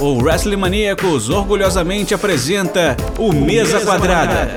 o 0.00 0.22
Wrestling 0.22 0.56
Maníacos 0.56 1.28
orgulhosamente 1.28 2.14
apresenta 2.14 2.96
o 3.18 3.32
Mesa 3.32 3.80
Quadrada. 3.80 4.48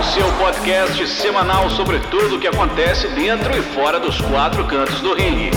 O 0.00 0.04
seu 0.04 0.26
podcast 0.32 1.06
semanal 1.08 1.70
sobre 1.70 1.98
tudo 2.00 2.36
o 2.36 2.40
que 2.40 2.48
acontece 2.48 3.08
dentro 3.08 3.56
e 3.56 3.62
fora 3.62 4.00
dos 4.00 4.20
quatro 4.20 4.64
cantos 4.64 5.00
do 5.00 5.14
ringue. 5.14 5.50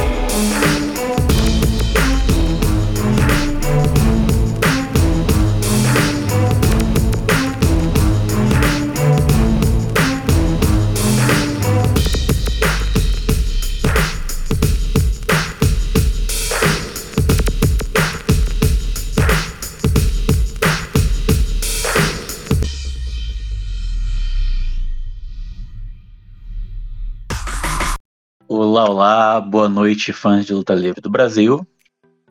Noite, 29.80 30.12
fãs 30.12 30.46
de 30.46 30.54
luta 30.54 30.76
livre 30.76 31.00
do 31.00 31.10
Brasil. 31.10 31.66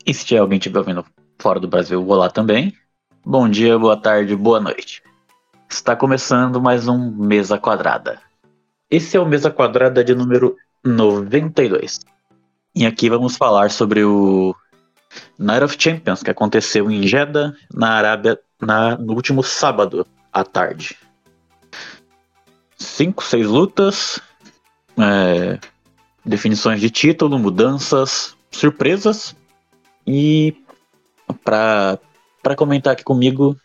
E 0.04 0.12
se 0.12 0.22
tiver 0.22 0.40
alguém 0.40 0.58
estiver 0.58 0.80
ouvindo 0.80 1.02
fora 1.38 1.58
do 1.58 1.66
Brasil, 1.66 2.06
olá 2.06 2.28
também. 2.28 2.76
Bom 3.24 3.48
dia, 3.48 3.78
boa 3.78 3.96
tarde, 3.96 4.36
boa 4.36 4.60
noite. 4.60 5.02
Está 5.66 5.96
começando 5.96 6.60
mais 6.60 6.86
um 6.86 7.10
Mesa 7.10 7.56
Quadrada. 7.56 8.20
Esse 8.90 9.16
é 9.16 9.20
o 9.20 9.24
Mesa 9.24 9.50
Quadrada 9.50 10.04
de 10.04 10.14
número 10.14 10.56
92. 10.84 12.00
E 12.74 12.84
aqui 12.84 13.08
vamos 13.08 13.34
falar 13.34 13.70
sobre 13.70 14.04
o 14.04 14.54
Night 15.38 15.64
of 15.64 15.76
Champions, 15.78 16.22
que 16.22 16.30
aconteceu 16.30 16.90
em 16.90 17.06
Jeddah, 17.06 17.54
na 17.72 17.92
Arábia, 17.92 18.38
na, 18.60 18.98
no 18.98 19.14
último 19.14 19.42
sábado 19.42 20.06
à 20.30 20.44
tarde. 20.44 20.98
Cinco, 22.76 23.24
seis 23.24 23.46
lutas, 23.46 24.20
é, 24.98 25.58
definições 26.28 26.80
de 26.80 26.90
título, 26.90 27.38
mudanças, 27.38 28.36
surpresas. 28.50 29.34
E 30.06 30.54
para 31.42 31.98
comentar 32.56 32.92
aqui 32.92 33.02
comigo, 33.02 33.56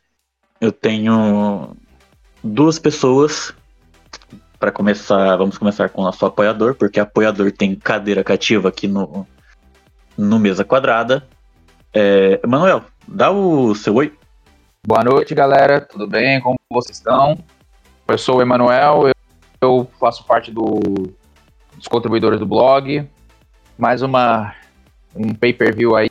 eu 0.60 0.72
tenho 0.72 1.76
duas 2.44 2.80
pessoas. 2.80 3.54
Para 4.60 4.72
começar, 4.72 5.36
vamos 5.36 5.58
começar 5.58 5.90
com 5.90 6.02
o 6.02 6.06
nosso 6.06 6.26
apoiador, 6.26 6.76
porque 6.76 7.00
apoiador 7.00 7.52
tem 7.52 7.76
cadeira 7.76 8.24
cativa 8.24 8.70
aqui 8.70 8.88
no, 8.88 9.28
no 10.18 10.40
Mesa 10.40 10.64
Quadrada. 10.64 11.28
É, 11.94 12.40
Manuel, 12.48 12.84
dá 13.06 13.30
o 13.30 13.76
seu 13.76 13.96
oi. 13.96 14.18
Boa 14.88 15.04
noite, 15.04 15.36
galera. 15.36 15.82
Tudo 15.82 16.08
bem? 16.08 16.40
Como 16.40 16.58
vocês 16.72 16.98
estão? 16.98 17.38
Eu 18.08 18.18
sou 18.18 18.38
o 18.38 18.42
Emanuel, 18.42 19.08
eu, 19.08 19.14
eu 19.62 19.92
faço 20.00 20.26
parte 20.26 20.52
do 20.52 21.14
os 21.84 21.88
contribuidores 21.90 22.40
do 22.40 22.46
blog. 22.46 23.06
Mais 23.78 24.02
uma 24.02 24.56
um 25.14 25.34
pay-per-view 25.34 25.96
aí 25.96 26.10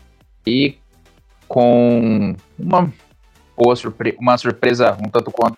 com 1.49 2.37
uma 2.59 2.93
boa 3.57 3.75
surpre 3.75 4.15
uma 4.21 4.37
surpresa 4.37 4.97
um 5.01 5.09
tanto 5.09 5.31
quanto 5.31 5.57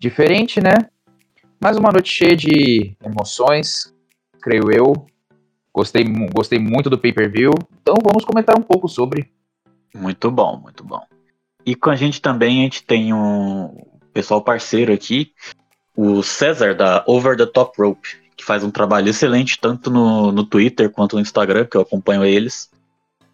diferente, 0.00 0.60
né? 0.60 0.74
Mais 1.60 1.76
uma 1.76 1.92
noite 1.92 2.10
cheia 2.10 2.34
de 2.34 2.96
emoções, 3.04 3.94
creio 4.40 4.70
eu. 4.72 5.06
Gostei, 5.74 6.04
gostei 6.32 6.58
muito 6.58 6.88
do 6.88 6.98
pay-per-view. 6.98 7.50
Então 7.82 7.96
vamos 8.02 8.24
comentar 8.24 8.58
um 8.58 8.62
pouco 8.62 8.88
sobre. 8.88 9.30
Muito 9.94 10.30
bom, 10.30 10.56
muito 10.56 10.82
bom. 10.82 11.02
E 11.66 11.74
com 11.74 11.90
a 11.90 11.96
gente 11.96 12.22
também 12.22 12.60
a 12.60 12.62
gente 12.62 12.82
tem 12.82 13.12
um 13.12 13.84
pessoal 14.12 14.40
parceiro 14.40 14.92
aqui, 14.92 15.32
o 15.94 16.22
César 16.22 16.74
da 16.74 17.04
Over 17.06 17.36
the 17.36 17.46
Top 17.46 17.80
Rope 17.80 18.27
que 18.38 18.44
faz 18.44 18.62
um 18.62 18.70
trabalho 18.70 19.08
excelente 19.08 19.58
tanto 19.58 19.90
no, 19.90 20.30
no 20.30 20.44
Twitter 20.44 20.88
quanto 20.88 21.16
no 21.16 21.22
Instagram, 21.22 21.66
que 21.66 21.76
eu 21.76 21.80
acompanho 21.80 22.24
eles. 22.24 22.70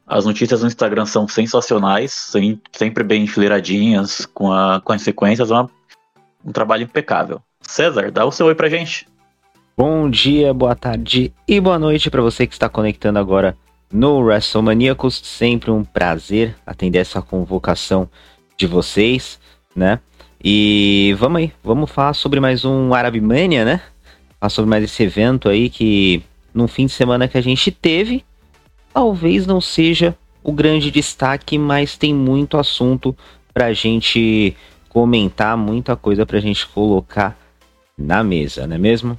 As 0.06 0.24
notícias 0.24 0.62
no 0.62 0.66
Instagram 0.66 1.04
são 1.04 1.28
sensacionais, 1.28 2.10
sem, 2.10 2.60
sempre 2.72 3.04
bem 3.04 3.24
enfileiradinhas, 3.24 4.24
com, 4.24 4.50
a, 4.50 4.80
com 4.82 4.94
as 4.94 5.02
sequências, 5.02 5.50
é 5.50 5.54
uma, 5.54 5.70
um 6.42 6.52
trabalho 6.52 6.84
impecável. 6.84 7.40
César, 7.60 8.10
dá 8.10 8.24
o 8.24 8.32
seu 8.32 8.46
oi 8.46 8.54
pra 8.54 8.68
gente. 8.68 9.06
Bom 9.76 10.08
dia, 10.08 10.54
boa 10.54 10.74
tarde 10.74 11.32
e 11.46 11.60
boa 11.60 11.78
noite 11.78 12.10
para 12.10 12.22
você 12.22 12.46
que 12.46 12.54
está 12.54 12.68
conectando 12.68 13.18
agora 13.18 13.56
no 13.92 14.20
WrestleManiacos. 14.20 15.20
Sempre 15.22 15.70
um 15.70 15.84
prazer 15.84 16.56
atender 16.66 16.98
essa 16.98 17.20
convocação 17.20 18.08
de 18.56 18.66
vocês, 18.66 19.38
né? 19.76 20.00
E 20.42 21.14
vamos 21.18 21.40
aí, 21.40 21.52
vamos 21.62 21.90
falar 21.90 22.14
sobre 22.14 22.40
mais 22.40 22.64
um 22.64 22.94
Arabmania, 22.94 23.64
né? 23.64 23.80
Falar 24.44 24.50
sobre 24.50 24.70
mais 24.70 24.84
esse 24.84 25.02
evento 25.02 25.48
aí 25.48 25.70
que 25.70 26.22
no 26.52 26.68
fim 26.68 26.86
de 26.86 26.92
semana 26.92 27.26
que 27.26 27.38
a 27.38 27.40
gente 27.40 27.70
teve, 27.70 28.24
talvez 28.92 29.46
não 29.46 29.60
seja 29.60 30.16
o 30.42 30.52
grande 30.52 30.90
destaque, 30.90 31.58
mas 31.58 31.96
tem 31.96 32.14
muito 32.14 32.58
assunto 32.58 33.16
pra 33.52 33.72
gente 33.72 34.56
comentar, 34.88 35.56
muita 35.56 35.96
coisa 35.96 36.26
pra 36.26 36.40
gente 36.40 36.66
colocar 36.66 37.36
na 37.96 38.22
mesa, 38.22 38.66
não 38.66 38.76
é 38.76 38.78
mesmo? 38.78 39.18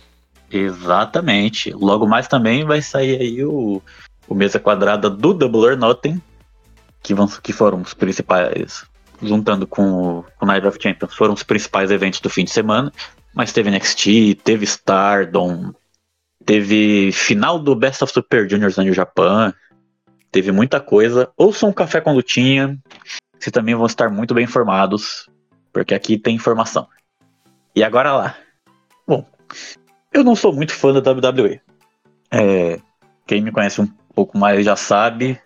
Exatamente. 0.52 1.72
Logo 1.72 2.07
mais 2.07 2.28
também 2.28 2.63
vai 2.63 2.81
sair 2.81 3.19
aí 3.19 3.44
o, 3.44 3.81
o 4.28 4.36
mesa 4.36 4.59
quadrada 4.59 5.09
do 5.09 5.34
Double 5.34 5.62
or 5.62 5.78
Nothing, 5.78 6.22
que, 7.02 7.13
vão, 7.13 7.28
que 7.28 7.52
foram 7.52 7.81
os 7.81 7.94
principais, 7.94 8.86
juntando 9.22 9.66
com 9.66 10.19
o, 10.19 10.25
com 10.38 10.46
o 10.46 10.47
Night 10.47 10.68
of 10.68 10.78
Champions, 10.81 11.16
foram 11.16 11.34
os 11.34 11.44
principais 11.44 11.90
eventos 11.90 12.19
do 12.19 12.30
fim 12.30 12.44
de 12.44 12.52
semana. 12.52 12.94
Mas 13.35 13.51
teve 13.51 13.69
NXT, 13.69 14.35
teve 14.46 14.63
Stardom, 14.63 15.73
teve 16.46 17.12
final 17.12 17.59
do 17.59 17.75
Best 17.75 18.01
of 18.01 18.13
Super 18.13 18.50
Juniors 18.50 18.78
no 18.78 18.94
Japão, 18.94 19.53
teve 20.31 20.53
muita 20.53 20.79
coisa. 20.79 21.29
Ouçam 21.35 21.68
um 21.68 21.74
Café 21.74 22.00
com 22.00 22.13
Lutinha, 22.13 22.79
vocês 23.38 23.51
também 23.51 23.75
vão 23.75 23.88
estar 23.88 24.09
muito 24.09 24.34
bem 24.34 24.45
informados, 24.45 25.29
porque 25.74 25.94
aqui 25.94 26.18
tem 26.18 26.38
informação. 26.38 26.88
E 27.75 27.84
agora 27.84 28.16
lá. 28.16 28.38
Bom, 29.06 29.28
eu 30.13 30.24
não 30.24 30.34
sou 30.34 30.53
muito 30.53 30.74
fã 30.74 30.94
da 30.94 31.12
WWE. 31.12 31.59
É, 32.31 32.79
quem 33.28 33.41
me 33.41 33.51
conhece 33.51 33.81
um 33.81 33.88
pouco 34.16 34.38
mais 34.38 34.63
já 34.63 34.78
sabe. 34.78 35.38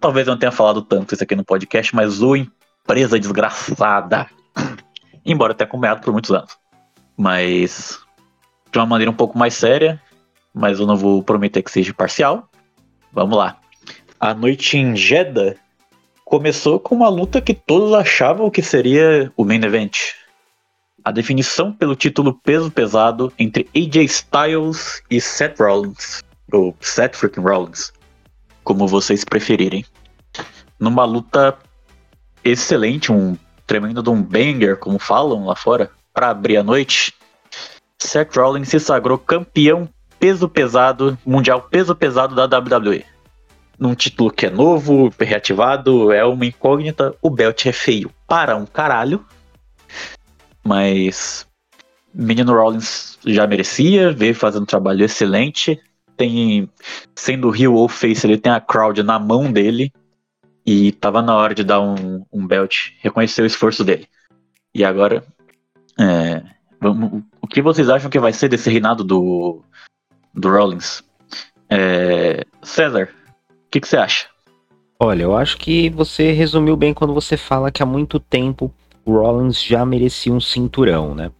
Talvez 0.00 0.26
eu 0.26 0.32
não 0.32 0.38
tenha 0.40 0.50
falado 0.50 0.82
tanto 0.82 1.14
isso 1.14 1.22
aqui 1.22 1.36
no 1.36 1.44
podcast, 1.44 1.94
mas 1.94 2.20
o 2.20 2.34
empresa 2.34 3.16
desgraçada. 3.16 4.26
Embora 5.24 5.52
eu 5.52 5.56
tenha 5.56 5.68
acompanhado 5.68 6.00
por 6.00 6.12
muitos 6.12 6.32
anos 6.32 6.58
mas 7.18 7.98
de 8.70 8.78
uma 8.78 8.86
maneira 8.86 9.10
um 9.10 9.14
pouco 9.14 9.36
mais 9.36 9.54
séria, 9.54 10.00
mas 10.54 10.78
eu 10.78 10.86
não 10.86 10.96
vou 10.96 11.20
prometer 11.20 11.62
que 11.62 11.70
seja 11.70 11.92
parcial. 11.92 12.48
Vamos 13.12 13.36
lá. 13.36 13.58
A 14.20 14.32
noite 14.32 14.78
em 14.78 14.94
Jeddah 14.94 15.56
começou 16.24 16.78
com 16.78 16.94
uma 16.94 17.08
luta 17.08 17.40
que 17.40 17.54
todos 17.54 17.92
achavam 17.92 18.50
que 18.50 18.62
seria 18.62 19.32
o 19.36 19.44
main 19.44 19.64
event. 19.64 20.12
A 21.04 21.10
definição 21.10 21.72
pelo 21.72 21.96
título 21.96 22.34
peso 22.34 22.70
pesado 22.70 23.32
entre 23.38 23.68
AJ 23.74 23.96
Styles 24.04 25.02
e 25.10 25.20
Seth 25.20 25.58
Rollins, 25.58 26.22
ou 26.52 26.76
Seth 26.80 27.16
freaking 27.16 27.40
Rollins, 27.40 27.92
como 28.62 28.86
vocês 28.86 29.24
preferirem. 29.24 29.84
Numa 30.78 31.04
luta 31.04 31.56
excelente, 32.44 33.10
um 33.10 33.36
tremendo 33.66 34.02
de 34.02 34.10
um 34.10 34.22
banger, 34.22 34.76
como 34.76 34.98
falam 34.98 35.46
lá 35.46 35.56
fora 35.56 35.90
para 36.18 36.30
abrir 36.30 36.56
a 36.56 36.64
noite, 36.64 37.14
Seth 37.96 38.34
Rollins 38.34 38.68
se 38.68 38.80
sagrou 38.80 39.16
campeão 39.16 39.88
peso 40.18 40.48
pesado, 40.48 41.16
mundial 41.24 41.68
peso 41.70 41.94
pesado 41.94 42.34
da 42.34 42.58
WWE. 42.58 43.04
Num 43.78 43.94
título 43.94 44.28
que 44.32 44.46
é 44.46 44.50
novo, 44.50 45.14
reativado, 45.16 46.10
é 46.10 46.24
uma 46.24 46.44
incógnita, 46.44 47.14
o 47.22 47.30
belt 47.30 47.64
é 47.66 47.70
feio 47.70 48.10
para 48.26 48.56
um 48.56 48.66
caralho. 48.66 49.24
Mas 50.64 51.46
Menino 52.12 52.52
Rollins 52.52 53.16
já 53.24 53.46
merecia, 53.46 54.10
veio 54.10 54.34
fazendo 54.34 54.64
um 54.64 54.66
trabalho 54.66 55.04
excelente. 55.04 55.80
Tem, 56.16 56.68
sendo 57.14 57.54
heel 57.54 57.74
ou 57.74 57.88
face, 57.88 58.26
ele 58.26 58.38
tem 58.38 58.50
a 58.50 58.60
crowd 58.60 59.04
na 59.04 59.20
mão 59.20 59.52
dele. 59.52 59.92
E 60.66 60.90
tava 60.90 61.22
na 61.22 61.36
hora 61.36 61.54
de 61.54 61.62
dar 61.62 61.80
um, 61.80 62.26
um 62.32 62.44
belt, 62.44 62.88
reconhecer 62.98 63.42
o 63.42 63.46
esforço 63.46 63.84
dele. 63.84 64.08
E 64.74 64.84
agora 64.84 65.24
é, 65.98 66.42
vamos, 66.80 67.22
o 67.40 67.46
que 67.46 67.60
vocês 67.60 67.88
acham 67.88 68.10
que 68.10 68.18
vai 68.18 68.32
ser 68.32 68.48
desse 68.48 68.70
reinado 68.70 69.02
do, 69.02 69.62
do 70.34 70.48
Rollins? 70.48 71.02
É, 71.68 72.44
César, 72.62 73.08
o 73.50 73.70
que, 73.70 73.80
que 73.80 73.88
você 73.88 73.96
acha? 73.96 74.26
Olha, 75.00 75.22
eu 75.22 75.36
acho 75.36 75.58
que 75.58 75.90
você 75.90 76.32
resumiu 76.32 76.76
bem 76.76 76.94
quando 76.94 77.14
você 77.14 77.36
fala 77.36 77.70
que 77.70 77.82
há 77.82 77.86
muito 77.86 78.18
tempo 78.18 78.72
o 79.04 79.12
Rollins 79.12 79.62
já 79.62 79.84
merecia 79.84 80.32
um 80.32 80.40
cinturão, 80.40 81.14
né? 81.14 81.30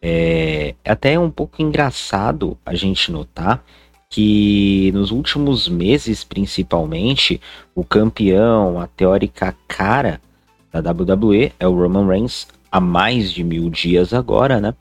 É, 0.00 0.74
é 0.84 0.92
até 0.92 1.18
um 1.18 1.30
pouco 1.30 1.60
engraçado 1.60 2.56
a 2.64 2.74
gente 2.74 3.10
notar 3.10 3.64
que 4.10 4.90
nos 4.92 5.10
últimos 5.10 5.68
meses, 5.68 6.24
principalmente, 6.24 7.40
o 7.74 7.84
campeão, 7.84 8.80
a 8.80 8.86
teórica 8.86 9.54
cara 9.66 10.20
da 10.72 10.92
WWE 10.92 11.52
é 11.58 11.66
o 11.66 11.74
Roman 11.74 12.06
Reigns 12.06 12.46
há 12.70 12.80
mais 12.80 13.32
de 13.32 13.42
mil 13.44 13.70
dias 13.70 14.12
agora, 14.12 14.60
né? 14.60 14.74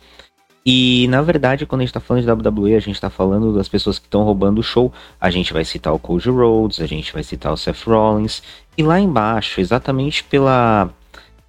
E 0.70 1.08
na 1.08 1.22
verdade, 1.22 1.66
quando 1.66 1.80
a 1.80 1.86
gente 1.86 1.94
tá 1.94 2.02
falando 2.02 2.24
de 2.24 2.50
WWE, 2.50 2.76
a 2.76 2.82
gente 2.82 3.00
tá 3.00 3.10
falando 3.10 3.54
das 3.54 3.70
pessoas 3.70 3.98
que 3.98 4.06
estão 4.06 4.24
roubando 4.24 4.60
o 4.60 4.64
show. 4.64 4.92
A 5.20 5.30
gente 5.30 5.54
vai 5.54 5.64
citar 5.64 5.94
o 5.94 6.00
Cody 6.00 6.30
Rhodes, 6.30 6.82
a 6.82 6.86
gente 6.86 7.14
vai 7.14 7.24
citar 7.24 7.54
o 7.54 7.58
Seth 7.58 7.84
Rollins. 7.86 8.44
E 8.78 8.84
lá 8.84 9.00
embaixo, 9.00 9.62
exatamente 9.62 10.26
pela, 10.26 10.90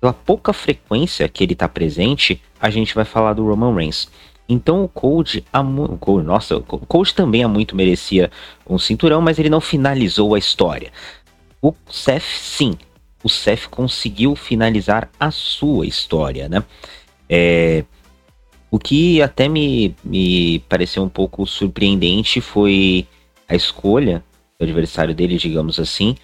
pela 0.00 0.12
pouca 0.12 0.52
frequência 0.52 1.28
que 1.28 1.42
ele 1.42 1.56
tá 1.56 1.68
presente, 1.68 2.40
a 2.60 2.70
gente 2.70 2.94
vai 2.94 3.04
falar 3.04 3.32
do 3.32 3.44
Roman 3.44 3.74
Reigns. 3.74 4.08
Então 4.48 4.84
o 4.84 4.88
Cody, 4.88 5.44
o 5.52 6.22
nossa, 6.22 6.56
o 6.56 6.62
Cody 6.62 7.12
também 7.12 7.42
há 7.42 7.48
muito 7.48 7.74
merecia 7.74 8.30
um 8.68 8.78
cinturão, 8.78 9.20
mas 9.20 9.38
ele 9.38 9.50
não 9.50 9.60
finalizou 9.60 10.34
a 10.34 10.38
história. 10.38 10.92
O 11.60 11.74
Seth, 11.90 12.22
sim, 12.22 12.78
o 13.22 13.28
Seth 13.28 13.66
conseguiu 13.68 14.34
finalizar 14.36 15.10
a 15.18 15.30
sua 15.30 15.86
história, 15.86 16.48
né? 16.48 16.62
É, 17.28 17.84
o 18.70 18.78
que 18.78 19.20
até 19.22 19.48
me, 19.48 19.94
me 20.04 20.60
pareceu 20.68 21.02
um 21.02 21.08
pouco 21.08 21.46
surpreendente 21.46 22.40
foi 22.40 23.06
a 23.48 23.54
escolha 23.54 24.22
do 24.58 24.64
adversário 24.64 25.14
dele, 25.14 25.36
digamos 25.36 25.78
assim, 25.78 26.16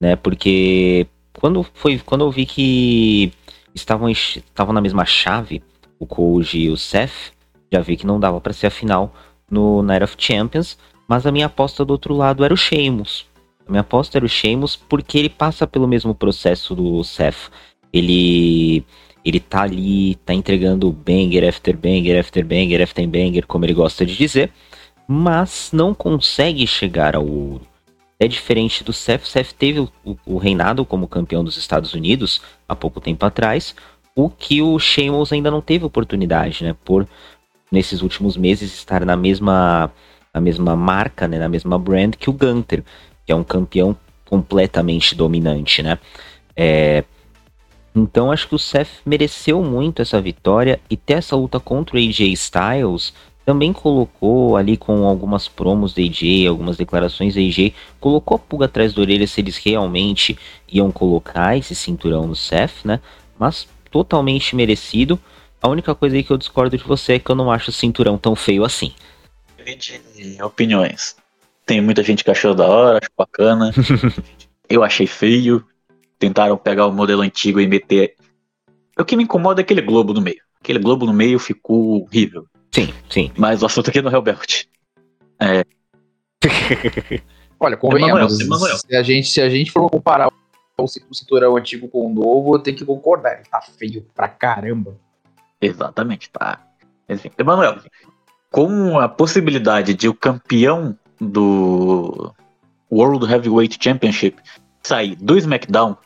né? 0.00 0.16
Porque 0.16 1.06
quando 1.38 1.64
foi 1.74 1.98
quando 1.98 2.24
eu 2.24 2.30
vi 2.30 2.46
que 2.46 3.32
estavam 3.74 4.08
estavam 4.08 4.72
na 4.72 4.80
mesma 4.80 5.04
chave, 5.04 5.62
o 5.98 6.06
Koji 6.06 6.60
e 6.60 6.70
o 6.70 6.76
Seth, 6.76 7.32
já 7.72 7.80
vi 7.80 7.96
que 7.96 8.06
não 8.06 8.20
dava 8.20 8.40
para 8.40 8.52
ser 8.52 8.68
a 8.68 8.70
final 8.70 9.14
no 9.50 9.82
Night 9.82 10.04
of 10.04 10.14
Champions, 10.18 10.78
mas 11.06 11.26
a 11.26 11.32
minha 11.32 11.46
aposta 11.46 11.84
do 11.84 11.90
outro 11.90 12.14
lado 12.14 12.44
era 12.44 12.54
o 12.54 12.56
Sheamus. 12.56 13.26
Minha 13.68 13.82
aposta 13.82 14.18
era 14.18 14.24
o 14.24 14.28
Sheamus 14.28 14.76
porque 14.76 15.18
ele 15.18 15.28
passa 15.28 15.66
pelo 15.66 15.86
mesmo 15.86 16.14
processo 16.14 16.74
do 16.74 17.02
Seth. 17.04 17.50
Ele 17.92 18.84
ele 19.24 19.40
tá 19.40 19.62
ali, 19.62 20.14
tá 20.24 20.32
entregando 20.32 20.90
banger 20.90 21.46
after 21.46 21.76
banger 21.76 22.18
after 22.18 22.44
banger 22.44 22.80
after 22.82 23.06
banger, 23.06 23.46
como 23.46 23.64
ele 23.64 23.74
gosta 23.74 24.06
de 24.06 24.16
dizer, 24.16 24.50
mas 25.06 25.70
não 25.72 25.92
consegue 25.92 26.66
chegar 26.66 27.14
ao 27.14 27.26
ouro. 27.26 27.62
É 28.18 28.26
diferente 28.26 28.82
do 28.82 28.92
Seth. 28.92 29.26
Seth 29.26 29.52
teve 29.52 29.80
o, 29.80 29.90
o, 30.26 30.38
reinado 30.38 30.84
como 30.84 31.06
campeão 31.06 31.44
dos 31.44 31.56
Estados 31.56 31.94
Unidos 31.94 32.40
há 32.68 32.74
pouco 32.74 33.00
tempo 33.00 33.24
atrás, 33.24 33.74
o 34.14 34.28
que 34.28 34.60
o 34.60 34.78
Sheamus 34.78 35.32
ainda 35.32 35.50
não 35.50 35.60
teve 35.60 35.84
oportunidade, 35.84 36.64
né? 36.64 36.74
Por 36.84 37.06
nesses 37.70 38.02
últimos 38.02 38.36
meses 38.36 38.74
estar 38.74 39.04
na 39.04 39.16
mesma, 39.16 39.92
na 40.34 40.40
mesma 40.40 40.74
marca, 40.74 41.28
né? 41.28 41.38
Na 41.38 41.48
mesma 41.48 41.78
brand 41.78 42.14
que 42.16 42.28
o 42.28 42.32
Gunter, 42.32 42.82
que 43.28 43.32
é 43.32 43.36
um 43.36 43.44
campeão 43.44 43.94
completamente 44.24 45.14
dominante, 45.14 45.82
né? 45.82 45.98
É, 46.56 47.04
então 47.94 48.32
acho 48.32 48.48
que 48.48 48.54
o 48.54 48.58
Seth 48.58 49.02
mereceu 49.04 49.62
muito 49.62 50.00
essa 50.00 50.18
vitória 50.18 50.80
e 50.88 50.96
ter 50.96 51.18
essa 51.18 51.36
luta 51.36 51.60
contra 51.60 51.96
o 51.96 51.98
AJ 51.98 52.20
Styles 52.32 53.12
também 53.44 53.70
colocou 53.70 54.56
ali 54.56 54.78
com 54.78 55.04
algumas 55.04 55.46
promos 55.46 55.92
da 55.92 56.00
AJ, 56.00 56.46
algumas 56.48 56.78
declarações 56.78 57.34
da 57.34 57.40
AJ, 57.42 57.74
colocou 58.00 58.34
a 58.34 58.38
pulga 58.38 58.64
atrás 58.64 58.94
da 58.94 59.02
orelha 59.02 59.26
se 59.26 59.42
eles 59.42 59.58
realmente 59.58 60.38
iam 60.66 60.90
colocar 60.90 61.54
esse 61.54 61.74
cinturão 61.74 62.26
no 62.26 62.34
Seth, 62.34 62.82
né? 62.82 63.00
Mas 63.38 63.68
totalmente 63.90 64.56
merecido. 64.56 65.20
A 65.60 65.68
única 65.68 65.94
coisa 65.94 66.16
aí 66.16 66.22
que 66.22 66.30
eu 66.30 66.38
discordo 66.38 66.78
de 66.78 66.82
você 66.82 67.14
é 67.14 67.18
que 67.18 67.30
eu 67.30 67.36
não 67.36 67.52
acho 67.52 67.68
o 67.68 67.74
cinturão 67.74 68.16
tão 68.16 68.34
feio 68.34 68.64
assim. 68.64 68.94
De 69.76 70.42
opiniões. 70.42 71.14
Tem 71.68 71.80
muita 71.80 72.02
gente 72.02 72.24
que 72.24 72.30
achou 72.30 72.52
da 72.52 72.66
hora, 72.66 72.98
acho 72.98 73.10
bacana. 73.16 73.70
eu 74.68 74.82
achei 74.82 75.06
feio 75.06 75.64
tentaram 76.18 76.56
pegar 76.56 76.86
o 76.86 76.92
modelo 76.92 77.22
antigo 77.22 77.60
e 77.60 77.66
meter. 77.66 78.14
O 78.98 79.04
que 79.04 79.16
me 79.16 79.22
incomoda 79.22 79.60
é 79.60 79.62
aquele 79.62 79.80
globo 79.80 80.12
no 80.12 80.20
meio. 80.20 80.42
Aquele 80.60 80.80
globo 80.80 81.06
no 81.06 81.12
meio 81.12 81.38
ficou 81.38 82.02
horrível. 82.02 82.46
Sim, 82.72 82.92
sim. 83.08 83.30
Mas 83.36 83.62
o 83.62 83.66
assunto 83.66 83.88
aqui 83.90 84.00
é 84.00 84.02
no 84.02 84.10
Hellbelt. 84.10 84.64
É. 85.40 85.64
Olha, 87.60 87.76
convenhamos, 87.76 88.40
Emanuel, 88.40 88.76
Se, 88.78 88.96
a 88.96 89.02
gente, 89.02 89.28
se 89.28 89.40
a 89.40 89.48
gente 89.48 89.70
for 89.70 89.88
comparar 89.88 90.28
o 90.76 90.86
cinturão 90.86 91.56
antigo 91.56 91.88
com 91.88 92.06
o 92.06 92.14
novo, 92.14 92.54
eu 92.54 92.58
tenho 92.58 92.76
que 92.76 92.84
concordar. 92.84 93.34
Ele 93.34 93.48
tá 93.48 93.60
feio 93.60 94.06
pra 94.14 94.28
caramba. 94.28 94.96
Exatamente, 95.60 96.30
tá. 96.30 96.64
Enfim, 97.08 97.30
Emanuel, 97.38 97.78
com 98.50 98.98
a 98.98 99.08
possibilidade 99.08 99.94
de 99.94 100.08
o 100.08 100.14
campeão 100.14 100.96
do 101.20 102.32
World 102.90 103.30
Heavyweight 103.30 103.78
Championship 103.80 104.36
sair 104.82 105.16
do 105.16 105.36
SmackDown 105.36 105.96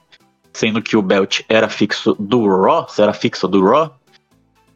sendo 0.53 0.83
que 0.83 0.97
o 0.97 1.03
belt 1.03 1.41
era 1.49 1.69
fixo 1.69 2.15
do 2.19 2.47
Raw, 2.47 2.87
era 2.99 3.13
fixo 3.13 3.49
do 3.49 3.65
Raw, 3.65 3.97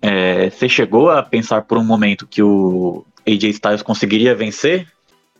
é, 0.00 0.50
você 0.50 0.68
chegou 0.68 1.10
a 1.10 1.22
pensar 1.22 1.62
por 1.62 1.78
um 1.78 1.84
momento 1.84 2.26
que 2.26 2.42
o 2.42 3.04
AJ 3.26 3.44
Styles 3.50 3.82
conseguiria 3.82 4.34
vencer? 4.34 4.86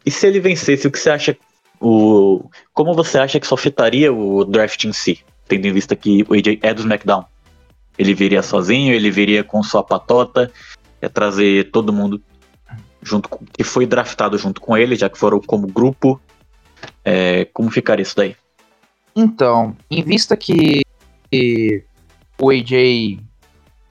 E 0.04 0.10
se 0.10 0.26
ele 0.26 0.40
vencesse, 0.40 0.86
o 0.86 0.90
que 0.90 0.98
você 0.98 1.10
acha? 1.10 1.36
O, 1.80 2.48
como 2.72 2.94
você 2.94 3.18
acha 3.18 3.38
que 3.38 3.46
isso 3.46 3.54
afetaria 3.54 4.12
o 4.12 4.44
draft 4.44 4.84
em 4.84 4.92
si, 4.92 5.20
tendo 5.46 5.66
em 5.66 5.72
vista 5.72 5.94
que 5.94 6.24
o 6.28 6.34
AJ 6.34 6.58
é 6.62 6.74
do 6.74 6.80
SmackDown? 6.80 7.24
Ele 7.98 8.14
viria 8.14 8.42
sozinho, 8.42 8.92
ele 8.92 9.10
viria 9.10 9.42
com 9.42 9.62
sua 9.62 9.82
patota, 9.82 10.50
é 11.00 11.08
trazer 11.08 11.70
todo 11.70 11.92
mundo 11.92 12.20
junto 13.06 13.28
com, 13.28 13.44
que 13.44 13.62
foi 13.62 13.86
draftado 13.86 14.36
junto 14.36 14.60
com 14.60 14.76
ele, 14.76 14.96
já 14.96 15.08
que 15.08 15.16
foram 15.16 15.40
como 15.40 15.66
grupo. 15.66 16.20
É, 17.04 17.44
como 17.46 17.70
ficaria 17.70 18.02
isso 18.02 18.16
daí? 18.16 18.36
Então, 19.14 19.74
em 19.90 20.02
vista 20.02 20.36
que, 20.36 20.82
que 21.30 21.84
o 22.38 22.50
AJ 22.50 23.18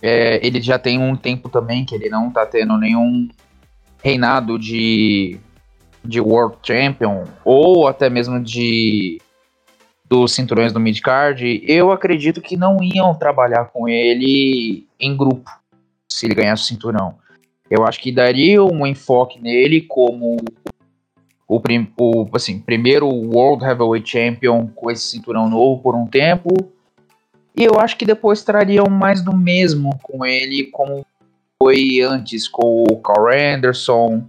é, 0.02 0.46
ele 0.46 0.62
já 0.62 0.78
tem 0.78 1.00
um 1.00 1.16
tempo 1.16 1.50
também 1.50 1.86
que 1.86 1.96
ele 1.96 2.10
não 2.10 2.30
tá 2.30 2.46
tendo 2.46 2.78
nenhum 2.78 3.28
reinado 4.04 4.60
de, 4.60 5.40
de 6.04 6.20
World 6.20 6.58
Champion 6.62 7.24
ou 7.44 7.88
até 7.88 8.10
mesmo 8.10 8.40
de 8.40 9.20
dos 10.08 10.34
cinturões 10.34 10.72
do 10.72 10.80
midcard, 10.80 11.64
eu 11.68 11.92
acredito 11.92 12.40
que 12.40 12.56
não 12.56 12.78
iam 12.84 13.16
trabalhar 13.16 13.66
com 13.66 13.90
ele 13.90 14.88
em 15.00 15.18
grupo 15.18 15.50
se 16.08 16.28
ele 16.28 16.36
ganhasse 16.36 16.62
o 16.62 16.66
cinturão. 16.66 17.18
Eu 17.70 17.84
acho 17.86 18.00
que 18.00 18.12
daria 18.12 18.64
um 18.64 18.86
enfoque 18.86 19.40
nele 19.42 19.82
como 19.82 20.38
o, 21.48 21.60
prim, 21.60 21.92
o 22.00 22.28
assim, 22.34 22.60
primeiro 22.60 23.08
World 23.08 23.64
Heavyweight 23.64 24.10
Champion 24.10 24.68
com 24.68 24.92
esse 24.92 25.08
cinturão 25.08 25.50
novo 25.50 25.82
por 25.82 25.96
um 25.96 26.08
tempo. 26.08 26.50
E 27.56 27.64
eu 27.64 27.80
acho 27.80 27.98
que 27.98 28.06
depois 28.06 28.44
trariam 28.44 28.88
mais 28.90 29.22
do 29.22 29.36
mesmo 29.36 29.98
com 30.04 30.26
ele, 30.26 30.66
como 30.66 31.06
foi 31.58 32.02
antes 32.02 32.48
com 32.48 32.84
o 32.84 32.98
Carl 32.98 33.30
Anderson. 33.30 34.24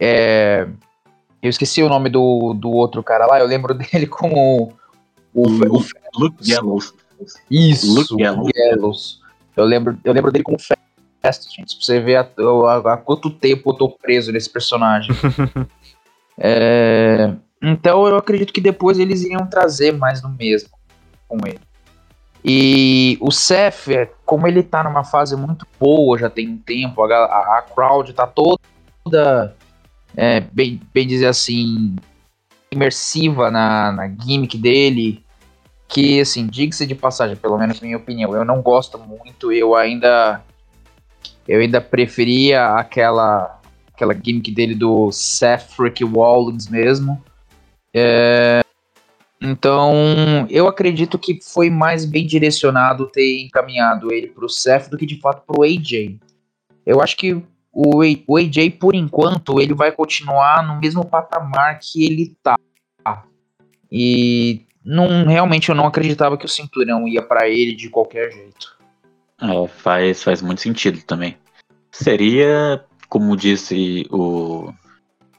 É, 0.00 0.66
eu 1.42 1.50
esqueci 1.50 1.82
o 1.82 1.88
nome 1.88 2.08
do, 2.08 2.54
do 2.54 2.70
outro 2.70 3.02
cara 3.02 3.26
lá, 3.26 3.38
eu 3.38 3.46
lembro 3.46 3.74
dele 3.74 4.06
como 4.06 4.72
o, 5.34 5.42
o, 5.42 5.46
o 5.46 5.84
Luke 6.18 6.50
Gallows. 6.50 6.94
Isso, 7.50 7.94
Luke 7.94 8.16
Gallows. 8.16 9.20
Eu 9.56 9.64
lembro, 9.64 9.98
eu 10.04 10.12
lembro 10.12 10.32
dele 10.32 10.44
como 10.44 10.58
Gente. 11.32 11.76
Pra 11.76 11.84
você 11.84 12.00
ver 12.00 12.16
há 12.16 12.96
quanto 12.96 13.30
tempo 13.30 13.70
eu 13.70 13.74
tô 13.74 13.88
preso 13.90 14.32
nesse 14.32 14.50
personagem. 14.50 15.14
É, 16.38 17.32
então 17.62 18.06
eu 18.06 18.14
acredito 18.14 18.52
que 18.52 18.60
depois 18.60 18.98
eles 18.98 19.22
iriam 19.22 19.46
trazer 19.46 19.92
mais 19.92 20.20
do 20.20 20.28
mesmo 20.28 20.68
com 21.26 21.38
ele. 21.46 21.60
E 22.44 23.16
o 23.22 23.32
Seth, 23.32 23.88
é, 23.88 24.10
como 24.26 24.46
ele 24.46 24.62
tá 24.62 24.84
numa 24.84 25.02
fase 25.02 25.34
muito 25.34 25.66
boa, 25.80 26.18
já 26.18 26.28
tem 26.28 26.48
um 26.48 26.58
tempo, 26.58 27.02
a, 27.02 27.16
a, 27.16 27.58
a 27.58 27.62
crowd 27.62 28.12
tá 28.12 28.26
toda, 28.26 29.56
é, 30.14 30.40
bem, 30.40 30.80
bem 30.92 31.06
dizer 31.06 31.26
assim, 31.26 31.96
imersiva 32.70 33.50
na, 33.50 33.92
na 33.92 34.08
gimmick 34.08 34.56
dele. 34.56 35.24
Que, 35.88 36.20
assim, 36.20 36.46
diga-se 36.46 36.84
de 36.84 36.96
passagem, 36.96 37.36
pelo 37.36 37.56
menos 37.56 37.80
minha 37.80 37.96
opinião, 37.96 38.34
eu 38.34 38.44
não 38.44 38.60
gosto 38.60 38.98
muito, 38.98 39.52
eu 39.52 39.76
ainda. 39.76 40.42
Eu 41.46 41.60
ainda 41.60 41.80
preferia 41.80 42.74
aquela 42.74 43.60
aquela 43.92 44.14
gimmick 44.14 44.52
dele 44.52 44.74
do 44.74 45.10
Seth 45.10 45.70
Rick 45.78 46.04
Rollins 46.04 46.68
mesmo. 46.68 47.22
É, 47.94 48.60
então, 49.40 50.46
eu 50.50 50.66
acredito 50.66 51.18
que 51.18 51.38
foi 51.42 51.70
mais 51.70 52.04
bem 52.04 52.26
direcionado 52.26 53.06
ter 53.06 53.42
encaminhado 53.42 54.12
ele 54.12 54.28
pro 54.28 54.48
Seth 54.48 54.88
do 54.88 54.96
que 54.96 55.06
de 55.06 55.20
fato 55.20 55.44
pro 55.46 55.62
AJ. 55.62 56.18
Eu 56.84 57.00
acho 57.00 57.16
que 57.16 57.34
o, 57.72 58.02
o 58.26 58.36
AJ, 58.36 58.70
por 58.78 58.94
enquanto, 58.94 59.60
ele 59.60 59.74
vai 59.74 59.92
continuar 59.92 60.66
no 60.66 60.80
mesmo 60.80 61.04
patamar 61.04 61.78
que 61.80 62.06
ele 62.06 62.36
tá. 62.42 62.56
E 63.90 64.62
não, 64.84 65.26
realmente 65.26 65.68
eu 65.68 65.74
não 65.74 65.86
acreditava 65.86 66.36
que 66.36 66.46
o 66.46 66.48
cinturão 66.48 67.06
ia 67.06 67.22
para 67.22 67.48
ele 67.48 67.74
de 67.74 67.88
qualquer 67.88 68.32
jeito. 68.32 68.75
É, 69.40 69.68
faz, 69.68 70.22
faz 70.22 70.42
muito 70.42 70.60
sentido 70.60 71.02
também. 71.02 71.36
seria, 71.90 72.84
como 73.08 73.36
disse 73.36 74.06
o. 74.10 74.72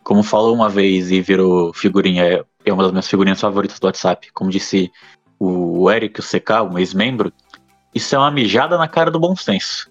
Como 0.03 0.23
falou 0.23 0.55
uma 0.55 0.69
vez 0.69 1.11
e 1.11 1.21
virou 1.21 1.73
figurinha, 1.73 2.45
é 2.63 2.73
uma 2.73 2.83
das 2.83 2.91
minhas 2.91 3.07
figurinhas 3.07 3.41
favoritas 3.41 3.79
do 3.79 3.85
WhatsApp. 3.85 4.31
Como 4.31 4.49
disse 4.49 4.91
o 5.39 5.91
Eric, 5.91 6.19
o 6.19 6.23
CK, 6.23 6.63
um 6.71 6.77
ex-membro, 6.77 7.31
isso 7.93 8.15
é 8.15 8.17
uma 8.17 8.31
mijada 8.31 8.77
na 8.77 8.87
cara 8.87 9.11
do 9.11 9.19
bom 9.19 9.35
senso. 9.35 9.89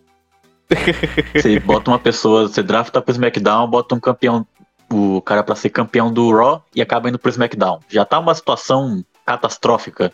você 1.34 1.60
bota 1.60 1.90
uma 1.90 1.98
pessoa, 1.98 2.48
você 2.48 2.62
drafta 2.62 3.00
pro 3.00 3.12
SmackDown, 3.12 3.68
bota 3.68 3.94
um 3.94 4.00
campeão, 4.00 4.46
o 4.90 5.20
cara 5.20 5.42
pra 5.42 5.54
ser 5.54 5.70
campeão 5.70 6.12
do 6.12 6.34
Raw 6.34 6.64
e 6.74 6.82
acaba 6.82 7.08
indo 7.08 7.18
pro 7.18 7.30
SmackDown. 7.30 7.80
Já 7.88 8.04
tá 8.04 8.18
uma 8.18 8.34
situação 8.34 9.04
catastrófica 9.24 10.12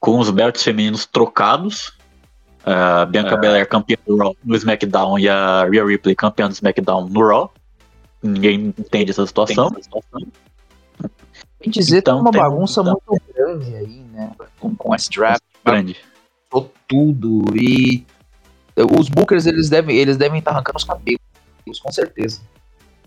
com 0.00 0.18
os 0.18 0.30
belts 0.30 0.62
femininos 0.62 1.06
trocados. 1.06 1.92
A 2.66 3.04
Bianca 3.04 3.34
É. 3.34 3.38
Belair 3.38 3.68
campeã 3.68 3.96
do 4.06 4.16
Raw 4.16 4.34
no 4.42 4.56
SmackDown 4.56 5.18
e 5.18 5.28
a 5.28 5.64
Rhea 5.68 5.84
Ripley 5.84 6.14
campeã 6.14 6.48
do 6.48 6.52
SmackDown 6.52 7.08
no 7.08 7.26
Raw. 7.26 7.52
Ninguém 8.22 8.72
entende 8.78 9.10
essa 9.10 9.26
situação. 9.26 9.70
Bem 11.60 11.70
dizer, 11.70 11.98
Então, 11.98 12.14
tem 12.16 12.22
uma 12.22 12.30
tem- 12.30 12.40
bagunça 12.40 12.82
muito 12.82 13.02
grande 13.34 13.74
aí, 13.76 14.02
né? 14.12 14.30
Com, 14.60 14.74
com 14.74 14.94
esse 14.94 15.10
draft. 15.10 15.42
Grande. 15.64 15.96
Tudo. 16.86 17.44
E 17.56 18.04
os 18.98 19.08
bookers, 19.08 19.46
eles 19.46 19.68
devem 19.70 19.96
eles 19.96 20.16
devem 20.16 20.38
estar 20.38 20.50
arrancando 20.52 20.76
os 20.78 20.84
cabelos, 20.84 21.20
com 21.82 21.90
certeza. 21.92 22.40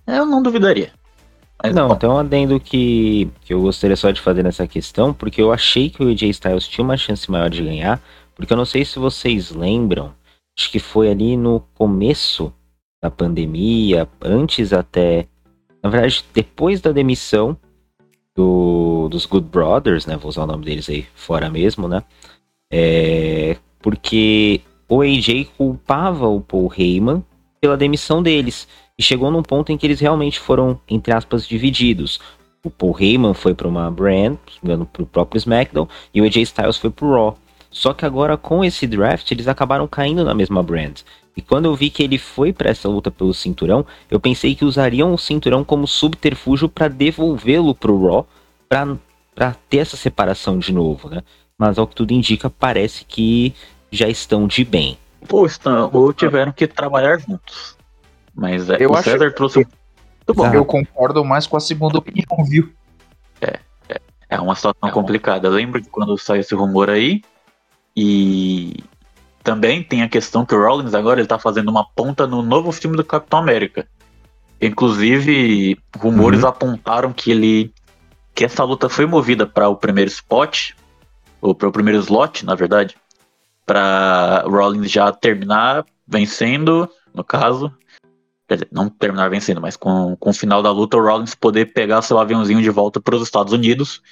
Eu 0.06 0.26
não 0.26 0.42
duvidaria. 0.42 0.92
Mas, 1.62 1.74
Não, 1.74 1.96
tem 1.96 2.08
um 2.10 2.18
adendo 2.18 2.60
que, 2.60 3.30
que 3.42 3.54
eu 3.54 3.62
gostaria 3.62 3.96
só 3.96 4.12
de 4.12 4.22
fazer 4.22 4.44
nessa 4.44 4.68
questão, 4.68 5.14
porque 5.14 5.42
eu 5.42 5.52
achei 5.52 5.90
que 5.90 6.04
o 6.04 6.10
AJ 6.10 6.24
Styles 6.30 6.68
tinha 6.68 6.86
uma 6.86 6.96
chance 6.98 7.30
maior 7.32 7.50
de 7.50 7.64
ganhar, 7.64 8.00
porque 8.38 8.53
eu 8.53 8.58
não 8.58 8.65
sei 8.65 8.86
se 8.86 9.00
vocês 9.00 9.51
lembram, 9.51 10.13
acho 10.58 10.72
que 10.72 10.79
foi 10.79 11.10
ali 11.10 11.36
no 11.36 11.60
começo 11.74 12.53
da 13.01 13.12
pandemia, 13.12 14.08
antes 14.22 14.72
até, 14.72 15.27
na 15.84 15.89
verdade, 15.89 16.24
depois 16.34 16.79
da 16.79 16.91
demissão 16.91 17.58
do, 18.36 19.10
dos 19.10 19.25
Good 19.25 19.48
Brothers, 19.50 20.06
né, 20.06 20.15
vou 20.15 20.29
usar 20.29 20.44
o 20.44 20.48
nome 20.48 20.65
deles 20.65 20.89
aí 20.89 21.06
fora 21.15 21.50
mesmo, 21.50 21.88
né, 21.88 22.03
é, 22.72 23.58
porque 23.82 24.62
o 24.88 25.01
AJ 25.01 25.50
culpava 25.58 26.27
o 26.27 26.39
Paul 26.39 26.72
Heyman 26.75 27.24
pela 27.60 27.75
demissão 27.75 28.22
deles, 28.22 28.67
e 28.98 29.03
chegou 29.03 29.29
num 29.29 29.44
ponto 29.44 29.72
em 29.72 29.77
que 29.77 29.86
eles 29.86 30.00
realmente 30.00 30.39
foram, 30.39 30.79
entre 30.89 31.13
aspas, 31.13 31.48
divididos. 31.48 32.20
O 32.63 32.70
Paul 32.70 32.96
Heyman 33.00 33.34
foi 33.36 33.53
para 33.53 33.67
uma 33.67 33.89
brand, 33.91 34.38
para 34.91 35.03
o 35.03 35.06
próprio 35.06 35.38
SmackDown, 35.38 35.88
e 36.13 36.22
o 36.22 36.25
AJ 36.25 36.38
Styles 36.38 36.77
foi 36.77 36.89
pro 36.89 37.12
Raw. 37.12 37.38
Só 37.70 37.94
que 37.94 38.06
agora 38.06 38.38
com 38.38 38.64
esse 38.64 38.88
draft 38.88 39.32
eles 39.32 39.48
acabaram 39.48 39.88
caindo 39.88 40.24
na 40.24 40.34
mesma 40.34 40.64
brand. 40.64 41.02
E 41.36 41.42
quando 41.42 41.66
eu 41.66 41.76
vi 41.76 41.90
que 41.90 42.02
ele 42.02 42.18
foi 42.18 42.52
para 42.52 42.70
essa 42.70 42.90
luta 42.90 43.12
pelo 43.12 43.34
cinturão, 43.34 43.86
eu 44.10 44.20
pensei 44.20 44.56
que 44.56 44.66
usariam 44.66 45.14
o 45.14 45.18
cinturão 45.18 45.64
como 45.64 45.88
subterfúgio 45.88 46.68
para 46.68 46.88
devolvê-lo 46.88 47.76
pro 47.76 48.08
Raw, 48.08 48.28
para 48.68 49.56
ter 49.70 49.78
essa 49.78 49.96
separação 49.96 50.58
de 50.58 50.74
novo, 50.74 51.10
né? 51.10 51.22
Mas 51.58 51.78
ao 51.78 51.88
que 51.88 51.96
tudo 51.96 52.12
indica, 52.12 52.50
parece 52.50 53.06
que 53.06 53.54
já 53.92 54.08
estão 54.08 54.48
de 54.48 54.64
bem. 54.64 54.98
Ou, 55.30 55.46
estão, 55.46 55.90
ou 55.94 56.12
tiveram 56.12 56.52
que 56.52 56.66
trabalhar 56.68 57.20
juntos. 57.20 57.78
Mas 58.34 58.70
é, 58.70 58.78
Eu 58.80 58.92
o 58.92 58.96
acho 58.96 59.10
César 59.10 59.32
trouxe 59.32 59.60
um. 59.60 59.62
Muito 59.62 60.34
bom. 60.34 60.54
Eu 60.54 60.66
concordo 60.66 61.24
mais 61.24 61.46
com 61.46 61.58
a 61.58 61.60
segunda 61.60 61.98
opinião, 61.98 62.44
viu? 62.46 62.72
É 64.30 64.40
uma 64.40 64.56
situação 64.56 64.92
complicada. 64.92 65.48
Eu 65.48 65.52
lembro 65.52 65.82
de 65.82 65.90
quando 65.90 66.18
saiu 66.18 66.42
esse 66.42 66.54
rumor 66.54 66.90
aí. 66.90 67.22
E 68.00 68.75
também 69.44 69.82
tem 69.82 70.04
a 70.04 70.10
questão 70.10 70.46
que 70.46 70.54
o 70.54 70.62
Rollins 70.62 70.94
agora 70.94 71.20
ele 71.20 71.27
tá 71.27 71.39
fazendo 71.39 71.70
uma 71.70 71.84
ponta 71.84 72.27
no 72.27 72.44
novo 72.44 72.72
filme 72.72 72.96
do 72.96 73.04
Capitão 73.04 73.39
América. 73.39 73.88
Inclusive, 74.62 75.75
rumores 75.98 76.44
Uhum. 76.44 76.50
apontaram 76.50 77.12
que 77.12 77.32
ele. 77.32 77.74
que 78.36 78.46
essa 78.46 78.63
luta 78.63 78.88
foi 78.88 79.08
movida 79.08 79.48
para 79.48 79.68
o 79.68 79.75
primeiro 79.75 80.12
spot, 80.12 80.74
ou 81.42 81.56
para 81.56 81.70
o 81.70 81.72
primeiro 81.72 81.98
slot, 82.01 82.46
na 82.46 82.54
verdade, 82.54 82.96
para 83.66 84.44
Rollins 84.46 84.92
já 84.92 85.12
terminar 85.12 85.84
vencendo, 86.08 86.88
no 87.16 87.24
caso. 87.24 87.74
Quer 88.48 88.54
dizer, 88.58 88.68
não 88.72 88.89
terminar 88.89 89.27
vencendo, 89.30 89.60
mas 89.60 89.75
com, 89.75 90.16
com 90.18 90.30
o 90.30 90.34
final 90.34 90.62
da 90.62 90.70
luta, 90.72 90.98
o 90.98 91.01
Rollins 91.04 91.34
poder 91.34 91.74
pegar 91.74 92.04
seu 92.04 92.20
aviãozinho 92.20 92.62
de 92.62 92.70
volta 92.70 93.01
para 93.01 93.16
os 93.16 93.24
Estados 93.24 93.54
Unidos 93.54 94.04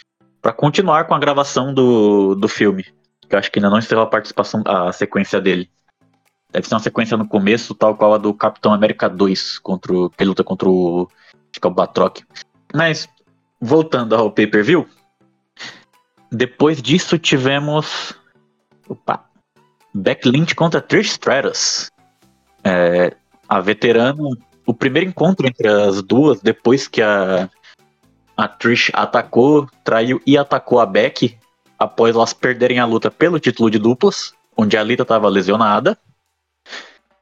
para 0.41 0.51
continuar 0.51 1.05
com 1.05 1.13
a 1.13 1.19
gravação 1.19 1.71
do, 1.71 2.33
do 2.33 2.47
filme. 2.47 2.83
Que 3.27 3.35
eu 3.35 3.39
acho 3.39 3.51
que 3.51 3.59
ainda 3.59 3.69
não 3.69 3.79
encerrou 3.79 4.03
a 4.03 4.09
participação, 4.09 4.63
a 4.65 4.91
sequência 4.91 5.41
dele. 5.41 5.69
Deve 6.51 6.67
ser 6.67 6.75
uma 6.75 6.79
sequência 6.79 7.17
no 7.17 7.27
começo, 7.27 7.75
tal 7.75 7.95
qual 7.95 8.13
a 8.13 8.17
do 8.17 8.33
Capitão 8.33 8.73
América 8.73 9.09
2, 9.09 9.59
contra 9.59 9.93
o, 9.93 10.09
que 10.09 10.23
luta 10.23 10.43
contra 10.43 10.69
o, 10.69 11.09
acho 11.51 11.59
que 11.59 11.67
é 11.67 11.69
o 11.69 11.73
Batroc. 11.73 12.19
Mas, 12.73 13.09
voltando 13.59 14.15
ao 14.15 14.31
pay-per-view, 14.31 14.87
depois 16.31 16.81
disso 16.81 17.17
tivemos. 17.17 18.13
Opa! 18.87 19.25
Beck 19.93 20.27
Lynch 20.27 20.55
contra 20.55 20.81
Trish 20.81 21.11
Stratus. 21.11 21.89
É, 22.63 23.15
a 23.47 23.59
veterana. 23.61 24.21
O 24.65 24.73
primeiro 24.73 25.07
encontro 25.07 25.47
entre 25.47 25.67
as 25.67 26.01
duas, 26.01 26.41
depois 26.41 26.87
que 26.87 27.01
a, 27.01 27.49
a 28.35 28.47
Trish 28.47 28.91
atacou, 28.93 29.69
traiu 29.83 30.19
e 30.25 30.37
atacou 30.37 30.79
a 30.79 30.85
Beck, 30.85 31.37
após 31.77 32.15
elas 32.15 32.33
perderem 32.33 32.79
a 32.79 32.85
luta 32.85 33.11
pelo 33.11 33.39
título 33.39 33.69
de 33.69 33.79
duplas, 33.79 34.33
onde 34.55 34.77
a 34.77 34.83
Lita 34.83 35.03
estava 35.03 35.29
lesionada. 35.29 35.97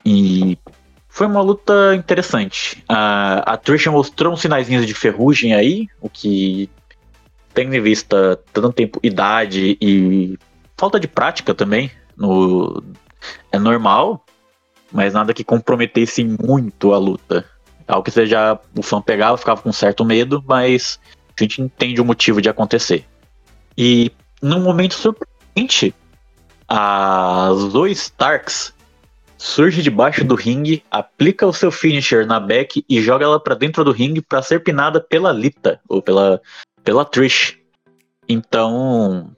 E 0.05 0.57
foi 1.07 1.27
uma 1.27 1.41
luta 1.41 1.95
interessante. 1.95 2.83
A, 2.87 3.53
a 3.53 3.57
Trish 3.57 3.87
mostrou 3.87 4.33
uns 4.33 4.41
sinaizinhos 4.41 4.85
de 4.85 4.93
ferrugem 4.93 5.53
aí, 5.53 5.87
o 6.01 6.09
que 6.09 6.69
tendo 7.53 7.75
em 7.75 7.81
vista 7.81 8.39
tanto 8.51 8.73
tempo, 8.73 8.99
idade 9.03 9.77
e 9.79 10.37
falta 10.75 10.99
de 10.99 11.07
prática 11.07 11.53
também, 11.53 11.91
no, 12.17 12.83
é 13.51 13.59
normal, 13.59 14.25
mas 14.91 15.13
nada 15.13 15.33
que 15.33 15.43
comprometesse 15.43 16.23
muito 16.23 16.93
a 16.93 16.97
luta. 16.97 17.45
Algo 17.87 18.03
que 18.03 18.25
já, 18.25 18.59
o 18.75 18.81
fã 18.81 19.01
pegava, 19.01 19.37
ficava 19.37 19.61
com 19.61 19.71
certo 19.71 20.03
medo, 20.03 20.43
mas 20.47 20.99
a 21.37 21.43
gente 21.43 21.61
entende 21.61 22.01
o 22.01 22.05
motivo 22.05 22.41
de 22.41 22.49
acontecer. 22.49 23.05
E 23.77 24.11
num 24.43 24.59
momento 24.59 24.93
surpreendente, 24.93 25.95
a 26.67 27.49
Zoe 27.53 27.93
Starks 27.93 28.73
surge 29.37 29.81
debaixo 29.81 30.25
do 30.25 30.35
ringue, 30.35 30.83
aplica 30.91 31.47
o 31.47 31.53
seu 31.53 31.71
finisher 31.71 32.27
na 32.27 32.41
Beck 32.41 32.83
e 32.87 33.01
joga 33.01 33.23
ela 33.23 33.39
pra 33.39 33.55
dentro 33.55 33.85
do 33.85 33.91
ringue 33.93 34.21
para 34.21 34.41
ser 34.41 34.59
pinada 34.61 34.99
pela 34.99 35.31
Lita, 35.31 35.79
ou 35.87 36.01
pela, 36.01 36.41
pela 36.83 37.05
Trish. 37.05 37.57
Então, 38.27 39.31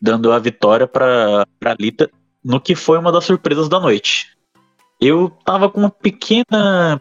dando 0.00 0.30
a 0.30 0.38
vitória 0.38 0.86
pra 0.86 1.44
Lita 1.78 2.08
no 2.44 2.60
que 2.60 2.76
foi 2.76 2.98
uma 2.98 3.10
das 3.10 3.24
surpresas 3.24 3.68
da 3.68 3.80
noite. 3.80 4.36
Eu 5.00 5.28
tava 5.44 5.68
com 5.68 5.80
uma 5.80 5.90
pequena 5.90 7.00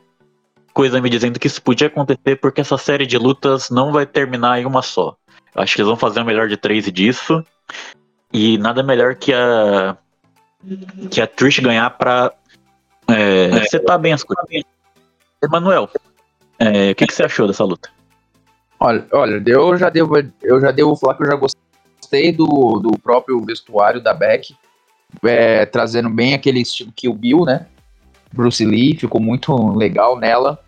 coisa 0.73 0.99
me 0.99 1.09
dizendo 1.09 1.39
que 1.39 1.47
isso 1.47 1.61
podia 1.61 1.87
acontecer 1.87 2.37
porque 2.37 2.61
essa 2.61 2.77
série 2.77 3.05
de 3.05 3.17
lutas 3.17 3.69
não 3.69 3.91
vai 3.91 4.05
terminar 4.05 4.59
em 4.59 4.65
uma 4.65 4.81
só. 4.81 5.15
Acho 5.55 5.75
que 5.75 5.81
eles 5.81 5.87
vão 5.87 5.97
fazer 5.97 6.19
o 6.19 6.25
melhor 6.25 6.47
de 6.47 6.57
três 6.57 6.85
disso. 6.91 7.43
E 8.33 8.57
nada 8.57 8.83
melhor 8.83 9.15
que 9.15 9.33
a 9.33 9.97
que 11.09 11.21
a 11.21 11.27
Trish 11.27 11.59
ganhar 11.59 11.89
pra 11.91 12.33
é, 13.07 13.63
setar 13.67 13.99
bem 13.99 14.13
as 14.13 14.23
coisas. 14.23 14.65
Emanuel, 15.41 15.89
é, 16.59 16.91
o 16.91 16.95
que, 16.95 17.07
que 17.07 17.13
você 17.13 17.23
achou 17.23 17.47
dessa 17.47 17.63
luta? 17.63 17.89
Olha, 18.79 19.05
olha, 19.11 19.43
eu 19.45 19.77
já 19.77 19.89
devo, 19.89 20.15
eu 20.41 20.59
já 20.59 20.71
devo 20.71 20.95
falar 20.95 21.15
que 21.15 21.23
eu 21.23 21.27
já 21.27 21.35
gostei 21.35 22.31
do, 22.31 22.79
do 22.79 22.97
próprio 22.99 23.39
vestuário 23.41 24.01
da 24.01 24.13
Beck, 24.13 24.55
é, 25.23 25.65
trazendo 25.65 26.09
bem 26.09 26.33
aquele 26.33 26.61
estilo 26.61 26.91
Kill 26.93 27.13
Bill, 27.13 27.45
né? 27.45 27.67
Bruce 28.33 28.65
Lee, 28.65 28.97
ficou 28.97 29.21
muito 29.21 29.55
legal 29.77 30.17
nela. 30.17 30.59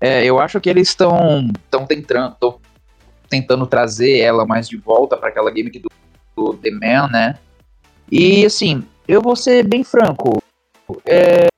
É, 0.00 0.24
eu 0.24 0.38
acho 0.38 0.60
que 0.60 0.70
eles 0.70 0.88
estão 0.88 1.48
estão 1.64 1.86
tentando, 1.86 2.34
tão 2.40 2.58
tentando 3.34 3.66
trazer 3.66 4.18
ela 4.18 4.46
mais 4.46 4.68
de 4.68 4.76
volta 4.76 5.16
para 5.16 5.28
aquela 5.28 5.52
gimmick 5.52 5.80
do, 5.80 5.90
do 6.36 6.54
The 6.54 6.70
Man, 6.70 7.08
né? 7.08 7.38
E 8.10 8.46
assim, 8.46 8.84
eu 9.08 9.20
vou 9.20 9.34
ser 9.34 9.66
bem 9.66 9.82
franco, 9.82 10.40
é, 11.04 11.48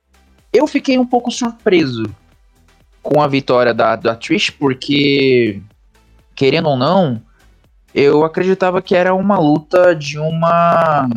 eu 0.51 0.65
fiquei 0.65 0.97
um 0.97 1.05
pouco 1.05 1.29
surpreso 1.29 2.03
com 3.03 3.21
a 3.21 3.27
vitória 3.27 3.73
da, 3.73 3.95
da 3.95 4.15
Trish, 4.15 4.49
porque 4.49 5.61
querendo 6.35 6.69
ou 6.69 6.77
não, 6.77 7.21
eu 7.93 8.23
acreditava 8.23 8.81
que 8.81 8.95
era 8.95 9.13
uma 9.13 9.37
luta 9.37 9.95
de 9.95 10.17
uma 10.17 11.07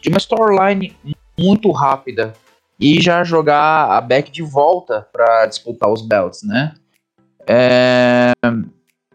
de 0.00 0.08
uma 0.08 0.18
storyline 0.18 0.94
muito 1.38 1.70
rápida 1.70 2.34
e 2.80 3.00
já 3.00 3.22
jogar 3.22 3.90
a 3.92 4.00
Beck 4.00 4.30
de 4.30 4.42
volta 4.42 5.06
para 5.12 5.46
disputar 5.46 5.90
os 5.90 6.02
belts, 6.02 6.42
né? 6.42 6.74
É, 7.46 8.33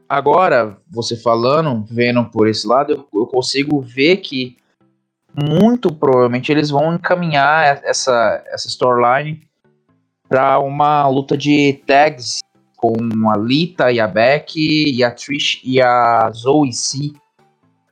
Agora, 0.10 0.76
você 0.90 1.16
falando, 1.16 1.86
vendo 1.88 2.26
por 2.26 2.48
esse 2.48 2.66
lado, 2.66 2.94
eu, 2.94 3.22
eu 3.22 3.28
consigo 3.28 3.80
ver 3.80 4.18
que 4.18 4.58
muito 5.36 5.94
provavelmente 5.94 6.52
eles 6.52 6.72
vão 6.72 6.96
encaminhar 6.96 7.80
essa, 7.84 8.44
essa 8.48 8.68
storyline 8.68 9.48
para 10.28 10.58
uma 10.58 11.08
luta 11.08 11.38
de 11.38 11.74
tags 11.86 12.40
com 12.76 12.96
a 13.30 13.38
Lita 13.38 13.92
e 13.92 14.00
a 14.00 14.08
Beck 14.08 14.56
e 14.58 15.04
a 15.04 15.12
Trish 15.12 15.62
e 15.64 15.80
a 15.80 16.32
Zoe 16.32 16.74
C. 16.74 17.12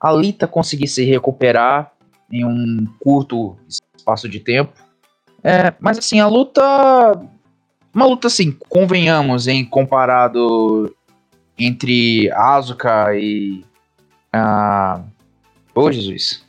A 0.02 0.12
Lita 0.12 0.48
conseguir 0.48 0.88
se 0.88 1.04
recuperar 1.04 1.92
em 2.32 2.44
um 2.44 2.86
curto 3.00 3.58
espaço 3.96 4.28
de 4.28 4.40
tempo. 4.40 4.74
É, 5.44 5.74
mas 5.80 6.00
assim, 6.00 6.20
a 6.20 6.28
luta. 6.28 6.64
Uma 7.94 8.06
luta 8.06 8.28
assim, 8.28 8.52
convenhamos, 8.70 9.48
em 9.48 9.66
comparado 9.66 10.96
entre 11.58 12.32
Asuka 12.32 13.16
e. 13.16 13.64
A. 14.32 15.02
Ô, 15.74 15.92
Jesus. 15.92 16.46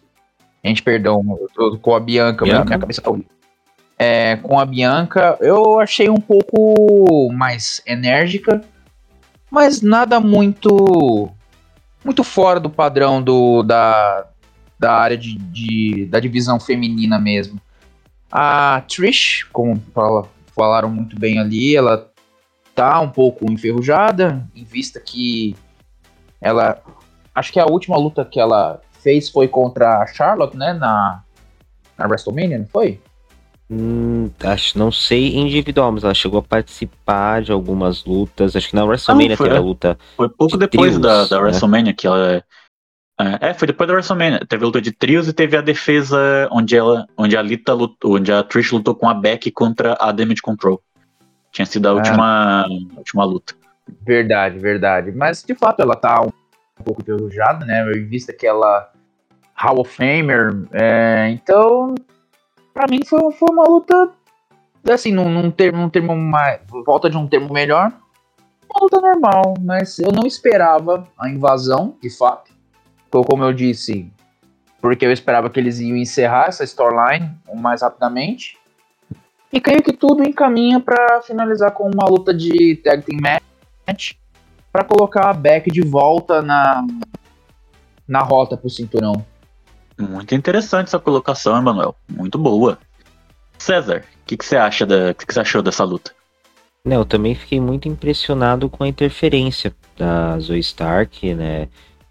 Gente, 0.65 0.83
perdão, 0.83 1.23
eu 1.41 1.49
tô 1.55 1.79
com 1.79 1.95
a 1.95 2.00
Bianca, 2.00 2.45
Bianca? 2.45 2.65
minha 2.65 2.79
cabeça 2.79 3.00
tá 3.00 3.11
é, 3.99 4.37
com 4.37 4.59
a 4.59 4.65
Bianca, 4.65 5.37
eu 5.41 5.81
achei 5.81 6.09
um 6.09 6.21
pouco 6.21 7.31
mais 7.33 7.83
enérgica, 7.85 8.62
mas 9.50 9.83
nada 9.83 10.21
muito 10.21 11.29
muito 12.05 12.23
fora 12.23 12.61
do 12.61 12.71
padrão 12.71 13.21
do, 13.21 13.62
da, 13.65 14.27
da 14.79 14.93
área 14.93 15.17
de, 15.17 15.35
de 15.37 16.07
da 16.07 16.21
divisão 16.21 16.61
feminina 16.61 17.19
mesmo. 17.19 17.61
A 18.31 18.83
Trish, 18.87 19.45
como 19.53 19.83
fala, 19.93 20.29
falaram 20.55 20.91
muito 20.91 21.19
bem 21.19 21.41
ali, 21.41 21.75
ela 21.75 22.09
tá 22.78 23.00
um 23.00 23.11
pouco 23.11 23.50
enferrujada, 23.50 24.47
em 24.54 24.62
vista 24.62 25.00
que 25.00 25.56
ela. 26.40 26.80
Acho 27.35 27.52
que 27.52 27.58
a 27.58 27.66
última 27.66 27.97
luta 27.97 28.25
que 28.25 28.38
ela 28.38 28.80
fez 29.00 29.28
foi 29.28 29.49
contra 29.49 30.00
a 30.00 30.06
Charlotte, 30.06 30.56
né? 30.56 30.73
Na, 30.75 31.25
na 31.99 32.06
WrestleMania, 32.06 32.58
não 32.58 32.66
foi? 32.66 33.00
Hum, 33.68 34.30
acho, 34.44 34.78
não 34.78 34.92
sei 34.92 35.37
individual, 35.37 35.90
mas 35.90 36.04
ela 36.04 36.14
chegou 36.14 36.38
a 36.38 36.42
participar 36.42 37.42
de 37.42 37.50
algumas 37.50 38.04
lutas. 38.04 38.54
Acho 38.54 38.68
que 38.68 38.76
na 38.76 38.85
WrestleMania 38.85 39.37
foi, 39.37 39.49
teve 39.49 39.58
a 39.58 39.62
luta. 39.62 39.99
Foi 40.16 40.28
pouco 40.28 40.52
de 40.52 40.58
depois 40.61 40.92
trios, 40.92 41.02
da, 41.02 41.25
da 41.25 41.37
né? 41.37 41.42
WrestleMania 41.42 41.92
que 41.92 42.06
ela. 42.06 42.44
É, 43.20 43.49
é, 43.49 43.54
foi 43.54 43.66
depois 43.66 43.88
da 43.88 43.94
WrestleMania. 43.94 44.47
Teve 44.49 44.62
a 44.62 44.66
luta 44.66 44.80
de 44.80 44.92
trios 44.92 45.26
e 45.26 45.32
teve 45.32 45.56
a 45.56 45.61
defesa 45.61 46.49
onde 46.52 46.76
ela, 46.76 47.08
onde 47.16 47.37
a 47.37 47.42
Lita 47.42 47.75
lutou, 47.75 48.14
onde 48.14 48.32
a 48.32 48.44
Trish 48.44 48.70
lutou 48.70 48.94
com 48.94 49.08
a 49.08 49.14
Beck 49.14 49.50
contra 49.50 49.97
a 49.99 50.12
Damage 50.12 50.42
Control. 50.42 50.80
Tinha 51.50 51.67
sido 51.67 51.87
a 51.87 51.90
ah. 51.90 51.95
última, 51.95 52.67
última 52.97 53.25
luta. 53.25 53.55
Verdade, 54.02 54.59
verdade. 54.59 55.12
Mas 55.12 55.43
de 55.43 55.55
fato 55.55 55.81
ela 55.81 55.97
tá 55.97 56.21
um, 56.23 56.28
um 56.81 56.85
pouco 56.85 57.02
enferrujada, 57.02 57.64
né? 57.64 57.90
Em 57.93 58.07
vista 58.07 58.33
que 58.33 58.47
ela 58.47 58.90
Hall 59.55 59.81
of 59.81 59.95
Famer. 59.95 60.52
É, 60.73 61.31
então 61.31 61.95
para 62.78 62.87
mim 62.88 63.00
foi, 63.05 63.33
foi 63.33 63.49
uma 63.50 63.64
luta, 63.64 64.12
assim, 64.88 65.11
num, 65.11 65.28
num, 65.28 65.50
termo, 65.50 65.78
num 65.78 65.90
termo 65.90 66.14
mais. 66.14 66.61
Volta 66.87 67.11
de 67.11 67.17
um 67.17 67.26
termo 67.26 67.52
melhor. 67.52 67.93
Uma 68.71 68.83
luta 68.83 69.00
normal, 69.00 69.55
mas 69.61 69.99
eu 69.99 70.12
não 70.12 70.26
esperava 70.26 71.09
a 71.19 71.28
invasão, 71.28 71.97
de 72.00 72.09
fato. 72.09 72.52
Como 73.11 73.43
eu 73.43 73.52
disse, 73.52 74.12
porque 74.81 75.05
eu 75.05 75.11
esperava 75.11 75.49
que 75.50 75.59
eles 75.59 75.81
iam 75.81 75.97
encerrar 75.97 76.47
essa 76.49 76.62
storyline 76.62 77.35
o 77.49 77.57
mais 77.57 77.83
rapidamente. 77.83 78.58
E 79.52 79.61
creio 79.61 79.83
que 79.83 79.93
tudo 79.93 80.23
encaminha 80.23 80.78
para 80.78 81.23
finalizar 81.23 81.73
com 81.73 81.90
uma 81.90 82.09
luta 82.09 82.35
de 82.35 82.76
tag 82.76 83.02
team 83.02 83.19
match 83.21 84.12
para 84.71 84.85
colocar 84.85 85.31
a 85.31 85.33
Beck 85.33 85.71
de 85.71 85.81
volta 85.81 86.43
na 86.43 86.87
na 88.07 88.21
rota 88.21 88.57
pro 88.57 88.71
cinturão. 88.71 89.25
Muito 89.99 90.35
interessante 90.35 90.87
essa 90.87 90.99
colocação, 90.99 91.59
Emanuel. 91.59 91.95
Muito 92.09 92.38
boa. 92.38 92.78
César, 93.59 94.05
o 94.23 94.26
que, 94.26 94.37
que, 94.37 94.45
você 94.45 94.57
acha 94.57 94.87
da. 94.87 95.12
que, 95.12 95.26
que 95.26 95.35
você 95.35 95.40
achou 95.40 95.61
dessa 95.61 95.85
luta? 95.85 96.12
Não, 96.85 96.99
eu 96.99 97.05
também 97.05 97.35
fiquei 97.35 97.61
muito 97.61 97.88
impressionado 97.88 98.71
com 98.71 98.85
a 98.85 98.88
interferência 98.88 99.75
da 99.97 100.39
Zoe 100.39 100.61
Stark, 100.61 101.34
né? 101.34 101.69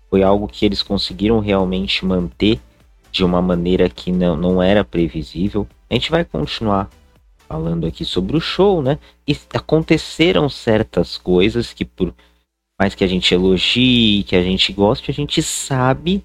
Foi 0.09 0.21
algo 0.21 0.47
que 0.47 0.65
eles 0.65 0.83
conseguiram 0.83 1.39
realmente 1.39 2.05
manter 2.05 2.59
de 3.11 3.23
uma 3.23 3.41
maneira 3.41 3.89
que 3.89 4.11
não, 4.11 4.35
não 4.35 4.61
era 4.61 4.83
previsível. 4.83 5.65
A 5.89 5.93
gente 5.93 6.11
vai 6.11 6.25
continuar 6.25 6.89
falando 7.47 7.87
aqui 7.87 8.03
sobre 8.03 8.35
o 8.35 8.41
show, 8.41 8.81
né? 8.81 8.99
E 9.27 9.35
aconteceram 9.53 10.49
certas 10.49 11.17
coisas 11.17 11.73
que 11.73 11.85
por 11.85 12.13
mais 12.79 12.93
que 12.93 13.03
a 13.03 13.07
gente 13.07 13.33
elogie, 13.33 14.23
que 14.23 14.35
a 14.35 14.43
gente 14.43 14.71
goste, 14.71 15.09
a 15.09 15.13
gente 15.13 15.41
sabe 15.41 16.23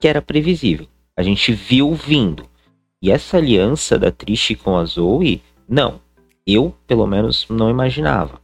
que 0.00 0.08
era 0.08 0.20
previsível. 0.20 0.86
A 1.16 1.22
gente 1.22 1.52
viu 1.52 1.94
vindo. 1.94 2.46
E 3.00 3.10
essa 3.10 3.36
aliança 3.36 3.98
da 3.98 4.10
Trish 4.10 4.56
com 4.56 4.76
a 4.76 4.84
Zoe, 4.84 5.40
não. 5.68 6.00
Eu, 6.46 6.74
pelo 6.86 7.06
menos, 7.06 7.46
não 7.48 7.70
imaginava. 7.70 8.40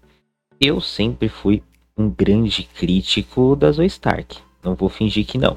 Eu 0.60 0.80
sempre 0.80 1.28
fui 1.28 1.62
um 1.96 2.08
grande 2.08 2.62
crítico 2.62 3.56
da 3.56 3.72
Zoe 3.72 3.86
Stark. 3.86 4.38
Não 4.62 4.74
vou 4.74 4.88
fingir 4.88 5.26
que 5.26 5.38
não. 5.38 5.56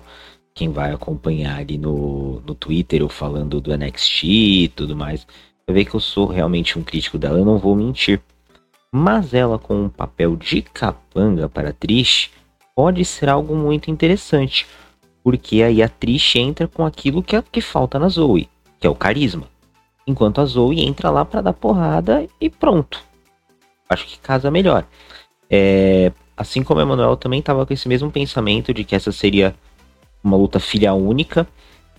Quem 0.55 0.69
vai 0.69 0.91
acompanhar 0.91 1.59
ali 1.59 1.77
no, 1.77 2.41
no 2.41 2.55
Twitter 2.55 3.01
eu 3.01 3.09
falando 3.09 3.61
do 3.61 3.75
NXT 3.75 4.23
e 4.23 4.67
tudo 4.69 4.95
mais, 4.95 5.27
vai 5.67 5.75
ver 5.75 5.85
que 5.85 5.95
eu 5.95 5.99
sou 5.99 6.25
realmente 6.25 6.77
um 6.77 6.83
crítico 6.83 7.17
dela, 7.17 7.39
eu 7.39 7.45
não 7.45 7.57
vou 7.57 7.75
mentir. 7.75 8.21
Mas 8.91 9.33
ela 9.33 9.57
com 9.57 9.85
um 9.85 9.89
papel 9.89 10.35
de 10.35 10.61
capanga 10.61 11.49
para 11.49 11.73
Trish 11.73 12.29
pode 12.75 13.03
ser 13.05 13.29
algo 13.29 13.55
muito 13.55 13.89
interessante 13.89 14.67
porque 15.23 15.63
aí 15.63 15.81
a 15.81 15.87
Trish 15.87 16.35
entra 16.35 16.67
com 16.67 16.85
aquilo 16.85 17.23
que, 17.23 17.35
é, 17.35 17.41
que 17.41 17.61
falta 17.61 17.97
na 17.97 18.09
Zoe, 18.09 18.49
que 18.79 18.85
é 18.85 18.89
o 18.89 18.95
carisma. 18.95 19.47
Enquanto 20.05 20.41
a 20.41 20.45
Zoe 20.45 20.81
entra 20.81 21.09
lá 21.09 21.23
para 21.23 21.41
dar 21.41 21.53
porrada 21.53 22.27
e 22.41 22.49
pronto. 22.49 23.01
Acho 23.87 24.05
que 24.05 24.19
casa 24.19 24.51
melhor. 24.51 24.85
É, 25.49 26.11
assim 26.35 26.61
como 26.61 26.81
o 26.81 26.83
Emanuel 26.83 27.15
também 27.15 27.39
estava 27.39 27.65
com 27.65 27.73
esse 27.73 27.87
mesmo 27.87 28.11
pensamento 28.11 28.73
de 28.73 28.83
que 28.83 28.95
essa 28.95 29.13
seria 29.13 29.55
uma 30.21 30.35
luta 30.35 30.59
filha 30.59 30.93
única, 30.93 31.47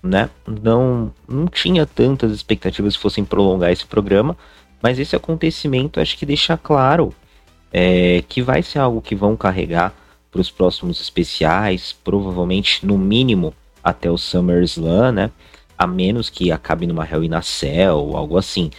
né? 0.04 0.28
Não, 0.46 1.10
não 1.26 1.46
tinha 1.46 1.86
tantas 1.86 2.30
expectativas 2.30 2.92
se 2.92 2.98
fossem 2.98 3.24
prolongar 3.24 3.72
esse 3.72 3.86
programa, 3.86 4.36
mas 4.82 4.98
esse 4.98 5.16
acontecimento 5.16 5.98
acho 5.98 6.18
que 6.18 6.26
deixa 6.26 6.58
claro 6.58 7.14
é, 7.72 8.22
que 8.28 8.42
vai 8.42 8.62
ser 8.62 8.80
algo 8.80 9.00
que 9.00 9.14
vão 9.14 9.34
carregar 9.34 9.94
para 10.30 10.40
os 10.42 10.50
próximos 10.50 11.00
especiais, 11.00 11.96
provavelmente 12.04 12.84
no 12.84 12.98
mínimo 12.98 13.54
até 13.82 14.10
o 14.10 14.18
SummerSlam, 14.18 15.12
né? 15.12 15.30
A 15.76 15.86
menos 15.86 16.28
que 16.28 16.52
acabe 16.52 16.86
numa 16.86 17.08
Hell 17.08 17.24
in 17.24 17.34
a 17.34 17.42
Cell 17.42 17.96
ou 17.96 18.16
algo 18.16 18.36
assim. 18.36 18.70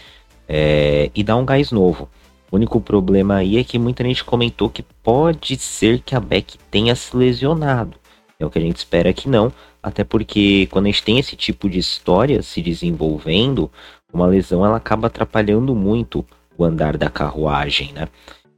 É, 0.48 1.10
e 1.14 1.24
dá 1.24 1.34
um 1.36 1.44
gás 1.44 1.72
novo. 1.72 2.08
O 2.50 2.56
único 2.56 2.80
problema 2.80 3.36
aí 3.36 3.58
é 3.58 3.64
que 3.64 3.78
muita 3.78 4.04
gente 4.04 4.24
comentou 4.24 4.70
que 4.70 4.82
pode 5.02 5.56
ser 5.56 6.00
que 6.00 6.14
a 6.14 6.20
Beck 6.20 6.56
tenha 6.70 6.94
se 6.94 7.16
lesionado. 7.16 7.98
É 8.38 8.44
o 8.44 8.50
que 8.50 8.58
a 8.58 8.62
gente 8.62 8.76
espera 8.76 9.12
que 9.12 9.28
não, 9.28 9.52
até 9.82 10.04
porque 10.04 10.68
quando 10.70 10.86
a 10.86 10.88
gente 10.90 11.02
tem 11.02 11.18
esse 11.18 11.36
tipo 11.36 11.70
de 11.70 11.78
história 11.78 12.42
se 12.42 12.60
desenvolvendo, 12.60 13.70
uma 14.12 14.26
lesão 14.26 14.64
ela 14.64 14.76
acaba 14.76 15.06
atrapalhando 15.06 15.74
muito 15.74 16.24
o 16.56 16.64
andar 16.64 16.96
da 16.96 17.08
carruagem, 17.08 17.92
né? 17.92 18.08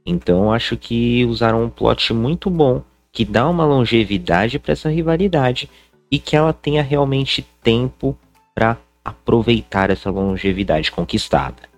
Então 0.05 0.51
acho 0.51 0.75
que 0.75 1.25
usaram 1.25 1.63
um 1.63 1.69
plot 1.69 2.13
muito 2.13 2.49
bom 2.49 2.81
que 3.11 3.25
dá 3.25 3.47
uma 3.47 3.65
longevidade 3.65 4.59
para 4.59 4.73
essa 4.73 4.89
rivalidade 4.89 5.69
e 6.11 6.19
que 6.19 6.35
ela 6.35 6.53
tenha 6.53 6.81
realmente 6.81 7.45
tempo 7.63 8.17
para 8.53 8.77
aproveitar 9.03 9.89
essa 9.89 10.09
longevidade 10.09 10.91
conquistada. 10.91 11.69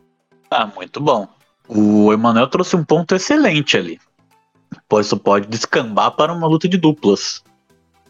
Ah, 0.50 0.66
muito 0.66 1.00
bom. 1.00 1.28
O 1.68 2.12
Emanuel 2.12 2.48
trouxe 2.48 2.76
um 2.76 2.84
ponto 2.84 3.16
excelente 3.16 3.78
ali. 3.78 4.00
Pois 4.88 5.06
isso 5.06 5.18
pode 5.18 5.48
descambar 5.48 6.12
para 6.12 6.34
uma 6.34 6.48
luta 6.48 6.68
de 6.68 6.78
duplas. 6.78 7.44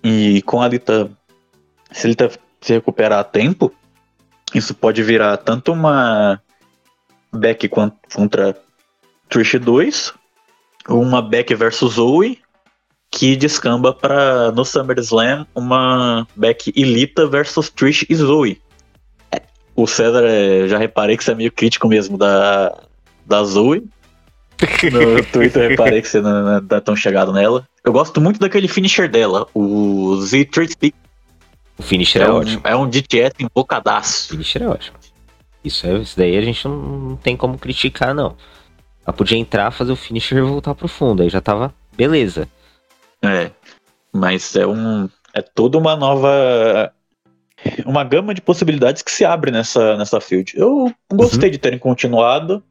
E 0.03 0.41
com 0.43 0.61
a 0.61 0.67
Lita, 0.67 1.11
se 1.91 2.07
ele 2.07 2.15
se 2.61 2.73
recuperar 2.73 3.19
a 3.19 3.23
tempo, 3.23 3.73
isso 4.53 4.73
pode 4.73 5.01
virar 5.03 5.37
tanto 5.37 5.71
uma 5.71 6.41
Beck 7.33 7.69
contra 7.69 8.55
Trish 9.29 9.57
2, 9.59 10.13
uma 10.89 11.21
Beck 11.21 11.53
versus 11.55 11.93
Zoe, 11.93 12.39
que 13.09 13.35
descamba 13.35 13.93
para 13.93 14.51
no 14.51 14.65
SummerSlam 14.65 15.45
uma 15.53 16.27
Beck 16.35 16.71
Ilita 16.75 17.27
versus 17.27 17.69
Trish 17.69 18.05
e 18.09 18.15
Zoe. 18.15 18.61
O 19.75 19.87
César, 19.87 20.25
é, 20.25 20.67
já 20.67 20.77
reparei 20.77 21.15
que 21.15 21.23
você 21.23 21.31
é 21.31 21.35
meio 21.35 21.51
crítico 21.51 21.87
mesmo 21.87 22.17
da, 22.17 22.77
da 23.25 23.43
Zoe. 23.43 23.87
No 24.91 25.23
Twitter 25.31 25.63
eu 25.63 25.69
reparei 25.69 26.01
que 26.01 26.07
você 26.07 26.21
não, 26.21 26.43
não 26.43 26.65
tá 26.65 26.81
tão 26.81 26.95
chegado 26.95 27.31
nela. 27.31 27.67
Eu 27.83 27.91
gosto 27.91 28.21
muito 28.21 28.39
daquele 28.39 28.67
finisher 28.67 29.09
dela, 29.09 29.47
o 29.53 30.17
Z3 30.17 30.71
Speak. 30.71 30.95
O 31.77 31.83
finisher 31.83 32.21
é, 32.21 32.25
é 32.25 32.29
ótimo. 32.29 32.61
é 32.63 32.75
um 32.75 32.87
DTS 32.87 33.35
invocadaço. 33.39 34.27
O 34.27 34.29
finisher 34.31 34.61
é 34.61 34.67
ótimo. 34.67 34.97
Isso, 35.63 35.87
é, 35.87 35.97
isso 35.97 36.17
daí 36.17 36.37
a 36.37 36.41
gente 36.41 36.67
não, 36.67 36.75
não 36.75 37.15
tem 37.15 37.35
como 37.35 37.57
criticar, 37.57 38.13
não. 38.13 38.35
Ela 39.05 39.15
podia 39.15 39.37
entrar, 39.37 39.71
fazer 39.71 39.91
o 39.91 39.95
finisher 39.95 40.37
e 40.37 40.41
voltar 40.41 40.75
pro 40.75 40.87
fundo. 40.87 41.23
Aí 41.23 41.29
já 41.29 41.41
tava 41.41 41.73
beleza. 41.95 42.47
É. 43.21 43.51
Mas 44.13 44.55
é 44.55 44.65
um. 44.65 45.09
É 45.33 45.41
toda 45.41 45.77
uma 45.77 45.95
nova. 45.95 46.93
Uma 47.85 48.03
gama 48.03 48.33
de 48.33 48.41
possibilidades 48.41 49.03
que 49.03 49.11
se 49.11 49.23
abre 49.23 49.51
nessa, 49.51 49.95
nessa 49.95 50.19
field. 50.19 50.53
Eu 50.55 50.91
gostei 51.13 51.49
uhum. 51.49 51.51
de 51.51 51.57
terem 51.59 51.79
continuado. 51.79 52.63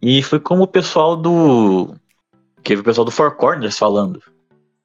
E 0.00 0.22
foi 0.22 0.38
como 0.38 0.64
o 0.64 0.68
pessoal 0.68 1.16
do. 1.16 1.94
Que 2.62 2.74
o 2.74 2.82
pessoal 2.82 3.04
do 3.04 3.10
Four 3.10 3.36
Corners 3.36 3.78
falando. 3.78 4.22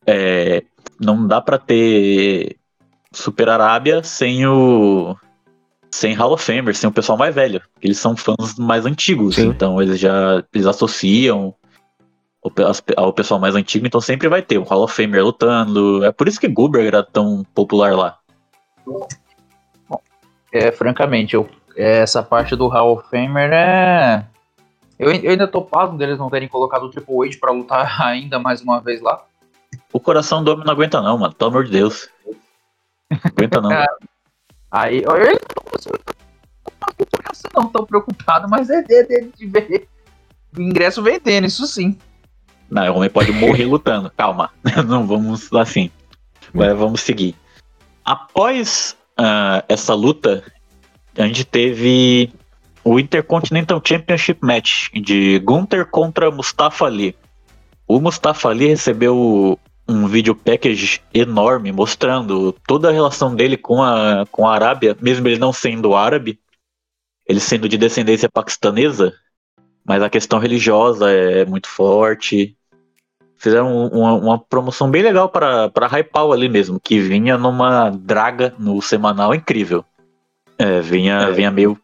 É, 0.06 0.64
não 1.00 1.28
dá 1.28 1.42
pra 1.42 1.58
ter 1.58 2.58
Super 3.12 3.50
Arábia 3.50 4.04
sem 4.04 4.46
o. 4.46 5.16
Sem 5.94 6.14
Hall 6.14 6.32
of 6.32 6.44
Famer, 6.44 6.74
sem 6.74 6.90
o 6.90 6.94
pessoal 6.94 7.18
mais 7.18 7.36
velho. 7.36 7.62
Eles 7.82 7.98
são 7.98 8.16
fãs 8.16 8.58
mais 8.58 8.86
antigos, 8.86 9.36
Sim. 9.36 9.48
então 9.48 9.82
eles 9.82 10.00
já 10.00 10.42
eles 10.54 10.66
associam 10.66 11.54
o 12.42 12.52
ao 12.96 13.14
pessoal 13.14 13.40
mais 13.40 13.56
antigo, 13.56 13.86
então 13.86 14.00
sempre 14.00 14.30
vai 14.30 14.42
ter 14.42 14.58
um 14.58 14.64
Hall 14.64 14.84
of 14.84 14.96
Famer 14.96 15.24
lutando. 15.24 16.04
É 16.06 16.12
por 16.12 16.28
isso 16.28 16.40
que 16.40 16.48
Goldberg 16.48 16.88
era 16.88 17.04
tão 17.04 17.44
popular 17.54 17.94
lá. 17.94 18.18
É, 20.52 20.72
francamente, 20.72 21.36
eu, 21.36 21.48
essa 21.76 22.24
parte 22.24 22.56
do 22.56 22.68
Hall 22.68 22.94
of 22.94 23.10
Famer 23.10 23.52
é. 23.52 24.26
Eu, 24.98 25.12
eu 25.12 25.32
ainda 25.32 25.48
tô 25.48 25.62
pasmo 25.62 25.98
deles 25.98 26.18
não 26.18 26.30
terem 26.30 26.48
colocado 26.48 26.84
o 26.84 26.90
Triple 26.90 27.28
H 27.28 27.38
pra 27.40 27.52
lutar 27.52 28.02
ainda 28.02 28.40
mais 28.40 28.62
uma 28.62 28.80
vez 28.80 29.02
lá. 29.02 29.26
O 29.93 29.99
coração 29.99 30.43
do 30.43 30.51
homem 30.51 30.65
não 30.65 30.73
aguenta 30.73 31.01
não, 31.01 31.17
mano. 31.17 31.34
Pelo 31.34 31.51
amor 31.51 31.65
de 31.65 31.71
Deus. 31.71 32.10
Não 33.10 33.19
aguenta 33.23 33.62
não. 33.62 33.69
Aí 34.71 35.04
eu, 35.04 35.12
eu 35.17 35.39
não 37.54 37.67
tô 37.67 37.86
preocupado, 37.86 38.47
mas 38.49 38.69
é 38.69 38.82
de, 38.82 39.04
de, 39.04 39.32
de 39.32 39.45
ver 39.47 39.88
o 40.58 40.62
ingresso 40.62 41.01
vendendo, 41.01 41.45
isso 41.45 41.65
sim. 41.67 41.97
Não, 42.69 42.89
o 42.93 42.97
homem 42.97 43.10
pode 43.10 43.32
morrer 43.34 43.65
lutando. 43.65 44.10
Calma. 44.15 44.49
Não 44.88 45.06
vamos 45.06 45.51
assim. 45.54 45.91
Mas 46.54 46.77
vamos 46.77 47.01
seguir. 47.01 47.36
Após 48.06 48.95
ah, 49.17 49.63
essa 49.67 49.93
luta, 49.93 50.41
a 51.17 51.27
gente 51.27 51.43
teve 51.43 52.34
o 52.84 52.97
Intercontinental 52.97 53.82
Championship 53.84 54.39
Match 54.41 54.89
de 54.93 55.39
Gunther 55.39 55.86
contra 55.86 56.32
Mustafa 56.32 56.86
Ali. 56.86 57.15
O 57.86 57.99
Mustafa 57.99 58.49
Ali 58.49 58.67
recebeu 58.67 59.60
um 59.88 60.08
vídeo 60.08 60.36
package 60.36 61.02
enorme 61.13 61.72
mostrando 61.72 62.54
toda 62.67 62.89
a 62.89 62.91
relação 62.91 63.36
dele 63.36 63.58
com 63.58 63.82
a, 63.82 64.26
com 64.32 64.48
a 64.48 64.54
Arábia, 64.54 64.96
mesmo 65.02 65.28
ele 65.28 65.38
não 65.39 65.52
sendo 65.52 65.96
árabe, 65.96 66.39
ele 67.28 67.39
sendo 67.39 67.67
de 67.67 67.78
descendência 67.78 68.30
paquistanesa, 68.30 69.13
mas 69.86 70.02
a 70.02 70.10
questão 70.10 70.39
religiosa 70.39 71.10
é 71.12 71.46
muito 71.46 71.67
forte. 71.67 72.56
Fizeram 73.38 73.88
uma, 73.88 74.13
uma 74.13 74.39
promoção 74.39 74.89
bem 74.89 75.02
legal 75.02 75.28
para 75.28 75.67
para 75.70 75.88
hypar 75.88 76.30
ali 76.32 76.48
mesmo, 76.48 76.80
que 76.80 77.00
vinha 77.00 77.38
numa 77.38 77.89
draga 77.89 78.54
no 78.60 78.80
semanal 78.82 79.34
incrível. 79.34 79.84
É, 80.60 80.80
vinha, 80.80 81.22
É. 81.22 81.32
vinha 81.32 81.50
meio 81.50 81.80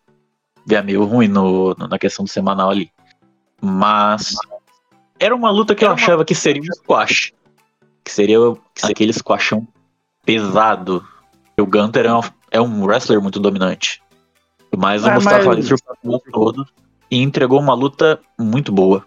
vinha 0.66 0.84
meio 0.84 1.04
ruim 1.04 1.28
no, 1.28 1.74
na 1.76 1.98
questão 1.98 2.26
do 2.26 2.30
semanal 2.30 2.70
ali. 2.70 2.92
Mas 3.60 4.36
era 5.20 5.36
uma 5.36 5.50
luta 5.50 5.74
que 5.74 5.84
eu 5.84 5.92
achava 5.92 6.24
que 6.24 6.36
seria 6.36 6.62
um 6.62 6.76
squash. 6.76 7.34
Que 8.08 8.14
seria 8.14 8.38
aquele 8.84 9.12
squashão 9.12 9.68
pesado. 10.26 11.06
O 11.60 11.66
Gunter 11.66 12.06
é 12.06 12.14
um, 12.16 12.22
é 12.52 12.62
um 12.62 12.86
wrestler 12.86 13.20
muito 13.22 13.38
dominante. 13.38 14.02
Mas 14.78 15.04
o 15.04 15.10
Ah, 15.10 15.16
Mustafa 15.16 15.38
mas- 15.40 15.48
Ali 15.48 15.64
surpreendeu 15.64 16.22
todo 16.32 16.66
e 17.12 17.22
entregou 17.22 17.60
uma 17.60 17.74
luta 17.74 18.18
muito 18.40 18.72
boa. 18.72 19.06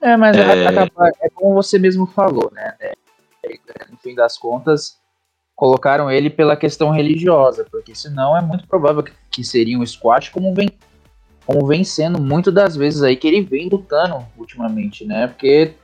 É, 0.00 0.16
mas 0.16 0.34
É. 0.34 0.66
acaba- 0.66 1.10
é 1.20 1.28
como 1.28 1.52
você 1.52 1.78
mesmo 1.78 2.06
falou, 2.06 2.50
né? 2.54 2.74
É, 2.80 2.94
é, 3.44 3.58
no 3.90 3.98
fim 3.98 4.14
das 4.14 4.38
contas, 4.38 4.96
colocaram 5.54 6.10
ele 6.10 6.30
pela 6.30 6.56
questão 6.56 6.88
religiosa, 6.90 7.66
porque 7.70 7.94
senão 7.94 8.34
é 8.34 8.40
muito 8.40 8.66
provável 8.66 9.02
que, 9.02 9.12
que 9.30 9.44
seria 9.44 9.78
um 9.78 9.84
squash 9.84 10.30
como 10.30 10.54
vem, 10.54 10.70
como 11.44 11.66
vem 11.66 11.84
sendo 11.84 12.18
muito 12.18 12.50
das 12.50 12.76
vezes 12.76 13.02
aí 13.02 13.14
que 13.14 13.28
ele 13.28 13.42
vem 13.42 13.68
lutando 13.68 14.24
ultimamente, 14.38 15.04
né? 15.04 15.26
Porque, 15.26 15.74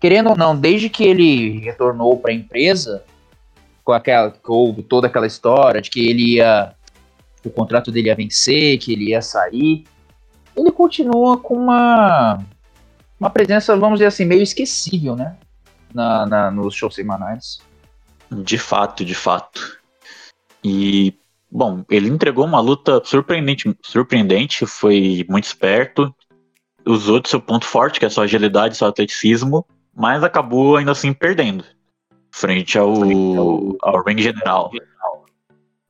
querendo 0.00 0.30
ou 0.30 0.36
não, 0.36 0.56
desde 0.58 0.88
que 0.88 1.04
ele 1.04 1.58
retornou 1.60 2.18
para 2.18 2.30
a 2.30 2.34
empresa, 2.34 3.04
com 3.84 3.92
aquela, 3.92 4.30
com 4.30 4.74
toda 4.82 5.06
aquela 5.06 5.26
história 5.26 5.80
de 5.80 5.90
que 5.90 6.08
ele 6.08 6.34
ia, 6.36 6.74
o 7.44 7.50
contrato 7.50 7.90
dele 7.90 8.08
ia 8.08 8.14
vencer, 8.14 8.78
que 8.78 8.92
ele 8.92 9.10
ia 9.10 9.22
sair, 9.22 9.84
ele 10.56 10.70
continua 10.70 11.38
com 11.38 11.54
uma 11.54 12.38
uma 13.18 13.30
presença, 13.30 13.76
vamos 13.76 13.98
dizer 13.98 14.06
assim, 14.06 14.24
meio 14.24 14.42
esquecível, 14.42 15.16
né? 15.16 15.36
Na, 15.92 16.24
na- 16.26 16.50
nos 16.50 16.74
shows 16.74 16.94
semanais. 16.94 17.58
De 18.30 18.56
fato, 18.58 19.04
de 19.04 19.14
fato. 19.14 19.78
E, 20.62 21.14
bom, 21.50 21.84
ele 21.90 22.08
entregou 22.08 22.44
uma 22.44 22.60
luta 22.60 23.02
surpreendente, 23.04 23.76
surpreendente 23.82 24.66
foi 24.66 25.26
muito 25.28 25.44
esperto, 25.44 26.14
usou 26.86 27.18
de 27.18 27.28
seu 27.28 27.40
ponto 27.40 27.64
forte, 27.66 27.98
que 27.98 28.06
é 28.06 28.08
sua 28.08 28.24
agilidade, 28.24 28.76
seu 28.76 28.86
atleticismo, 28.86 29.66
mas 29.98 30.22
acabou 30.22 30.76
ainda 30.76 30.92
assim 30.92 31.12
perdendo. 31.12 31.64
Frente 32.30 32.78
ao, 32.78 32.94
ao 33.82 34.04
ring 34.04 34.22
general. 34.22 34.70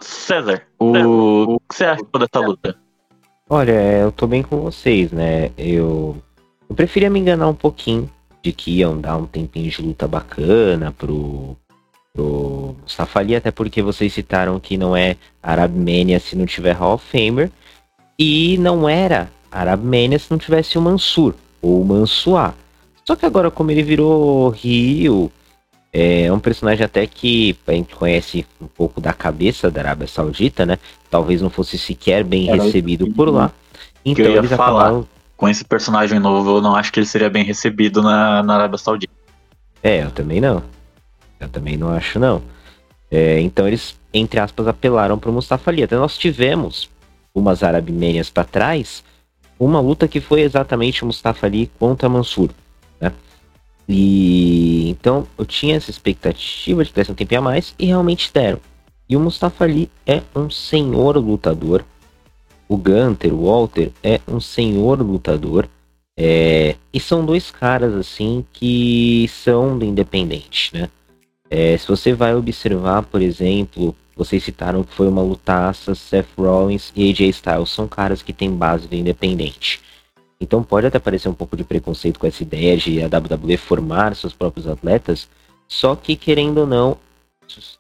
César, 0.01 0.63
o, 0.79 1.55
o 1.57 1.61
que 1.61 1.75
você 1.75 1.85
achou 1.85 2.09
dessa 2.19 2.41
luta? 2.41 2.77
Olha, 3.51 3.73
eu 3.73 4.11
tô 4.11 4.27
bem 4.27 4.43
com 4.43 4.63
vocês, 4.63 5.13
né? 5.13 5.51
Eu, 5.59 6.17
eu 6.69 6.75
preferia 6.75 7.11
me 7.11 7.21
enganar 7.21 7.49
um 7.49 7.55
pouquinho 7.55 8.09
de 8.43 8.53
que 8.53 8.79
iam 8.79 8.99
dar 8.99 9.17
um 9.17 9.27
tempinho 9.27 9.71
de 9.71 9.83
luta 9.83 10.07
bacana 10.07 10.93
pro, 10.93 11.57
pro 12.15 12.77
Mustafa 12.81 13.19
Ali, 13.19 13.37
até 13.37 13.51
porque 13.51 13.83
vocês 13.83 14.13
citaram 14.13 14.59
que 14.61 14.79
não 14.79 14.97
é 14.97 15.17
Arab 15.43 15.75
Mania 15.77 16.21
se 16.21 16.37
não 16.37 16.47
tiver 16.47 16.73
Hall 16.73 16.95
of 16.95 17.05
Famer, 17.05 17.51
e 18.19 18.57
não 18.59 18.89
era 18.89 19.31
Arab 19.51 19.83
Mania 19.83 20.19
se 20.19 20.31
não 20.31 20.39
tivesse 20.39 20.79
o 20.79 20.83
Mansur, 20.83 21.35
ou 21.61 21.83
o 21.83 21.85
Mansuá. 21.85 22.55
Só 23.09 23.17
que 23.17 23.25
agora, 23.25 23.51
como 23.51 23.71
ele 23.71 23.83
virou 23.83 24.51
Rio, 24.51 25.33
é 25.91 26.31
um 26.31 26.39
personagem 26.39 26.85
até 26.85 27.07
que 27.07 27.57
a 27.67 27.73
gente 27.73 27.95
conhece 27.95 28.45
um 28.61 28.67
pouco 28.67 29.01
da 29.01 29.15
cabeça 29.15 29.71
da 29.71 29.81
Arábia 29.81 30.07
Saudita, 30.07 30.67
né? 30.67 30.79
Talvez 31.11 31.41
não 31.41 31.49
fosse 31.49 31.79
sequer 31.79 32.23
bem 32.23 32.51
Era 32.51 32.63
recebido 32.63 33.07
isso 33.07 33.17
por 33.17 33.31
lá. 33.31 33.51
Então 34.05 34.27
eu 34.27 34.33
ia 34.33 34.39
eles 34.41 34.51
falar. 34.51 34.81
acabaram. 34.83 35.09
Com 35.39 35.49
esse 35.49 35.65
personagem 35.65 36.19
novo, 36.19 36.59
eu 36.59 36.61
não 36.61 36.77
acho 36.77 36.93
que 36.93 37.01
ele 37.01 37.07
seria 37.07 37.31
bem 37.31 37.43
recebido 37.45 38.03
na, 38.03 38.43
na 38.43 38.57
Arábia 38.57 38.77
Saudita. 38.77 39.11
É, 39.83 40.03
eu 40.03 40.11
também 40.11 40.39
não. 40.39 40.63
Eu 41.41 41.49
também 41.49 41.79
não 41.79 41.89
acho, 41.89 42.19
não. 42.19 42.43
É, 43.11 43.41
então 43.41 43.67
eles, 43.67 43.99
entre 44.13 44.39
aspas, 44.39 44.69
apelaram 44.69 45.19
pro 45.19 45.33
Mustafa 45.33 45.71
Ali. 45.71 45.83
Até 45.83 45.97
nós 45.97 46.19
tivemos 46.19 46.91
umas 47.35 47.63
Arabimênias 47.63 48.29
para 48.29 48.45
trás, 48.45 49.03
uma 49.59 49.81
luta 49.81 50.07
que 50.07 50.21
foi 50.21 50.43
exatamente 50.43 51.05
o 51.05 51.07
Mustafa 51.07 51.47
Ali 51.47 51.71
contra 51.79 52.07
Mansur? 52.07 52.51
E 53.89 54.91
então 54.91 55.27
eu 55.39 55.47
tinha 55.47 55.77
essa 55.77 55.91
expectativa 55.91 56.85
de 56.85 56.91
que 56.91 56.97
desse 56.97 57.11
um 57.11 57.15
tempinho 57.15 57.41
a 57.41 57.45
mais 57.45 57.75
e 57.79 57.87
realmente 57.87 58.31
deram. 58.33 58.61
E 59.09 59.17
o 59.17 59.21
Mustafa 59.21 59.65
Ali 59.65 59.91
é 60.07 60.23
um 60.37 60.51
senhor 60.51 61.17
lutador. 61.17 61.83
O 62.69 62.77
Gunter, 62.77 63.33
o 63.33 63.47
Walter, 63.47 63.91
é 64.03 64.21
um 64.29 64.39
senhor 64.39 65.01
lutador. 65.01 65.67
É, 66.15 66.77
e 66.93 67.01
são 67.01 67.25
dois 67.25 67.51
caras 67.51 67.95
assim 67.95 68.45
que 68.53 69.27
são 69.29 69.79
do 69.79 69.85
independente, 69.85 70.75
né? 70.75 70.91
É, 71.49 71.79
se 71.79 71.89
você 71.89 72.13
vai 72.13 72.35
observar, 72.35 73.05
por 73.05 73.23
exemplo, 73.23 73.97
vocês 74.15 74.43
citaram 74.43 74.83
que 74.83 74.93
foi 74.93 75.09
uma 75.09 75.23
lutaça, 75.23 75.95
Seth 75.95 76.27
Rollins 76.37 76.93
e 76.95 77.09
AJ 77.09 77.21
Styles 77.31 77.71
são 77.71 77.89
caras 77.89 78.21
que 78.21 78.33
têm 78.33 78.51
base 78.51 78.87
do 78.87 78.97
independente. 78.97 79.81
Então 80.41 80.63
pode 80.63 80.87
até 80.87 80.99
parecer 80.99 81.29
um 81.29 81.35
pouco 81.35 81.57
de 81.57 81.65
preconceito 81.65 82.19
com 82.19 82.27
essa 82.27 82.43
ideia 82.43 82.77
de 82.77 83.03
a 83.03 83.07
WWE 83.07 83.57
formar 83.57 84.15
seus 84.15 84.33
próprios 84.33 84.69
atletas, 84.69 85.29
só 85.67 85.97
que 85.97 86.15
querendo 86.17 86.59
ou 86.59 86.67
não, 86.67 86.97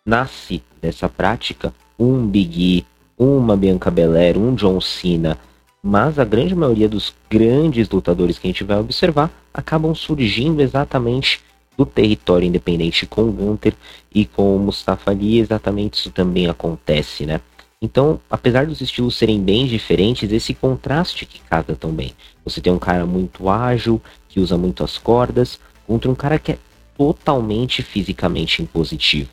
nasce 0.04 0.62
dessa 0.80 1.08
prática 1.08 1.72
um 1.98 2.26
Big 2.26 2.78
E, 2.78 2.86
uma 3.16 3.56
Bianca 3.56 3.90
Belair, 3.90 4.36
um 4.36 4.54
John 4.54 4.80
Cena, 4.80 5.38
mas 5.82 6.18
a 6.18 6.24
grande 6.24 6.54
maioria 6.54 6.88
dos 6.88 7.14
grandes 7.30 7.88
lutadores 7.88 8.38
que 8.38 8.46
a 8.46 8.50
gente 8.50 8.64
vai 8.64 8.78
observar 8.78 9.30
acabam 9.52 9.94
surgindo 9.94 10.60
exatamente 10.60 11.40
do 11.76 11.86
território 11.86 12.46
independente 12.46 13.06
com 13.06 13.22
o 13.22 13.32
Gunter 13.32 13.72
e 14.12 14.24
com 14.24 14.58
Mustafa 14.58 15.12
Ali, 15.12 15.38
exatamente 15.38 15.94
isso 15.94 16.10
também 16.10 16.48
acontece, 16.48 17.24
né? 17.24 17.40
Então, 17.80 18.20
apesar 18.28 18.66
dos 18.66 18.80
estilos 18.80 19.16
serem 19.16 19.40
bem 19.40 19.66
diferentes, 19.66 20.32
esse 20.32 20.52
contraste 20.52 21.24
que 21.24 21.38
casa 21.40 21.76
tão 21.76 21.92
bem. 21.92 22.12
Você 22.44 22.60
tem 22.60 22.72
um 22.72 22.78
cara 22.78 23.06
muito 23.06 23.48
ágil, 23.48 24.02
que 24.28 24.40
usa 24.40 24.58
muito 24.58 24.82
as 24.82 24.98
cordas, 24.98 25.60
contra 25.86 26.10
um 26.10 26.14
cara 26.14 26.38
que 26.38 26.52
é 26.52 26.58
totalmente 26.96 27.82
fisicamente 27.82 28.60
impositivo. 28.60 29.30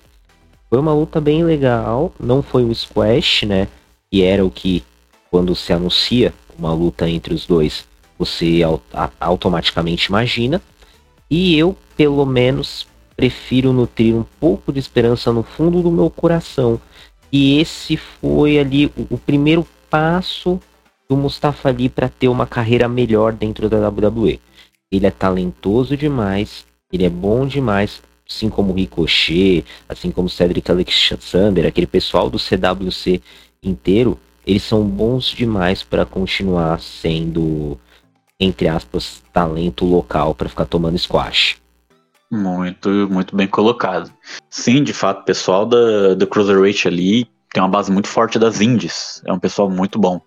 Foi 0.69 0.77
uma 0.77 0.93
luta 0.93 1.19
bem 1.19 1.43
legal, 1.43 2.13
não 2.19 2.43
foi 2.43 2.63
um 2.63 2.73
squash, 2.73 3.43
né? 3.43 3.67
Que 4.12 4.21
era 4.21 4.45
o 4.45 4.51
que, 4.51 4.84
quando 5.31 5.55
se 5.55 5.73
anuncia 5.73 6.31
uma 6.58 6.71
luta 6.71 7.10
entre 7.10 7.34
os 7.34 7.47
dois, 7.47 7.86
você 8.17 8.62
automaticamente 9.19 10.05
imagina. 10.05 10.62
E 11.29 11.58
eu, 11.58 11.75
pelo 11.97 12.25
menos, 12.25 12.88
prefiro 13.15 13.73
nutrir 13.73 14.15
um 14.15 14.25
pouco 14.39 14.71
de 14.71 14.79
esperança 14.79 15.34
no 15.34 15.41
fundo 15.41 15.81
do 15.81 15.91
meu 15.91 16.10
coração. 16.10 16.79
E 17.37 17.59
esse 17.59 17.97
foi 17.97 18.57
ali 18.57 18.85
o, 18.85 19.15
o 19.15 19.17
primeiro 19.17 19.67
passo 19.89 20.57
do 21.09 21.17
Mustafa 21.17 21.67
Ali 21.67 21.89
para 21.89 22.07
ter 22.07 22.29
uma 22.29 22.47
carreira 22.47 22.87
melhor 22.87 23.33
dentro 23.33 23.67
da 23.67 23.89
WWE. 23.89 24.39
Ele 24.89 25.05
é 25.05 25.11
talentoso 25.11 25.97
demais, 25.97 26.65
ele 26.93 27.03
é 27.03 27.09
bom 27.09 27.45
demais, 27.45 28.01
assim 28.25 28.47
como 28.47 28.71
Ricochet, 28.71 29.65
assim 29.89 30.11
como 30.11 30.29
Cedric 30.29 30.71
Alexander, 30.71 31.65
aquele 31.65 31.87
pessoal 31.87 32.29
do 32.29 32.39
CWC 32.39 33.21
inteiro, 33.61 34.17
eles 34.47 34.63
são 34.63 34.85
bons 34.85 35.25
demais 35.25 35.83
para 35.83 36.05
continuar 36.05 36.79
sendo, 36.79 37.77
entre 38.39 38.69
aspas, 38.69 39.21
talento 39.33 39.83
local 39.83 40.33
para 40.33 40.47
ficar 40.47 40.63
tomando 40.63 40.97
squash. 40.97 41.57
Muito, 42.31 42.89
muito 43.09 43.35
bem 43.35 43.47
colocado. 43.47 44.11
Sim, 44.49 44.83
de 44.83 44.93
fato, 44.93 45.21
o 45.21 45.25
pessoal 45.25 45.65
da, 45.65 46.13
do 46.15 46.27
Cruiserweight 46.27 46.88
ali 46.88 47.29
tem 47.51 47.61
uma 47.61 47.69
base 47.69 47.91
muito 47.91 48.07
forte 48.07 48.39
das 48.39 48.61
indies. 48.61 49.21
É 49.25 49.31
um 49.31 49.39
pessoal 49.39 49.69
muito 49.69 49.99
bom. 49.99 50.19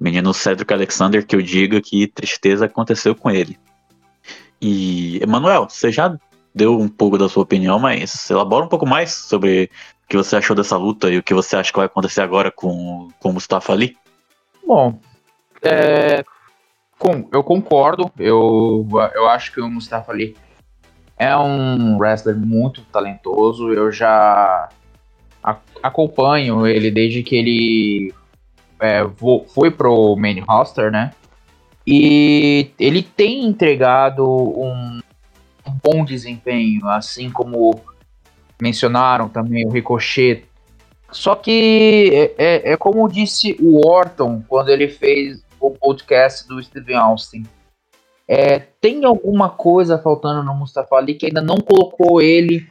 Menino 0.00 0.32
Cedric 0.32 0.72
Alexander, 0.72 1.26
que 1.26 1.34
eu 1.34 1.42
diga 1.42 1.80
que 1.80 2.06
tristeza 2.06 2.66
aconteceu 2.66 3.14
com 3.14 3.30
ele. 3.30 3.58
E, 4.60 5.22
Emanuel, 5.22 5.68
você 5.68 5.90
já 5.90 6.16
deu 6.54 6.78
um 6.78 6.88
pouco 6.88 7.18
da 7.18 7.28
sua 7.28 7.42
opinião, 7.42 7.78
mas 7.78 8.30
elabora 8.30 8.64
um 8.64 8.68
pouco 8.68 8.86
mais 8.86 9.12
sobre 9.12 9.70
o 10.04 10.08
que 10.08 10.16
você 10.16 10.36
achou 10.36 10.54
dessa 10.56 10.76
luta 10.76 11.10
e 11.10 11.18
o 11.18 11.22
que 11.22 11.34
você 11.34 11.56
acha 11.56 11.70
que 11.70 11.78
vai 11.78 11.86
acontecer 11.86 12.20
agora 12.20 12.50
com, 12.50 13.08
com 13.18 13.30
o 13.30 13.32
Mustafa 13.32 13.72
Ali. 13.72 13.96
Bom, 14.66 15.00
é, 15.62 16.24
com, 16.98 17.28
eu 17.32 17.42
concordo. 17.42 18.10
Eu, 18.18 18.86
eu 19.14 19.28
acho 19.28 19.52
que 19.52 19.60
o 19.60 19.68
Mustafa 19.68 20.12
Ali 20.12 20.36
é 21.18 21.36
um 21.36 21.98
wrestler 21.98 22.36
muito 22.36 22.82
talentoso. 22.92 23.72
Eu 23.72 23.90
já 23.90 24.68
acompanho 25.82 26.66
ele 26.66 26.90
desde 26.90 27.22
que 27.22 27.36
ele 27.36 28.14
é, 28.80 29.02
foi 29.48 29.70
pro 29.70 30.16
main 30.16 30.40
roster, 30.40 30.90
né? 30.90 31.12
E 31.86 32.70
ele 32.78 33.02
tem 33.02 33.44
entregado 33.44 34.24
um 34.24 35.00
bom 35.82 36.04
desempenho, 36.04 36.86
assim 36.88 37.30
como 37.30 37.80
mencionaram 38.60 39.28
também 39.28 39.66
o 39.66 39.70
Ricochet. 39.70 40.44
Só 41.10 41.34
que 41.34 42.34
é, 42.38 42.44
é, 42.44 42.72
é 42.72 42.76
como 42.76 43.08
disse 43.08 43.56
o 43.60 43.86
Orton 43.86 44.42
quando 44.46 44.68
ele 44.68 44.88
fez 44.88 45.42
o 45.58 45.70
podcast 45.70 46.46
do 46.46 46.62
Steven 46.62 46.96
Austin. 46.96 47.44
É, 48.28 48.58
tem 48.58 49.06
alguma 49.06 49.48
coisa 49.48 49.98
faltando 49.98 50.42
no 50.42 50.54
Mustafa 50.54 50.96
Ali 50.96 51.14
que 51.14 51.26
ainda 51.26 51.40
não 51.40 51.56
colocou 51.56 52.20
ele 52.20 52.68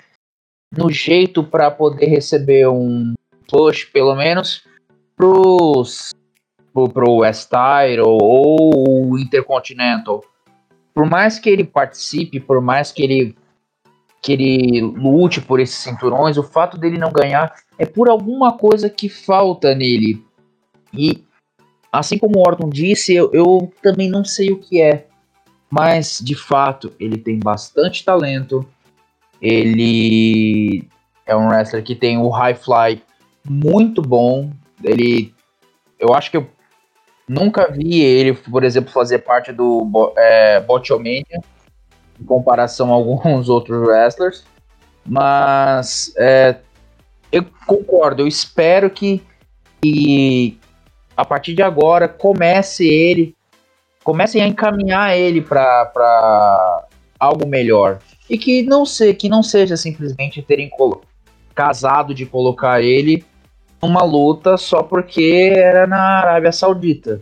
no 0.72 0.92
jeito 0.92 1.44
para 1.44 1.72
poder 1.72 2.06
receber 2.06 2.68
um 2.68 3.16
push, 3.50 3.86
pelo 3.86 4.16
menos, 4.16 4.64
pros, 5.16 6.14
pro, 6.72 6.88
pro 6.88 7.16
West 7.16 7.50
Tire 7.50 8.02
ou, 8.02 8.20
ou 8.22 9.18
Intercontinental. 9.18 10.24
Por 10.94 11.10
mais 11.10 11.40
que 11.40 11.50
ele 11.50 11.64
participe, 11.64 12.40
por 12.40 12.62
mais 12.62 12.92
que 12.92 13.04
ele 13.04 13.36
que 14.22 14.34
ele 14.34 14.82
lute 14.82 15.40
por 15.40 15.60
esses 15.60 15.76
cinturões, 15.76 16.38
o 16.38 16.44
fato 16.44 16.78
dele 16.78 16.98
não 16.98 17.12
ganhar 17.12 17.56
é 17.78 17.86
por 17.86 18.10
alguma 18.10 18.58
coisa 18.58 18.90
que 18.90 19.08
falta 19.08 19.74
nele. 19.74 20.22
E 20.92 21.24
assim 21.92 22.18
como 22.18 22.40
o 22.40 22.42
Orton 22.42 22.68
disse, 22.70 23.14
eu, 23.14 23.32
eu 23.32 23.72
também 23.82 24.10
não 24.10 24.26
sei 24.26 24.52
o 24.52 24.60
que 24.60 24.82
é. 24.82 25.07
Mas 25.70 26.20
de 26.24 26.36
fato, 26.36 26.94
ele 27.00 27.18
tem 27.18 27.40
bastante 27.40 28.04
talento. 28.04 28.66
Ele 29.42 30.88
é 31.26 31.36
um 31.36 31.48
wrestler 31.48 31.84
que 31.84 31.96
tem 31.96 32.18
o 32.18 32.30
high 32.30 32.56
fly 32.56 33.02
muito 33.48 34.02
bom. 34.02 34.52
Ele 34.84 35.34
eu 36.00 36.14
acho 36.14 36.30
que 36.30 36.38
eu 36.38 36.48
nunca 37.28 37.72
vi 37.72 38.02
ele, 38.02 38.34
por 38.34 38.64
exemplo, 38.64 38.92
fazer 38.92 39.20
parte 39.20 39.52
do 39.52 40.14
é, 40.16 40.60
Botchamania 40.62 41.42
em 42.20 42.24
comparação 42.26 42.92
a 42.92 42.96
alguns 42.96 43.50
outros 43.50 43.80
wrestlers. 43.80 44.46
Mas 45.06 46.14
é, 46.18 46.58
eu 47.32 47.46
concordo, 47.66 48.24
eu 48.24 48.28
espero 48.28 48.90
que, 48.90 49.24
que 49.82 50.60
a 51.16 51.24
partir 51.24 51.54
de 51.54 51.62
agora 51.62 52.08
comece 52.08 52.86
ele, 52.86 53.36
comecem 54.08 54.42
a 54.42 54.48
encaminhar 54.48 55.18
ele 55.18 55.42
para 55.42 56.88
algo 57.20 57.46
melhor. 57.46 58.00
E 58.30 58.38
que 58.38 58.64
não, 58.64 58.86
se, 58.86 59.14
que 59.14 59.28
não 59.28 59.44
seja 59.44 59.76
simplesmente 59.76 60.42
terem 60.42 60.72
casado 61.54 62.14
de 62.14 62.26
colocar 62.26 62.82
ele 62.82 63.26
numa 63.82 64.04
luta 64.04 64.56
só 64.56 64.82
porque 64.82 65.52
era 65.54 65.86
na 65.86 66.20
Arábia 66.20 66.54
Saudita. 66.54 67.22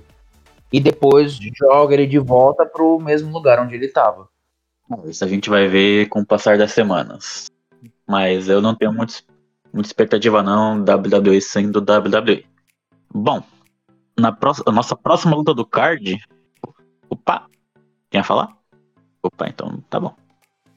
E 0.72 0.80
depois 0.80 1.40
joga 1.58 1.96
ele 1.96 2.06
de 2.06 2.20
volta 2.20 2.68
pro 2.68 3.00
mesmo 3.00 3.32
lugar 3.32 3.60
onde 3.60 3.74
ele 3.74 3.88
estava. 3.88 4.28
Isso 5.06 5.26
a 5.26 5.28
gente 5.28 5.50
vai 5.50 5.68
ver 5.68 6.08
com 6.10 6.20
o 6.20 6.26
passar 6.26 6.56
das 6.56 6.72
semanas. 6.72 7.48
Mas 8.08 8.48
eu 8.48 8.62
não 8.62 8.76
tenho 8.76 8.94
muito, 8.94 9.24
muita 9.74 9.90
expectativa 9.90 10.44
não, 10.44 10.84
WWE 10.84 11.42
sendo 11.42 11.80
WWE. 11.80 12.46
Bom, 13.12 13.42
na 14.16 14.38
nossa 14.72 14.96
próxima 14.96 15.36
luta 15.36 15.52
do 15.52 15.66
card. 15.66 16.22
Opa! 17.10 17.48
Quer 18.10 18.24
falar? 18.24 18.56
Opa, 19.22 19.48
então 19.48 19.84
tá 19.90 20.00
bom. 20.00 20.16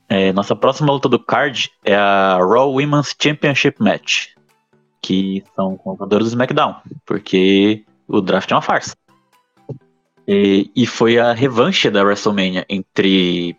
É, 0.09 0.33
nossa 0.33 0.57
próxima 0.57 0.91
luta 0.91 1.09
do 1.09 1.19
card 1.19 1.71
é 1.85 1.95
a 1.95 2.39
Raw 2.39 2.73
Women's 2.73 3.15
Championship 3.21 3.83
Match. 3.83 4.29
Que 5.03 5.45
são 5.55 5.77
compradores 5.77 6.27
do 6.27 6.31
SmackDown. 6.31 6.77
Porque 7.05 7.85
o 8.07 8.21
draft 8.21 8.51
é 8.51 8.55
uma 8.55 8.63
farsa. 8.63 8.97
E, 10.27 10.71
e 10.75 10.87
foi 10.87 11.19
a 11.19 11.33
revanche 11.33 11.91
da 11.91 12.03
WrestleMania 12.03 12.65
entre 12.69 13.57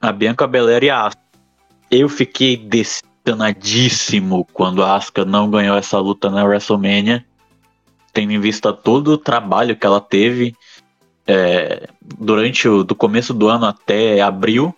a 0.00 0.12
Bianca 0.12 0.46
Belair 0.46 0.84
e 0.84 0.90
a 0.90 1.06
Asuka. 1.06 1.22
Eu 1.90 2.08
fiquei 2.08 2.56
decepcionadíssimo 2.56 4.46
quando 4.52 4.82
a 4.82 4.96
Asuka 4.96 5.24
não 5.24 5.50
ganhou 5.50 5.76
essa 5.76 5.98
luta 5.98 6.30
na 6.30 6.44
WrestleMania, 6.44 7.24
tendo 8.12 8.32
em 8.32 8.40
vista 8.40 8.72
todo 8.72 9.08
o 9.08 9.18
trabalho 9.18 9.76
que 9.76 9.86
ela 9.86 10.00
teve 10.00 10.54
é, 11.30 11.88
durante 12.02 12.68
o 12.68 12.82
do 12.82 12.96
começo 12.96 13.32
do 13.32 13.48
ano 13.48 13.64
até 13.66 14.20
abril, 14.20 14.74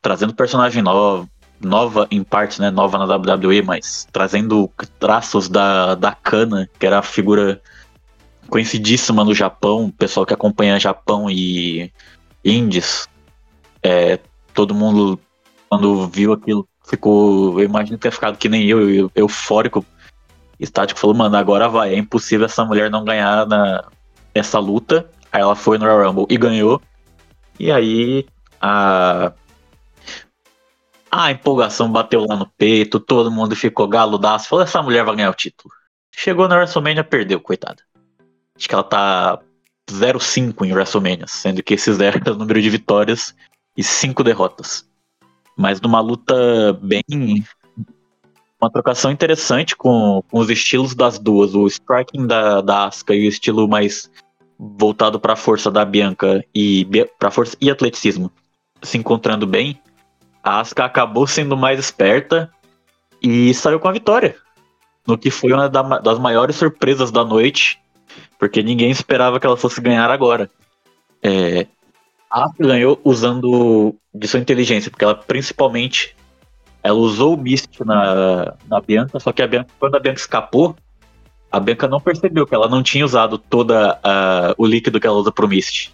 trazendo 0.00 0.32
personagem 0.32 0.80
nova, 0.80 1.28
nova 1.60 2.06
em 2.08 2.22
parte, 2.22 2.60
né, 2.60 2.70
nova 2.70 2.96
na 2.98 3.16
WWE, 3.16 3.62
mas 3.62 4.06
trazendo 4.12 4.70
traços 5.00 5.48
da, 5.48 5.96
da 5.96 6.12
Kana, 6.12 6.68
que 6.78 6.86
era 6.86 7.00
a 7.00 7.02
figura 7.02 7.60
conhecidíssima 8.48 9.24
no 9.24 9.34
Japão, 9.34 9.90
pessoal 9.90 10.24
que 10.24 10.32
acompanha 10.32 10.78
Japão 10.78 11.28
e 11.28 11.92
Indies, 12.44 13.08
é, 13.82 14.20
todo 14.54 14.72
mundo, 14.72 15.18
quando 15.68 16.06
viu 16.06 16.32
aquilo, 16.32 16.68
ficou. 16.88 17.58
Eu 17.58 17.64
imagino 17.64 17.98
ter 17.98 18.12
ficado 18.12 18.38
que 18.38 18.48
nem 18.48 18.66
eu, 18.66 18.88
eu 18.88 19.10
eufórico, 19.16 19.84
estático, 20.60 21.00
falou, 21.00 21.16
mano, 21.16 21.36
agora 21.36 21.68
vai, 21.68 21.92
é 21.92 21.98
impossível 21.98 22.46
essa 22.46 22.64
mulher 22.64 22.88
não 22.88 23.04
ganhar 23.04 23.44
na, 23.48 23.84
essa 24.32 24.60
luta. 24.60 25.10
Aí 25.36 25.42
ela 25.42 25.54
foi 25.54 25.76
no 25.76 25.84
Royal 25.84 26.10
Rumble 26.10 26.26
e 26.30 26.38
ganhou. 26.38 26.80
E 27.60 27.70
aí 27.70 28.26
a. 28.58 29.34
A 31.10 31.30
empolgação 31.30 31.92
bateu 31.92 32.24
lá 32.26 32.36
no 32.36 32.46
peito, 32.46 32.98
todo 32.98 33.30
mundo 33.30 33.54
ficou 33.54 33.86
galudaço. 33.86 34.48
Falou: 34.48 34.64
essa 34.64 34.82
mulher 34.82 35.04
vai 35.04 35.14
ganhar 35.14 35.30
o 35.30 35.34
título. 35.34 35.72
Chegou 36.10 36.48
na 36.48 36.56
WrestleMania, 36.56 37.04
perdeu, 37.04 37.38
coitada. 37.38 37.82
Acho 38.56 38.66
que 38.66 38.74
ela 38.74 38.82
tá 38.82 39.38
0-5 39.90 40.64
em 40.64 40.72
WrestleMania, 40.72 41.26
sendo 41.26 41.62
que 41.62 41.74
esses 41.74 41.96
0 41.96 42.22
é 42.24 42.30
o 42.32 42.34
número 42.34 42.60
de 42.60 42.70
vitórias 42.70 43.34
e 43.76 43.84
cinco 43.84 44.24
derrotas. 44.24 44.88
Mas 45.54 45.82
numa 45.82 46.00
luta 46.00 46.72
bem. 46.82 47.44
Uma 48.58 48.70
trocação 48.70 49.10
interessante 49.10 49.76
com, 49.76 50.22
com 50.30 50.38
os 50.38 50.48
estilos 50.48 50.94
das 50.94 51.18
duas. 51.18 51.54
O 51.54 51.66
striking 51.66 52.26
da, 52.26 52.62
da 52.62 52.86
Asuka 52.86 53.14
e 53.14 53.26
o 53.26 53.28
estilo 53.28 53.68
mais 53.68 54.10
voltado 54.58 55.20
para 55.20 55.34
a 55.34 55.36
força 55.36 55.70
da 55.70 55.84
Bianca 55.84 56.44
e 56.54 56.86
para 57.18 57.30
força 57.30 57.56
e 57.60 57.70
atleticismo 57.70 58.30
se 58.82 58.98
encontrando 58.98 59.46
bem. 59.46 59.80
A 60.42 60.60
Asuka 60.60 60.84
acabou 60.84 61.26
sendo 61.26 61.56
mais 61.56 61.78
esperta 61.78 62.50
e 63.22 63.52
saiu 63.54 63.80
com 63.80 63.88
a 63.88 63.92
vitória. 63.92 64.36
No 65.06 65.18
que 65.18 65.30
foi 65.30 65.52
uma 65.52 65.68
das 65.68 66.18
maiores 66.18 66.56
surpresas 66.56 67.10
da 67.10 67.24
noite, 67.24 67.80
porque 68.38 68.62
ninguém 68.62 68.90
esperava 68.90 69.38
que 69.38 69.46
ela 69.46 69.56
fosse 69.56 69.80
ganhar 69.80 70.10
agora. 70.10 70.50
É, 71.22 71.66
a 72.30 72.50
ganhou 72.58 73.00
usando 73.04 73.94
de 74.14 74.26
sua 74.26 74.40
inteligência, 74.40 74.90
porque 74.90 75.04
ela 75.04 75.14
principalmente 75.14 76.16
ela 76.82 76.98
usou 76.98 77.34
o 77.34 77.36
Mist 77.36 77.80
na, 77.84 78.54
na 78.68 78.80
Bianca, 78.80 79.18
só 79.18 79.32
que 79.32 79.42
a 79.42 79.46
Bianca, 79.46 79.70
quando 79.78 79.96
a 79.96 80.00
Bianca 80.00 80.20
escapou, 80.20 80.76
a 81.50 81.60
Bianca 81.60 81.88
não 81.88 82.00
percebeu 82.00 82.46
que 82.46 82.54
ela 82.54 82.68
não 82.68 82.82
tinha 82.82 83.04
usado 83.04 83.38
toda 83.38 83.98
o 84.56 84.66
líquido 84.66 85.00
que 85.00 85.06
ela 85.06 85.16
usa 85.16 85.32
pro 85.32 85.48
Mist. 85.48 85.92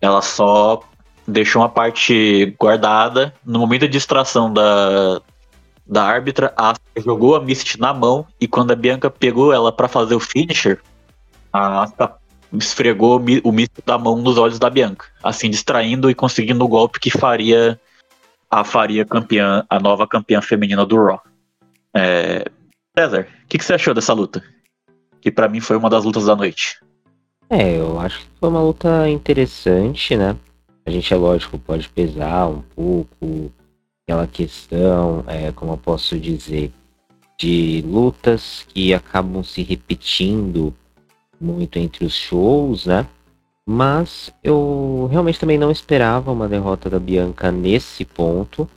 Ela 0.00 0.22
só 0.22 0.80
deixou 1.26 1.62
uma 1.62 1.68
parte 1.68 2.54
guardada. 2.58 3.34
No 3.44 3.58
momento 3.58 3.82
de 3.82 3.88
distração 3.88 4.52
da, 4.52 5.20
da 5.86 6.04
árbitra, 6.04 6.52
a 6.56 6.74
jogou 6.98 7.34
a 7.36 7.40
Mist 7.40 7.78
na 7.78 7.92
mão 7.94 8.26
e 8.40 8.46
quando 8.46 8.72
a 8.72 8.76
Bianca 8.76 9.10
pegou 9.10 9.52
ela 9.52 9.72
para 9.72 9.88
fazer 9.88 10.14
o 10.14 10.20
finisher, 10.20 10.80
a 11.52 11.82
Asuka 11.82 12.14
esfregou 12.52 13.22
o 13.42 13.52
misto 13.52 13.82
da 13.84 13.98
mão 13.98 14.16
nos 14.16 14.38
olhos 14.38 14.58
da 14.58 14.70
Bianca, 14.70 15.06
assim 15.22 15.50
distraindo 15.50 16.10
e 16.10 16.14
conseguindo 16.14 16.64
o 16.64 16.68
golpe 16.68 17.00
que 17.00 17.10
faria 17.10 17.80
a 18.50 18.62
faria 18.62 19.04
campeã, 19.04 19.64
a 19.68 19.80
nova 19.80 20.06
campeã 20.06 20.40
feminina 20.40 20.86
do 20.86 20.96
Raw. 20.96 21.20
É... 21.94 22.44
César, 22.96 23.26
o 23.44 23.48
que, 23.48 23.58
que, 23.58 23.64
você 23.64 23.74
achou 23.74 23.92
dessa 23.92 24.12
luta? 24.12 24.42
Que 25.24 25.30
para 25.30 25.48
mim 25.48 25.58
foi 25.58 25.78
uma 25.78 25.88
das 25.88 26.04
lutas 26.04 26.26
da 26.26 26.36
noite. 26.36 26.78
É, 27.48 27.78
eu 27.78 27.98
acho 27.98 28.20
que 28.20 28.26
foi 28.38 28.50
uma 28.50 28.60
luta 28.60 29.08
interessante, 29.08 30.14
né? 30.14 30.36
A 30.84 30.90
gente, 30.90 31.14
é 31.14 31.16
lógico, 31.16 31.58
pode 31.58 31.88
pesar 31.88 32.46
um 32.46 32.60
pouco 32.60 33.50
aquela 34.02 34.26
questão, 34.26 35.24
é, 35.26 35.50
como 35.52 35.72
eu 35.72 35.76
posso 35.78 36.20
dizer, 36.20 36.70
de 37.40 37.82
lutas 37.86 38.66
que 38.68 38.92
acabam 38.92 39.42
se 39.42 39.62
repetindo 39.62 40.74
muito 41.40 41.78
entre 41.78 42.04
os 42.04 42.14
shows, 42.14 42.84
né? 42.84 43.06
Mas 43.66 44.30
eu 44.42 45.08
realmente 45.10 45.40
também 45.40 45.56
não 45.56 45.70
esperava 45.70 46.30
uma 46.30 46.46
derrota 46.46 46.90
da 46.90 46.98
Bianca 46.98 47.50
nesse 47.50 48.04
ponto. 48.04 48.68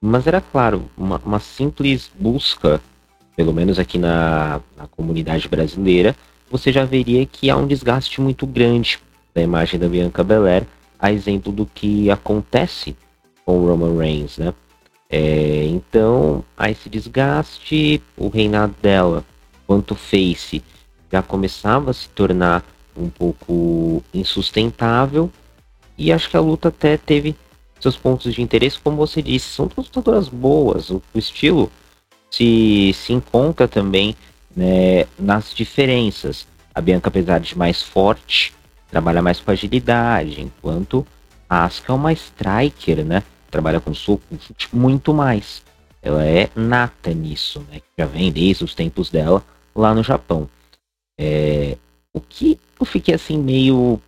Mas 0.00 0.26
era 0.26 0.40
claro, 0.40 0.86
uma, 0.98 1.22
uma 1.24 1.38
simples 1.38 2.10
busca, 2.18 2.80
pelo 3.36 3.52
menos 3.52 3.78
aqui 3.78 3.98
na, 3.98 4.60
na 4.76 4.86
comunidade 4.88 5.46
brasileira, 5.46 6.16
você 6.50 6.72
já 6.72 6.84
veria 6.84 7.26
que 7.26 7.50
há 7.50 7.56
um 7.56 7.66
desgaste 7.66 8.20
muito 8.20 8.46
grande 8.46 8.98
da 9.34 9.42
imagem 9.42 9.78
da 9.78 9.88
Bianca 9.88 10.24
Belair, 10.24 10.66
a 10.98 11.12
exemplo 11.12 11.52
do 11.52 11.66
que 11.66 12.10
acontece 12.10 12.96
com 13.44 13.58
Roman 13.58 13.96
Reigns, 13.98 14.38
né? 14.38 14.54
É, 15.08 15.64
então, 15.66 16.42
há 16.56 16.70
esse 16.70 16.88
desgaste, 16.88 18.02
o 18.16 18.28
reinado 18.28 18.74
dela, 18.80 19.24
quanto 19.66 19.94
face, 19.94 20.62
já 21.12 21.22
começava 21.22 21.90
a 21.90 21.94
se 21.94 22.08
tornar 22.08 22.64
um 22.96 23.08
pouco 23.08 24.02
insustentável. 24.12 25.30
E 25.98 26.12
acho 26.12 26.30
que 26.30 26.36
a 26.36 26.40
luta 26.40 26.68
até 26.68 26.96
teve 26.96 27.36
seus 27.78 27.96
pontos 27.96 28.34
de 28.34 28.42
interesse, 28.42 28.80
como 28.80 28.96
você 28.96 29.22
disse, 29.22 29.48
são 29.48 29.66
duas 29.66 29.86
lutadoras 29.86 30.28
boas. 30.28 30.90
O, 30.90 31.02
o 31.14 31.18
estilo 31.18 31.70
se, 32.36 32.92
se 32.92 33.12
encontra 33.14 33.66
também 33.66 34.14
né, 34.54 35.06
nas 35.18 35.54
diferenças. 35.54 36.46
A 36.74 36.80
Bianca, 36.80 37.08
apesar 37.08 37.40
de 37.40 37.56
mais 37.56 37.82
forte, 37.82 38.52
trabalha 38.90 39.22
mais 39.22 39.40
com 39.40 39.50
agilidade, 39.50 40.42
enquanto 40.42 41.06
a 41.48 41.64
Asuka 41.64 41.92
é 41.92 41.96
uma 41.96 42.12
striker, 42.12 43.04
né? 43.04 43.22
Trabalha 43.50 43.80
com 43.80 43.94
soco, 43.94 44.22
muito 44.72 45.14
mais. 45.14 45.62
Ela 46.02 46.24
é 46.24 46.50
nata 46.54 47.12
nisso, 47.14 47.64
né? 47.70 47.80
Já 47.98 48.04
vem 48.04 48.30
desde 48.30 48.64
os 48.64 48.74
tempos 48.74 49.10
dela 49.10 49.42
lá 49.74 49.94
no 49.94 50.02
Japão. 50.02 50.48
É, 51.18 51.78
o 52.12 52.20
que 52.20 52.60
eu 52.78 52.84
fiquei 52.84 53.14
assim 53.14 53.38
meio. 53.38 54.00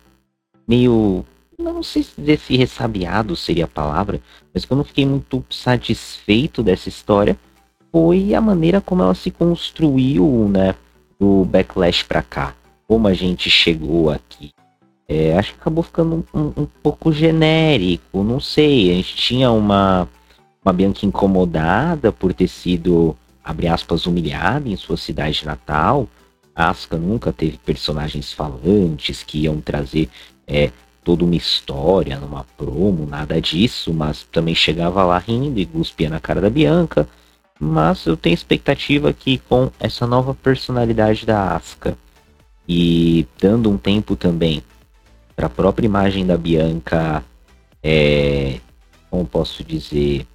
meio. 0.67 1.25
Não 1.57 1.83
sei 1.83 2.03
se 2.03 2.55
ressabiado 2.55 3.35
seria 3.35 3.65
a 3.65 3.67
palavra, 3.67 4.21
mas 4.53 4.65
eu 4.69 4.77
não 4.77 4.83
fiquei 4.83 5.05
muito 5.05 5.43
satisfeito 5.49 6.63
dessa 6.63 6.87
história 6.87 7.37
foi 7.91 8.33
a 8.33 8.41
maneira 8.41 8.81
como 8.81 9.03
ela 9.03 9.15
se 9.15 9.31
construiu, 9.31 10.47
né? 10.49 10.75
Do 11.19 11.45
backlash 11.45 12.03
pra 12.03 12.21
cá. 12.21 12.55
Como 12.87 13.07
a 13.07 13.13
gente 13.13 13.49
chegou 13.49 14.09
aqui. 14.09 14.51
É, 15.07 15.37
acho 15.37 15.53
que 15.53 15.59
acabou 15.59 15.83
ficando 15.83 16.23
um, 16.33 16.39
um, 16.39 16.53
um, 16.61 16.67
pouco 16.83 17.11
genérico, 17.11 18.23
não 18.23 18.39
sei. 18.39 18.91
A 18.91 18.93
gente 18.95 19.15
tinha 19.15 19.51
uma, 19.51 20.07
uma 20.63 20.71
Bianca 20.71 21.05
incomodada 21.05 22.11
por 22.11 22.31
ter 22.33 22.47
sido, 22.47 23.17
abre 23.43 23.67
aspas, 23.67 24.05
humilhada 24.05 24.69
em 24.69 24.75
sua 24.75 24.97
cidade 24.97 25.45
natal. 25.45 26.07
Asuka 26.55 26.97
nunca 26.97 27.31
teve 27.31 27.57
personagens 27.57 28.33
falantes 28.33 29.23
que 29.23 29.39
iam 29.39 29.59
trazer 29.61 30.09
é, 30.45 30.71
toda 31.03 31.23
uma 31.23 31.35
história 31.35 32.19
numa 32.19 32.43
promo, 32.57 33.05
nada 33.05 33.41
disso, 33.41 33.93
mas 33.93 34.23
também 34.31 34.53
chegava 34.53 35.03
lá 35.03 35.17
rindo 35.17 35.59
e 35.59 35.65
cuspia 35.65 36.09
na 36.09 36.19
cara 36.19 36.41
da 36.41 36.49
Bianca. 36.49 37.07
Mas 37.59 38.05
eu 38.05 38.15
tenho 38.15 38.33
expectativa 38.33 39.11
que 39.11 39.37
com 39.37 39.69
essa 39.79 40.07
nova 40.07 40.33
personalidade 40.33 41.25
da 41.25 41.55
Asuka 41.55 41.97
e 42.65 43.27
dando 43.37 43.69
um 43.69 43.77
tempo 43.77 44.15
também 44.15 44.63
para 45.35 45.47
a 45.47 45.49
própria 45.49 45.85
imagem 45.85 46.25
da 46.25 46.37
Bianca, 46.37 47.23
é, 47.83 48.59
como 49.09 49.25
posso 49.25 49.63
dizer, 49.63 50.25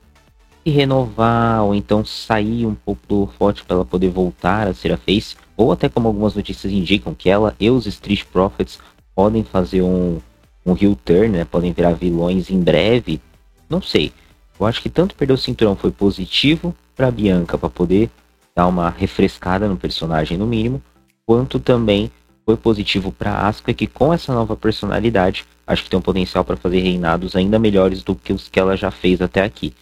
se 0.63 0.71
renovar 0.71 1.63
ou 1.63 1.75
então 1.75 2.05
sair 2.05 2.67
um 2.67 2.75
pouco 2.75 3.01
do 3.07 3.27
forte 3.39 3.65
para 3.65 3.77
ela 3.77 3.85
poder 3.85 4.11
voltar 4.11 4.69
a 4.69 4.75
ser 4.75 4.93
a 4.93 4.97
face, 4.99 5.37
ou 5.57 5.73
até 5.73 5.89
como 5.89 6.09
algumas 6.09 6.35
notícias 6.35 6.73
indicam 6.73 7.15
que 7.15 7.31
ela 7.31 7.55
e 7.59 7.71
os 7.71 7.87
Street 7.87 8.25
Profits 8.25 8.79
podem 9.15 9.45
fazer 9.45 9.81
um, 9.81 10.21
um 10.67 10.73
heel 10.73 10.97
turn, 11.05 11.29
né? 11.29 11.45
Podem 11.45 11.73
virar 11.73 11.93
vilões 11.93 12.51
em 12.51 12.61
breve. 12.61 13.21
Não 13.69 13.81
sei. 13.81 14.13
Eu 14.59 14.67
acho 14.67 14.83
que 14.83 14.91
tanto 14.91 15.15
perder 15.15 15.35
o 15.35 15.39
cinturão 15.39 15.77
foi 15.77 15.91
positivo 15.91 16.75
para 16.95 17.11
Bianca 17.11 17.59
para 17.59 17.69
poder 17.69 18.11
dar 18.55 18.67
uma 18.67 18.89
refrescada 18.89 19.69
no 19.69 19.77
personagem 19.77 20.39
no 20.39 20.47
mínimo, 20.47 20.83
quanto 21.27 21.59
também 21.59 22.11
foi 22.45 22.57
positivo 22.57 23.11
para 23.11 23.47
Asuka 23.47 23.73
que 23.73 23.87
com 23.87 24.13
essa 24.13 24.33
nova 24.33 24.57
personalidade 24.57 25.45
acho 25.67 25.85
que 25.85 25.91
tem 25.91 25.99
um 25.99 26.03
potencial 26.03 26.45
para 26.45 26.57
fazer 26.57 26.81
reinados 26.81 27.35
ainda 27.35 27.59
melhores 27.59 28.03
do 28.03 28.15
que 28.15 28.33
os 28.33 28.49
que 28.49 28.61
ela 28.61 28.77
já 28.77 28.91
fez 28.91 29.21
até 29.21 29.43
aqui. 29.43 29.75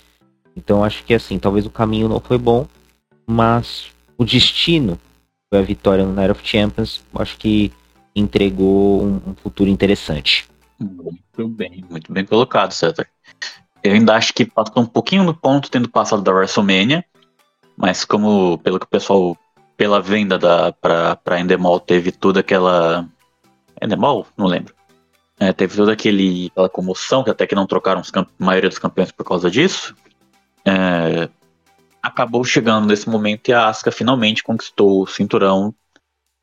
Então 0.56 0.84
acho 0.84 1.04
que 1.04 1.14
assim, 1.14 1.38
talvez 1.38 1.66
o 1.66 1.70
caminho 1.70 2.08
não 2.08 2.20
foi 2.20 2.38
bom, 2.38 2.66
mas 3.26 3.90
o 4.16 4.24
destino 4.24 4.98
foi 5.50 5.58
a 5.58 5.62
vitória 5.62 6.04
no 6.04 6.12
Night 6.12 6.30
of 6.30 6.40
Champions. 6.46 7.02
Acho 7.14 7.36
que 7.36 7.72
entregou 8.14 9.02
um, 9.02 9.16
um 9.28 9.34
futuro 9.34 9.68
interessante. 9.68 10.46
Muito 10.78 11.48
bem, 11.48 11.84
muito 11.88 12.12
bem 12.12 12.24
colocado, 12.24 12.72
César. 12.72 13.06
Eu 13.82 13.92
ainda 13.92 14.14
acho 14.14 14.32
que 14.32 14.44
passou 14.44 14.82
um 14.82 14.86
pouquinho 14.86 15.24
no 15.24 15.34
ponto 15.34 15.70
tendo 15.70 15.88
passado 15.88 16.22
da 16.22 16.32
WrestleMania, 16.32 17.04
mas 17.76 18.04
como 18.04 18.58
pelo 18.58 18.78
que 18.78 18.86
o 18.86 18.88
pessoal, 18.88 19.36
pela 19.76 20.00
venda 20.00 20.38
da 20.38 20.72
para 20.72 21.16
para 21.16 21.40
Endemol 21.40 21.80
teve 21.80 22.12
toda 22.12 22.40
aquela 22.40 23.06
Endemol, 23.80 24.26
não 24.36 24.46
lembro. 24.46 24.74
É, 25.40 25.52
teve 25.52 25.74
toda 25.74 25.92
aquele, 25.92 26.48
aquela 26.52 26.68
comoção 26.68 27.24
que 27.24 27.30
até 27.30 27.46
que 27.46 27.54
não 27.54 27.66
trocaram 27.66 28.00
os 28.00 28.12
a 28.14 28.26
maioria 28.38 28.68
dos 28.68 28.78
campeões 28.78 29.10
por 29.10 29.24
causa 29.24 29.50
disso 29.50 29.92
é, 30.64 31.28
acabou 32.02 32.44
chegando 32.44 32.86
nesse 32.86 33.08
momento 33.08 33.48
e 33.48 33.52
a 33.52 33.68
Asuka 33.68 33.90
finalmente 33.90 34.42
conquistou 34.42 35.02
o 35.02 35.06
cinturão, 35.06 35.74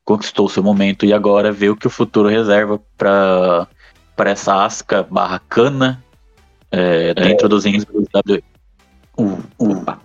conquistou 0.04 0.46
o 0.46 0.50
seu 0.50 0.62
momento 0.62 1.04
e 1.04 1.12
agora 1.12 1.52
vê 1.52 1.68
o 1.68 1.76
que 1.76 1.86
o 1.86 1.90
futuro 1.90 2.28
reserva 2.28 2.80
para 2.96 3.66
para 4.16 4.30
essa 4.30 4.64
Asuka 4.64 5.02
barra 5.02 5.38
cana 5.38 6.04
é, 6.70 7.14
dentro 7.14 7.48
dos 7.48 7.64
rings 7.64 7.84
do 7.84 8.00
WWE. 8.14 8.42
Uh, 9.18 9.38
uh. 9.58 10.00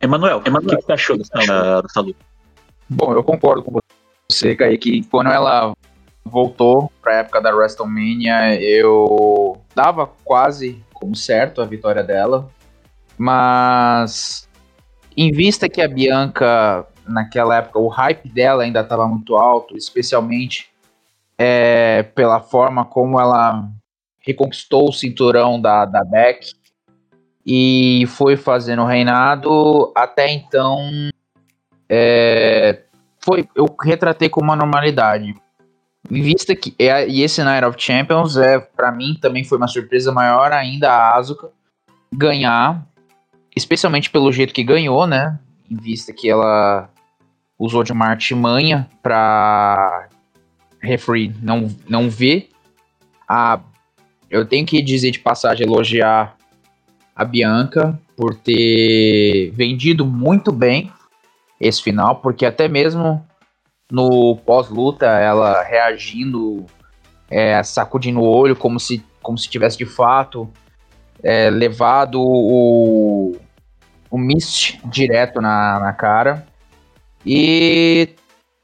Emanuel, 0.00 0.42
Emanuel, 0.46 0.78
o 0.78 0.80
que 0.80 0.86
você 0.86 0.92
achou 0.92 1.18
dessa, 1.18 1.82
dessa 1.82 2.00
luta? 2.00 2.18
Bom, 2.88 3.12
eu 3.12 3.22
concordo 3.22 3.62
com 3.62 3.78
você, 4.30 4.56
Kaique. 4.56 5.02
Quando 5.04 5.30
ela 5.30 5.74
voltou 6.24 6.90
para 7.02 7.12
a 7.12 7.16
época 7.16 7.40
da 7.40 7.54
WrestleMania, 7.54 8.60
eu 8.60 9.60
dava 9.74 10.06
quase 10.24 10.82
como 10.94 11.14
certo 11.14 11.60
a 11.60 11.66
vitória 11.66 12.02
dela. 12.02 12.50
Mas 13.18 14.48
em 15.16 15.30
vista 15.30 15.68
que 15.68 15.82
a 15.82 15.88
Bianca, 15.88 16.86
naquela 17.06 17.56
época, 17.56 17.78
o 17.78 17.88
hype 17.88 18.28
dela 18.28 18.62
ainda 18.62 18.80
estava 18.80 19.06
muito 19.06 19.36
alto, 19.36 19.76
especialmente 19.76 20.70
é, 21.36 22.02
pela 22.02 22.40
forma 22.40 22.84
como 22.84 23.20
ela 23.20 23.68
reconquistou 24.20 24.88
o 24.88 24.92
cinturão 24.92 25.60
da, 25.60 25.84
da 25.84 26.04
Beck 26.04 26.52
e 27.46 28.04
foi 28.08 28.36
fazendo 28.36 28.82
o 28.82 28.86
reinado, 28.86 29.92
até 29.94 30.30
então 30.30 30.78
é, 31.88 32.82
foi, 33.18 33.48
eu 33.54 33.66
retratei 33.82 34.28
com 34.28 34.40
uma 34.40 34.54
normalidade. 34.54 35.34
Em 36.10 36.22
vista 36.22 36.54
que 36.54 36.74
é, 36.78 37.08
e 37.08 37.22
esse 37.22 37.42
Night 37.42 37.64
of 37.64 37.80
Champions 37.80 38.36
é 38.36 38.58
para 38.58 38.90
mim 38.90 39.18
também 39.20 39.44
foi 39.44 39.58
uma 39.58 39.68
surpresa 39.68 40.10
maior 40.12 40.52
ainda 40.52 40.90
a 40.90 41.16
Asuka 41.16 41.50
ganhar 42.12 42.84
especialmente 43.54 44.10
pelo 44.10 44.32
jeito 44.32 44.54
que 44.54 44.64
ganhou, 44.64 45.06
né? 45.06 45.38
Em 45.70 45.76
vista 45.76 46.12
que 46.12 46.28
ela 46.28 46.88
usou 47.58 47.82
de 47.82 47.92
uma 47.92 48.06
artimanha 48.06 48.88
para 49.02 50.08
referee 50.80 51.34
não, 51.42 51.68
não 51.88 52.08
ver. 52.08 52.50
A, 53.28 53.60
eu 54.30 54.46
tenho 54.46 54.64
que 54.64 54.80
dizer 54.80 55.10
de 55.10 55.18
passagem, 55.18 55.66
elogiar 55.66 56.36
a 57.14 57.24
Bianca 57.24 57.98
por 58.16 58.34
ter 58.34 59.50
vendido 59.50 60.06
muito 60.06 60.52
bem 60.52 60.92
esse 61.60 61.82
final, 61.82 62.16
porque 62.16 62.46
até 62.46 62.68
mesmo 62.68 63.26
no 63.90 64.36
pós-luta, 64.36 65.06
ela 65.06 65.62
reagindo, 65.62 66.64
é, 67.28 67.60
sacudindo 67.62 68.20
o 68.20 68.24
olho, 68.24 68.54
como 68.54 68.78
se, 68.78 69.04
como 69.20 69.36
se 69.36 69.48
tivesse 69.48 69.76
de 69.76 69.84
fato 69.84 70.48
é, 71.22 71.50
levado 71.50 72.20
o, 72.20 73.36
o 74.10 74.18
mist 74.18 74.78
direto 74.84 75.40
na, 75.40 75.80
na 75.80 75.92
cara. 75.92 76.46
E 77.26 78.14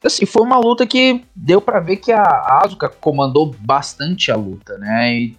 assim, 0.02 0.24
foi 0.24 0.42
uma 0.42 0.58
luta 0.58 0.86
que 0.86 1.24
deu 1.34 1.60
para 1.60 1.80
ver 1.80 1.96
que 1.96 2.12
a 2.12 2.22
Asuka 2.62 2.88
comandou 2.88 3.54
bastante 3.58 4.30
a 4.30 4.36
luta, 4.36 4.78
né? 4.78 5.12
E 5.12 5.36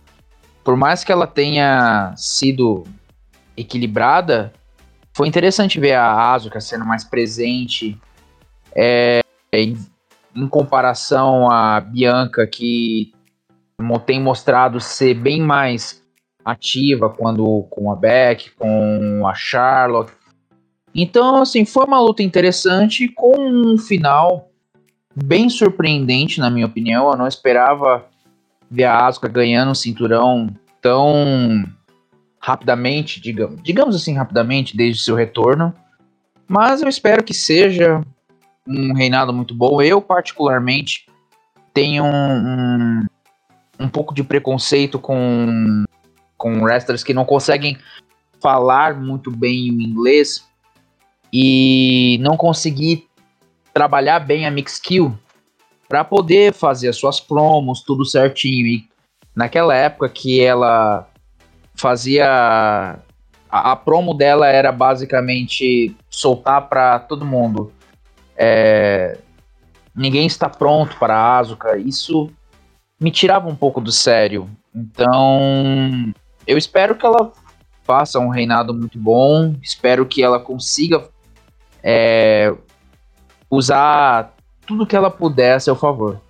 por 0.68 0.76
mais 0.76 1.02
que 1.02 1.14
ela 1.14 1.26
tenha 1.26 2.14
sido 2.18 2.84
equilibrada, 3.56 4.52
foi 5.16 5.26
interessante 5.26 5.80
ver 5.80 5.94
a 5.94 6.34
Asuka 6.34 6.60
sendo 6.60 6.84
mais 6.84 7.06
presente 7.06 7.98
é, 8.76 9.22
em, 9.54 9.78
em 10.36 10.46
comparação 10.50 11.50
à 11.50 11.80
Bianca, 11.80 12.46
que 12.46 13.14
tem 14.06 14.22
mostrado 14.22 14.82
ser 14.82 15.14
bem 15.14 15.42
mais 15.42 16.04
ativa 16.44 17.10
quando 17.10 17.66
com 17.70 17.90
a 17.90 17.96
Beck, 17.96 18.52
com 18.58 19.26
a 19.26 19.34
Charlotte. 19.34 20.12
Então, 20.94 21.44
assim, 21.44 21.64
foi 21.64 21.86
uma 21.86 22.02
luta 22.02 22.22
interessante 22.22 23.08
com 23.08 23.40
um 23.40 23.78
final 23.78 24.52
bem 25.16 25.50
surpreendente, 25.50 26.42
na 26.42 26.50
minha 26.50 26.66
opinião. 26.66 27.10
Eu 27.10 27.18
não 27.18 27.26
esperava 27.26 28.06
ver 28.70 28.86
a 28.86 29.06
Asuka 29.06 29.28
ganhando 29.28 29.72
um 29.72 29.76
cinturão 29.76 30.50
tão 30.82 31.66
rapidamente, 32.40 33.20
digamos, 33.20 33.62
digamos 33.64 33.96
assim, 33.96 34.14
rapidamente, 34.14 34.76
desde 34.76 35.04
seu 35.04 35.16
retorno. 35.16 35.74
Mas 36.48 36.82
eu 36.82 36.88
espero 36.88 37.24
que 37.24 37.34
seja 37.34 38.02
um 38.66 38.94
reinado 38.94 39.34
muito 39.34 39.54
bom. 39.54 39.82
Eu, 39.82 40.02
particularmente, 40.02 41.06
tenho 41.74 42.04
um, 42.04 42.10
um, 42.10 43.06
um 43.82 43.90
pouco 43.90 44.14
de 44.14 44.24
preconceito 44.24 44.98
com, 44.98 45.84
com 46.38 46.64
wrestlers 46.64 47.04
que 47.04 47.14
não 47.14 47.26
conseguem 47.26 47.78
falar 48.42 48.96
muito 48.96 49.30
bem 49.30 49.72
o 49.72 49.82
inglês 49.82 50.46
e 51.34 52.18
não 52.22 52.38
conseguir 52.38 53.08
trabalhar 53.74 54.20
bem 54.20 54.46
a 54.46 54.52
mix 54.52 54.74
skill 54.74 55.18
para 55.88 56.04
poder 56.04 56.54
fazer 56.54 56.90
as 56.90 56.98
suas 56.98 57.20
promos, 57.20 57.82
tudo 57.82 58.06
certinho. 58.06 58.68
E 58.68 58.88
naquela 59.36 59.76
época 59.76 60.10
que 60.10 60.42
ela 60.42 61.08
fazia 61.76 63.00
a, 63.50 63.72
a 63.72 63.76
promo 63.76 64.14
dela 64.14 64.48
era 64.48 64.72
basicamente 64.72 65.96
soltar 66.10 66.68
para 66.68 67.00
todo 67.00 67.26
mundo. 67.26 67.72
É, 68.36 69.18
ninguém 69.96 70.28
está 70.28 70.50
pronto 70.50 70.98
para 70.98 71.16
a 71.16 71.40
Asuka. 71.40 71.78
Isso 71.78 72.30
me 73.00 73.12
tirava 73.12 73.48
um 73.48 73.56
pouco 73.56 73.80
do 73.80 73.92
sério. 73.92 74.50
Então, 74.76 76.14
eu 76.46 76.58
espero 76.58 76.96
que 76.96 77.06
ela 77.06 77.32
faça 77.84 78.20
um 78.20 78.30
reinado 78.30 78.74
muito 78.74 79.00
bom. 79.00 79.56
Espero 79.62 80.06
que 80.06 80.22
ela 80.22 80.40
consiga 80.40 81.08
é, 81.82 82.54
usar 83.50 84.34
tudo 84.68 84.86
que 84.86 84.96
ela 84.96 85.10
puder 85.10 85.56
a 85.56 85.60
seu 85.60 85.76
favor. 85.76 86.22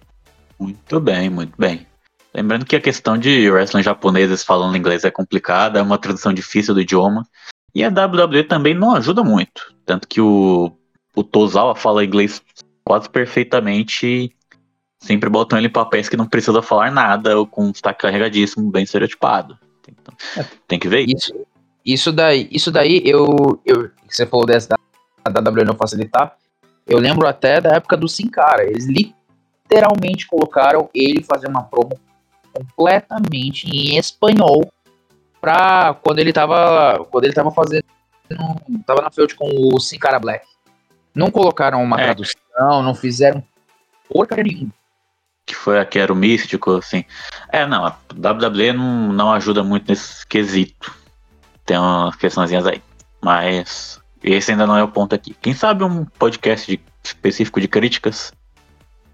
Muito 0.60 1.00
bem, 1.00 1.30
muito 1.30 1.54
bem. 1.58 1.86
Lembrando 2.34 2.66
que 2.66 2.76
a 2.76 2.82
questão 2.82 3.18
de 3.18 3.50
wrestling 3.50 3.84
japoneses 3.84 4.44
falando 4.44 4.78
inglês 4.78 5.04
é 5.04 5.10
complicada, 5.10 5.80
é 5.80 5.82
uma 5.82 5.98
tradução 5.98 6.32
difícil 6.32 6.74
do 6.74 6.82
idioma. 6.82 7.28
E 7.74 7.84
a 7.84 7.90
WWE 7.90 8.44
também 8.44 8.74
não 8.74 8.96
ajuda 8.96 9.24
muito. 9.24 9.74
Tanto 9.86 10.08
que 10.08 10.22
o, 10.22 10.72
o 11.16 11.24
Tozawa 11.24 11.76
fala 11.76 12.06
inglês 12.06 12.42
quase 12.86 13.10
perfeitamente. 13.10 14.34
Sempre 15.00 15.30
botam 15.30 15.58
ele 15.58 15.68
em 15.68 15.72
papéis 15.72 16.08
que 16.08 16.18
não 16.18 16.28
precisa 16.28 16.62
falar 16.62 16.92
nada, 16.92 17.38
ou 17.38 17.46
com 17.46 17.66
um 17.66 17.74
sotaque 17.74 18.02
carregadíssimo, 18.02 18.72
bem 18.72 18.84
estereotipado. 18.84 19.58
Então, 19.88 20.14
tem 20.68 20.80
que 20.80 20.88
ver 20.88 21.08
isso. 21.08 21.34
Isso 21.86 22.12
daí, 22.12 22.48
isso 22.52 22.72
daí 22.72 23.02
eu, 23.06 23.62
eu 23.66 23.90
você 24.10 24.26
falou 24.26 24.46
dessa 24.46 24.76
da, 25.24 25.32
da 25.32 25.50
WWE 25.50 25.64
não 25.64 25.76
facilitar. 25.76 26.36
Eu 26.88 27.00
lembro 27.00 27.28
até 27.28 27.60
da 27.60 27.76
época 27.76 27.98
do 27.98 28.08
Sin 28.08 28.28
Cara. 28.28 28.64
Eles 28.64 28.88
literalmente 28.88 30.26
colocaram 30.26 30.90
ele 30.94 31.24
fazer 31.24 31.48
uma 31.48 31.64
promo 31.64 32.00
completamente 32.54 33.68
em 33.68 33.98
espanhol 33.98 34.72
pra 35.42 35.94
quando 36.02 36.20
ele 36.20 36.32
tava. 36.32 37.06
Quando 37.12 37.26
ele 37.26 37.34
tava 37.34 37.52
fazendo. 37.52 37.84
Tava 38.86 39.02
na 39.02 39.12
field 39.12 39.36
com 39.36 39.50
o 39.74 39.80
Sin 39.80 40.00
Cara 40.00 40.20
Black. 40.20 40.46
Não 41.14 41.32
colocaram 41.32 41.82
uma 41.82 42.00
é. 42.00 42.06
tradução, 42.06 42.84
não 42.84 42.94
fizeram 42.94 43.44
porcaria 44.10 44.44
nenhuma. 44.44 44.74
Que 45.46 45.56
foi 45.56 45.80
a 45.80 45.86
que 45.86 45.98
era 45.98 46.12
o 46.12 46.16
místico, 46.16 46.76
assim. 46.76 47.06
É, 47.50 47.66
não, 47.66 47.86
a 47.86 47.98
WWE 48.14 48.74
não, 48.74 49.14
não 49.14 49.32
ajuda 49.32 49.64
muito 49.64 49.88
nesse 49.90 50.28
quesito. 50.28 50.94
Tem 51.66 51.78
umas 51.78 52.16
questõezinhas 52.18 52.68
aí. 52.68 52.82
Mas 53.24 54.00
esse 54.34 54.52
ainda 54.52 54.68
não 54.68 54.78
é 54.78 54.84
o 54.84 54.88
ponto 54.88 55.14
aqui. 55.14 55.36
Quem 55.42 55.54
sabe 55.54 55.84
um 55.84 56.06
podcast 56.06 56.70
de, 56.70 56.82
específico 57.04 57.62
de 57.62 57.68
críticas 57.68 58.32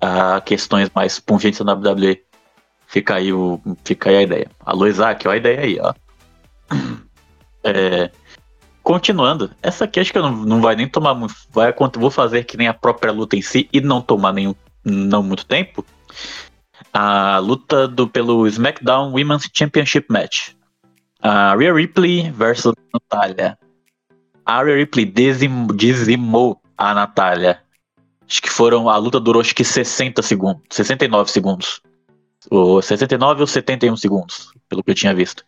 a 0.04 0.42
questões 0.42 0.92
mais 0.94 1.20
pungentes 1.20 1.62
da 1.62 1.74
WWE. 1.74 2.22
Fica 2.88 3.16
aí, 3.16 3.32
o, 3.32 3.60
fica 3.86 4.10
aí 4.10 4.18
a 4.18 4.22
ideia. 4.22 4.52
Alô, 4.60 4.86
Isaac, 4.86 5.28
ó 5.28 5.32
a 5.32 5.38
ideia 5.38 5.62
aí, 5.62 5.80
ó. 5.80 5.94
É, 7.66 8.12
continuando, 8.84 9.50
essa 9.62 9.86
aqui 9.86 9.98
acho 9.98 10.12
que 10.12 10.18
eu 10.18 10.22
não, 10.22 10.34
não 10.34 10.60
vai 10.60 10.76
nem 10.76 10.86
tomar 10.86 11.14
muito. 11.14 11.34
Vai, 11.50 11.74
vou 11.96 12.12
fazer 12.12 12.44
que 12.44 12.58
nem 12.58 12.68
a 12.68 12.74
própria 12.74 13.10
luta 13.10 13.38
em 13.38 13.42
si 13.42 13.70
e 13.72 13.80
não 13.80 14.02
tomar 14.02 14.34
nenhum 14.34 14.54
não 14.84 15.24
muito 15.24 15.46
tempo. 15.46 15.86
A 16.92 17.38
luta 17.38 17.88
do, 17.88 18.06
pelo 18.06 18.46
SmackDown 18.48 19.14
Women's 19.14 19.50
Championship 19.54 20.08
Match. 20.10 20.50
A 21.22 21.56
Rhea 21.56 21.74
Ripley 21.74 22.30
versus 22.32 22.74
Natália. 22.94 23.58
A 24.46 24.62
Ripley 24.64 25.06
dizim, 25.06 25.68
dizimou 25.68 26.60
a 26.78 26.94
Natália. 26.94 27.60
Acho 28.28 28.42
que 28.42 28.50
foram. 28.50 28.90
A 28.90 28.98
luta 28.98 29.20
durou 29.20 29.42
acho 29.42 29.56
que 29.56 29.64
60 29.64 30.22
segundos. 30.22 30.62
69 30.70 31.32
segundos. 31.32 31.82
Ou 32.50 32.82
69 32.82 33.42
ou 33.42 33.48
71 33.48 33.96
segundos, 33.96 34.52
pelo 34.68 34.84
que 34.84 34.92
eu 34.92 34.96
tinha 34.96 35.14
visto. 35.14 35.44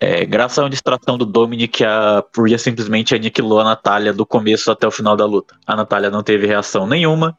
É, 0.00 0.24
graças 0.24 0.58
à 0.58 0.68
distração 0.68 1.18
do 1.18 1.26
Dominic, 1.26 1.84
a 1.84 2.24
Rhea 2.36 2.58
simplesmente 2.58 3.14
aniquilou 3.14 3.60
a 3.60 3.64
Natália 3.64 4.12
do 4.12 4.24
começo 4.24 4.70
até 4.70 4.86
o 4.86 4.90
final 4.90 5.16
da 5.16 5.24
luta. 5.24 5.56
A 5.66 5.74
Natália 5.74 6.10
não 6.10 6.22
teve 6.22 6.46
reação 6.46 6.86
nenhuma. 6.86 7.36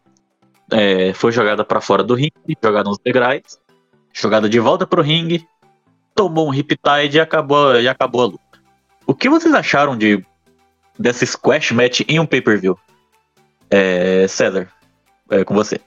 É, 0.71 1.13
foi 1.13 1.31
jogada 1.31 1.63
para 1.63 1.81
fora 1.81 2.03
do 2.03 2.13
ringue, 2.13 2.57
jogada 2.61 2.89
nos 2.89 2.99
degraus, 2.99 3.59
jogada 4.13 4.47
de 4.47 4.59
volta 4.59 4.85
pro 4.85 5.01
ringue, 5.01 5.47
tomou 6.13 6.47
um 6.47 6.51
riptide 6.51 7.17
e 7.17 7.19
acabou, 7.19 7.79
e 7.79 7.87
acabou 7.87 8.21
a 8.21 8.25
luta. 8.25 8.43
O 9.07 9.15
que 9.15 9.29
vocês 9.29 9.53
acharam 9.53 9.97
de 9.97 10.23
dessa 10.99 11.25
squash 11.25 11.71
match 11.71 12.01
em 12.07 12.19
um 12.19 12.25
pay-per-view? 12.25 12.77
É, 13.71 14.27
César, 14.27 14.69
é 15.31 15.43
com 15.45 15.53
você. 15.53 15.79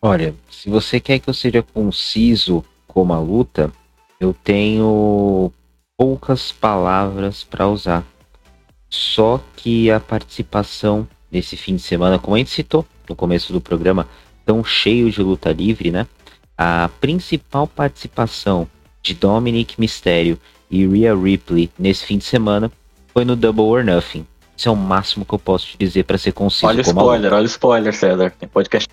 Olha, 0.00 0.34
se 0.48 0.70
você 0.70 1.00
quer 1.00 1.18
que 1.18 1.28
eu 1.28 1.34
seja 1.34 1.62
conciso 1.62 2.64
como 2.86 3.12
a 3.12 3.18
luta, 3.18 3.72
eu 4.20 4.32
tenho 4.32 5.52
poucas 5.96 6.52
palavras 6.52 7.42
para 7.42 7.66
usar. 7.66 8.04
Só 8.88 9.42
que 9.56 9.90
a 9.90 9.98
participação 9.98 11.08
nesse 11.30 11.56
fim 11.56 11.76
de 11.76 11.82
semana, 11.82 12.18
como 12.18 12.36
a 12.36 12.38
gente 12.38 12.50
citou 12.50 12.86
no 13.08 13.16
começo 13.16 13.52
do 13.52 13.60
programa, 13.60 14.08
tão 14.44 14.62
cheio 14.62 15.10
de 15.10 15.20
luta 15.22 15.52
livre, 15.52 15.90
né? 15.90 16.06
A 16.56 16.88
principal 17.00 17.66
participação 17.66 18.68
de 19.02 19.14
Dominic 19.14 19.78
Mysterio 19.78 20.38
e 20.70 20.86
Rhea 20.86 21.14
Ripley 21.14 21.70
nesse 21.78 22.06
fim 22.06 22.18
de 22.18 22.24
semana 22.24 22.70
foi 23.12 23.24
no 23.24 23.34
Double 23.34 23.64
or 23.64 23.84
Nothing. 23.84 24.26
Isso 24.56 24.68
é 24.68 24.72
o 24.72 24.76
máximo 24.76 25.24
que 25.24 25.34
eu 25.34 25.38
posso 25.38 25.66
te 25.66 25.76
dizer 25.76 26.04
para 26.04 26.16
ser 26.16 26.32
conciso. 26.32 26.66
Olha 26.66 26.78
o 26.78 26.82
spoiler, 26.82 27.32
olha 27.32 27.42
o 27.42 27.46
spoiler, 27.46 27.94
César. 27.94 28.32
Tem 28.38 28.48
podcast. 28.48 28.88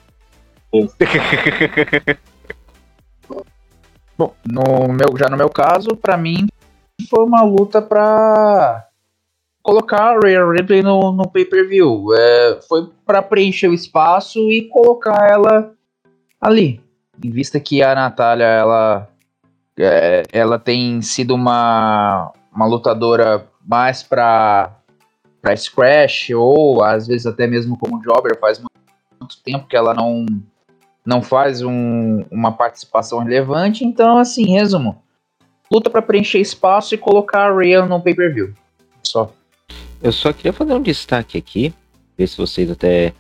Bom, 4.18 4.34
no 4.46 4.88
meu, 4.90 5.18
já 5.18 5.30
no 5.30 5.38
meu 5.38 5.50
caso, 5.50 5.96
para 5.96 6.18
mim 6.18 6.48
foi 7.10 7.24
uma 7.24 7.44
luta 7.44 7.82
para 7.82 8.88
colocar 9.62 10.16
a 10.16 10.20
Rhea 10.20 10.46
Ripley 10.46 10.84
no, 10.84 11.12
no 11.12 11.28
pay-per-view. 11.30 12.08
É, 12.14 12.60
foi 12.68 12.90
para 13.06 13.22
preencher 13.22 13.70
o 13.70 13.74
espaço 13.74 14.40
e 14.52 14.68
colocar 14.68 15.30
ela 15.30 15.72
ali. 16.40 16.82
Em 17.24 17.30
vista 17.32 17.60
que 17.60 17.82
a 17.82 17.96
Natália, 17.96 18.46
ela, 18.46 19.08
é, 19.78 20.24
ela 20.32 20.60
tem 20.60 21.02
sido 21.02 21.34
uma, 21.34 22.32
uma 22.54 22.66
lutadora 22.66 23.48
mais 23.66 24.04
para 24.04 24.83
para 25.44 25.58
Scratch 25.58 26.30
ou 26.30 26.82
às 26.82 27.06
vezes 27.06 27.28
até 27.28 27.46
mesmo 27.46 27.78
como 27.78 28.02
Jobber 28.02 28.40
faz 28.40 28.60
muito, 28.60 28.72
tempo 29.44 29.68
que 29.68 29.76
ela 29.76 29.94
não 29.94 30.26
não 31.06 31.22
faz 31.22 31.62
um, 31.62 32.24
uma 32.32 32.54
participação 32.54 33.20
relevante. 33.20 33.84
Então, 33.84 34.18
assim, 34.18 34.46
resumo: 34.46 35.04
luta 35.70 35.90
para 35.90 36.02
preencher 36.02 36.40
espaço 36.40 36.96
e 36.96 36.98
colocar 36.98 37.52
a 37.52 37.56
Rhea 37.56 37.86
no 37.86 38.02
pay-per-view. 38.02 38.54
Só. 39.04 39.34
Eu 40.02 40.14
só 40.14 40.32
queria 40.32 40.54
fazer 40.54 40.74
um 40.74 40.82
destaque 40.82 41.38
aqui, 41.38 41.74
ver 42.18 42.28
se 42.28 42.38
vocês 42.38 42.72
até, 42.72 43.14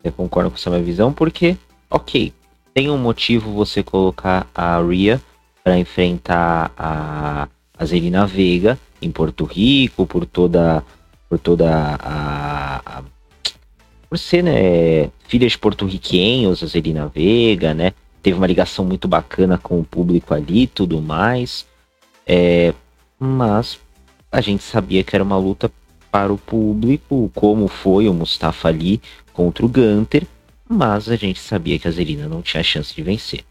até 0.00 0.10
concordam 0.10 0.50
com 0.50 0.56
essa 0.56 0.68
minha 0.68 0.82
visão, 0.82 1.10
porque, 1.10 1.56
ok, 1.90 2.32
tem 2.74 2.90
um 2.90 2.98
motivo 2.98 3.52
você 3.52 3.82
colocar 3.82 4.46
a 4.54 4.78
Rhea 4.82 5.20
para 5.64 5.78
enfrentar 5.78 6.70
a, 6.76 7.48
a 7.78 7.84
Zelina 7.84 8.26
Veiga 8.26 8.78
em 9.00 9.10
Porto 9.10 9.44
Rico, 9.44 10.06
por 10.06 10.26
toda 10.26 10.82
por 11.28 11.38
toda 11.38 11.96
a, 12.00 12.80
a, 12.84 13.02
por 14.08 14.18
ser, 14.18 14.42
né, 14.42 15.10
filha 15.26 15.48
de 15.48 15.58
porto-riquenhos, 15.58 16.62
a 16.62 16.66
Zelina 16.66 17.10
Vega, 17.12 17.74
né? 17.74 17.92
Teve 18.22 18.36
uma 18.36 18.46
ligação 18.46 18.84
muito 18.84 19.06
bacana 19.06 19.58
com 19.58 19.80
o 19.80 19.84
público 19.84 20.34
ali 20.34 20.66
tudo 20.66 21.00
mais. 21.00 21.66
É, 22.26 22.74
mas 23.18 23.78
a 24.30 24.40
gente 24.40 24.62
sabia 24.62 25.02
que 25.04 25.14
era 25.14 25.24
uma 25.24 25.38
luta 25.38 25.70
para 26.10 26.32
o 26.32 26.38
público, 26.38 27.30
como 27.34 27.68
foi 27.68 28.08
o 28.08 28.14
Mustafa 28.14 28.68
Ali 28.68 29.00
contra 29.32 29.64
o 29.64 29.68
Gunter, 29.68 30.26
mas 30.68 31.08
a 31.08 31.16
gente 31.16 31.38
sabia 31.38 31.78
que 31.78 31.86
a 31.86 31.90
Zelina 31.90 32.28
não 32.28 32.42
tinha 32.42 32.62
chance 32.62 32.94
de 32.94 33.02
vencer. 33.02 33.44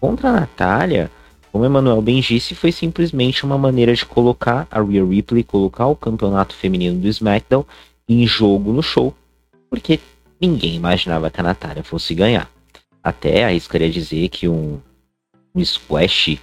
Contra 0.00 0.28
a 0.28 0.32
Natália, 0.32 1.10
como 1.52 1.64
Emanuel 1.64 2.00
bem 2.00 2.20
disse, 2.20 2.54
foi 2.54 2.70
simplesmente 2.70 3.44
uma 3.44 3.58
maneira 3.58 3.92
de 3.94 4.06
colocar 4.06 4.68
a 4.70 4.80
Rhea 4.80 5.04
Ripley, 5.04 5.42
colocar 5.42 5.86
o 5.86 5.96
campeonato 5.96 6.54
feminino 6.54 7.00
do 7.00 7.08
SmackDown 7.08 7.64
em 8.08 8.26
jogo 8.26 8.72
no 8.72 8.82
show, 8.82 9.14
porque 9.68 10.00
ninguém 10.40 10.74
imaginava 10.74 11.30
que 11.30 11.40
a 11.40 11.44
Natália 11.44 11.82
fosse 11.82 12.14
ganhar. 12.14 12.50
Até 13.02 13.44
arriscaria 13.44 13.90
dizer 13.90 14.28
que 14.28 14.48
um, 14.48 14.78
um 15.54 15.64
squash 15.64 16.38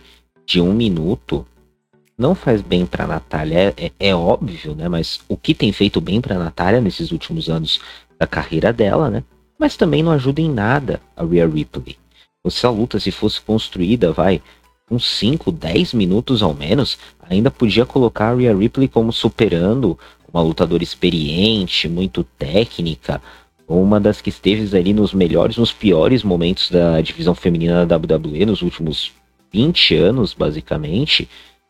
de 0.46 0.60
um 0.60 0.74
minuto 0.74 1.46
não 2.18 2.34
faz 2.34 2.62
bem 2.62 2.86
para 2.86 3.04
a 3.04 3.08
Natália, 3.08 3.74
é, 3.78 3.92
é, 4.00 4.16
óbvio, 4.16 4.74
né? 4.74 4.90
Mas 4.90 5.22
o 5.28 5.38
que 5.38 5.54
tem 5.54 5.72
feito 5.72 6.02
bem 6.02 6.20
para 6.20 6.36
a 6.36 6.40
Natália 6.40 6.82
nesses 6.82 7.12
últimos 7.12 7.48
anos 7.48 7.80
da 8.18 8.26
carreira 8.26 8.74
dela, 8.74 9.10
né? 9.10 9.24
Mas 9.60 9.78
também 9.78 10.02
não 10.02 10.12
ajuda 10.12 10.42
em 10.42 10.50
nada 10.50 11.00
a 11.16 11.24
Rhea 11.24 11.48
Ripley. 11.48 11.98
Se 12.50 12.66
a 12.66 12.70
luta 12.70 13.00
se 13.00 13.12
fosse 13.12 13.42
construída, 13.42 14.14
vai, 14.14 14.42
uns 14.90 15.06
5, 15.18 15.52
10 15.52 15.94
minutos 15.94 16.42
ao 16.42 16.54
menos, 16.54 16.98
ainda 17.30 17.52
podia 17.52 17.86
colocar 17.86 18.30
a 18.30 18.36
Rhea 18.36 18.56
Ripley 18.56 18.88
como 18.88 19.12
superando 19.12 19.98
uma 20.32 20.42
lutadora 20.42 20.84
experiente, 20.84 21.90
muito 21.90 22.24
técnica, 22.24 23.22
uma 23.68 24.00
das 24.00 24.22
que 24.22 24.30
esteve 24.30 24.78
ali 24.78 24.94
nos 24.94 25.14
melhores, 25.14 25.58
nos 25.58 25.74
piores 25.74 26.24
momentos 26.24 26.70
da 26.70 27.02
divisão 27.02 27.36
feminina 27.36 27.86
da 27.86 27.98
WWE 27.98 28.46
nos 28.46 28.62
últimos 28.62 29.12
20 29.52 29.96
anos, 29.96 30.34
basicamente. 30.34 31.28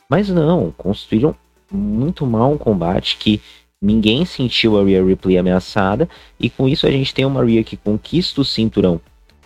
Mas 0.10 0.30
não, 0.30 0.74
construíram 0.78 1.36
muito 1.72 2.26
mal 2.26 2.52
um 2.52 2.58
combate 2.58 3.18
que 3.18 3.42
ninguém 3.82 4.26
sentiu 4.26 4.80
a 4.80 4.84
Rhea 4.84 5.04
Ripley 5.04 5.38
ameaçada, 5.38 6.08
e 6.40 6.50
com 6.50 6.68
isso 6.68 6.86
a 6.86 6.92
gente 6.92 7.14
tem 7.14 7.26
uma 7.26 7.44
Rhea 7.44 7.64
que 7.64 7.78
conquista 7.78 8.42
o 8.42 8.46
cinturão 8.46 9.02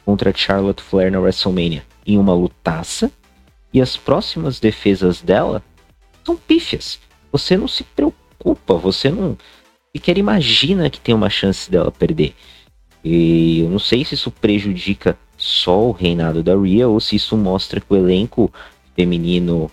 contra 0.05 0.33
Charlotte 0.35 0.81
Flair 0.81 1.11
na 1.11 1.19
WrestleMania 1.19 1.83
em 2.05 2.17
uma 2.17 2.33
lutaça, 2.33 3.11
e 3.73 3.81
as 3.81 3.95
próximas 3.97 4.59
defesas 4.59 5.21
dela 5.21 5.63
são 6.23 6.35
pífias. 6.35 6.99
Você 7.31 7.55
não 7.55 7.67
se 7.67 7.83
preocupa, 7.83 8.75
você 8.75 9.09
não 9.09 9.37
sequer 9.95 10.17
imagina 10.17 10.89
que 10.89 10.99
tem 10.99 11.15
uma 11.15 11.29
chance 11.29 11.69
dela 11.69 11.91
perder. 11.91 12.35
E 13.03 13.61
eu 13.61 13.69
não 13.69 13.79
sei 13.79 14.05
se 14.05 14.13
isso 14.13 14.29
prejudica 14.29 15.17
só 15.37 15.87
o 15.87 15.91
reinado 15.91 16.43
da 16.43 16.55
Rhea 16.55 16.87
ou 16.87 16.99
se 16.99 17.15
isso 17.15 17.35
mostra 17.35 17.79
que 17.79 17.91
o 17.91 17.97
elenco 17.97 18.51
feminino 18.95 19.71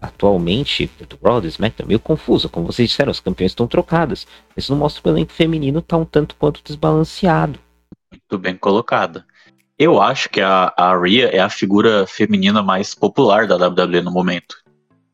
atualmente 0.00 0.88
do 1.08 1.18
Raw, 1.22 1.40
do 1.40 1.48
SmackDown, 1.48 1.88
meio 1.88 2.00
confuso. 2.00 2.48
Como 2.48 2.66
vocês 2.66 2.88
disseram, 2.88 3.10
os 3.10 3.20
campeões 3.20 3.50
estão 3.50 3.66
trocadas. 3.66 4.26
Isso 4.56 4.72
não 4.72 4.78
mostra 4.78 5.02
que 5.02 5.08
o 5.08 5.12
elenco 5.12 5.32
feminino 5.32 5.80
está 5.80 5.96
um 5.96 6.04
tanto 6.04 6.36
quanto 6.36 6.62
desbalanceado. 6.64 7.58
Muito 8.12 8.38
bem 8.38 8.56
colocado. 8.56 9.24
Eu 9.78 10.02
acho 10.02 10.28
que 10.28 10.40
a, 10.40 10.72
a 10.76 10.98
Rhea 10.98 11.28
é 11.28 11.38
a 11.38 11.48
figura 11.48 12.04
feminina 12.06 12.62
mais 12.62 12.94
popular 12.94 13.46
da 13.46 13.56
WWE 13.56 14.02
no 14.02 14.10
momento. 14.10 14.56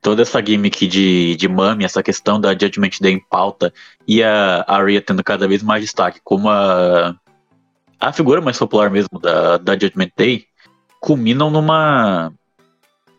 Toda 0.01 0.23
essa 0.23 0.45
gimmick 0.45 0.87
de, 0.87 1.37
de 1.37 1.49
mami, 1.49 1.85
essa 1.85 2.03
questão 2.03 2.41
da 2.41 2.53
Judgment 2.53 2.93
Day 3.01 3.13
em 3.13 3.21
pauta 3.21 3.73
e 4.09 4.23
a, 4.23 4.65
a 4.67 4.83
Rhea 4.83 5.03
tendo 5.03 5.23
cada 5.23 5.47
vez 5.47 5.63
mais 5.63 5.83
destaque 5.83 6.21
como 6.25 6.49
a, 6.49 7.15
a 8.01 8.13
figura 8.13 8.41
mais 8.41 8.59
popular 8.59 8.91
mesmo 8.91 9.19
da, 9.19 9.59
da 9.59 9.73
Judgment 9.75 10.11
Day, 10.17 10.47
culminam 10.99 11.51
numa 11.51 12.33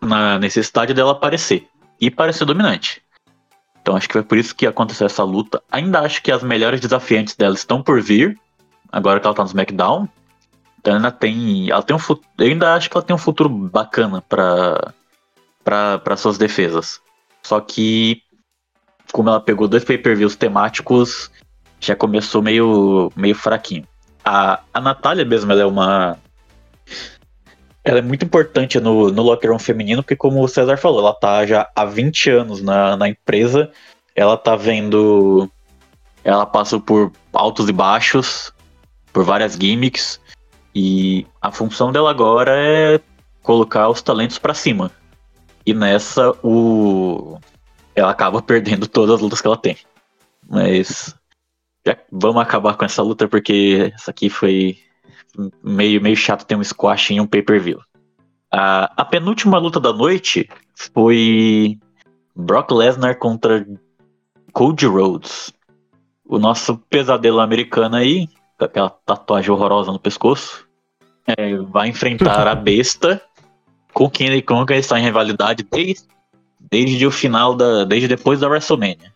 na 0.02 0.40
necessidade 0.40 0.94
dela 0.94 1.12
aparecer 1.12 1.68
e 2.02 2.10
parecer 2.10 2.46
dominante. 2.46 3.02
Então 3.82 3.96
acho 3.96 4.08
que 4.08 4.14
foi 4.14 4.24
por 4.24 4.38
isso 4.38 4.56
que 4.56 4.66
aconteceu 4.66 5.06
essa 5.06 5.24
luta. 5.24 5.62
Ainda 5.72 6.02
acho 6.02 6.24
que 6.24 6.32
as 6.32 6.42
melhores 6.42 6.80
desafiantes 6.80 7.36
dela 7.36 7.54
estão 7.54 7.84
por 7.84 8.02
vir, 8.02 8.36
agora 8.92 9.20
que 9.20 9.28
ela 9.28 9.36
tá 9.36 9.44
no 9.44 9.48
SmackDown. 9.48 10.10
Ainda 10.86 11.12
tem, 11.12 11.70
ela 11.70 11.82
tem 11.82 11.96
um 11.96 12.00
futuro, 12.00 12.28
eu 12.40 12.48
ainda 12.48 12.74
acho 12.76 12.90
que 12.90 12.98
ela 12.98 13.06
tem 13.06 13.16
um 13.16 13.20
futuro 13.20 13.50
bacana 13.50 14.22
para 14.22 14.94
para 15.64 16.18
suas 16.18 16.38
defesas. 16.38 17.02
Só 17.44 17.60
que 17.60 18.22
como 19.12 19.30
ela 19.30 19.40
pegou 19.40 19.68
dois 19.68 19.84
pay-per-views 19.84 20.36
temáticos, 20.36 21.32
já 21.80 21.96
começou 21.96 22.42
meio 22.42 23.12
meio 23.16 23.36
fraquinho. 23.36 23.88
A, 24.24 24.62
a 24.74 24.82
Natália 24.82 25.26
mesmo, 25.26 25.52
ela 25.52 25.62
é 25.62 25.66
uma 25.66 26.18
ela 27.84 28.00
é 28.00 28.02
muito 28.02 28.26
importante 28.26 28.80
no, 28.80 29.12
no 29.12 29.22
locker 29.22 29.52
room 29.52 29.60
feminino, 29.60 30.02
porque 30.02 30.16
como 30.16 30.44
o 30.44 30.48
César 30.48 30.76
falou, 30.76 31.02
ela 31.02 31.14
tá 31.14 31.46
já 31.46 31.70
há 31.76 31.86
20 31.86 32.32
anos 32.32 32.62
na, 32.62 32.98
na 32.98 33.08
empresa, 33.08 33.72
ela 34.16 34.36
tá 34.36 34.56
vendo. 34.56 35.50
Ela 36.24 36.48
passou 36.48 36.82
por 36.82 37.12
altos 37.32 37.70
e 37.70 37.72
baixos, 37.72 38.52
por 39.14 39.24
várias 39.24 39.54
gimmicks, 39.54 40.20
e 40.76 41.26
a 41.42 41.52
função 41.52 41.92
dela 41.92 42.12
agora 42.12 42.52
é 42.54 43.00
colocar 43.42 43.88
os 43.88 44.02
talentos 44.02 44.38
para 44.38 44.54
cima. 44.54 44.92
E 45.66 45.74
nessa, 45.74 46.32
o 46.44 47.40
ela 47.96 48.12
acaba 48.12 48.42
perdendo 48.42 48.86
todas 48.86 49.16
as 49.16 49.22
lutas 49.22 49.40
que 49.40 49.48
ela 49.48 49.58
tem. 49.58 49.78
Mas 50.48 51.16
já 51.88 51.98
vamos 52.12 52.42
acabar 52.42 52.76
com 52.76 52.84
essa 52.84 53.02
luta 53.02 53.28
porque 53.28 53.94
essa 53.96 54.12
aqui 54.12 54.30
foi 54.30 54.78
meio, 55.64 56.02
meio 56.02 56.18
chato 56.18 56.46
ter 56.46 56.56
um 56.56 56.64
squash 56.64 57.12
em 57.12 57.22
um 57.22 57.28
pay-per-view. 57.28 57.80
A, 58.52 58.92
a 58.98 59.06
penúltima 59.06 59.58
luta 59.58 59.80
da 59.80 59.94
noite 59.94 60.50
foi 60.74 61.80
Brock 62.36 62.72
Lesnar 62.72 63.18
contra 63.18 63.66
Cody 64.52 64.86
Rhodes. 64.86 65.54
O 66.26 66.38
nosso 66.38 66.78
pesadelo 66.90 67.40
americano 67.40 67.96
aí, 67.96 68.28
com 68.58 68.66
aquela 68.66 68.90
tatuagem 68.90 69.52
horrorosa 69.52 69.92
no 69.92 70.00
pescoço, 70.00 70.65
é, 71.28 71.58
vai 71.58 71.90
enfrentar 71.90 72.48
a 72.48 72.54
besta 72.56 73.22
com 73.94 74.10
quem 74.10 74.28
ele, 74.28 74.44
ele 74.48 74.80
está 74.80 75.00
em 75.00 75.04
rivalidade 75.04 75.66
desde, 75.70 76.04
desde 76.60 77.08
o 77.08 77.12
final 77.12 77.56
da. 77.56 77.86
desde 77.86 78.08
depois 78.08 78.40
da 78.40 78.48
WrestleMania. 78.48 79.14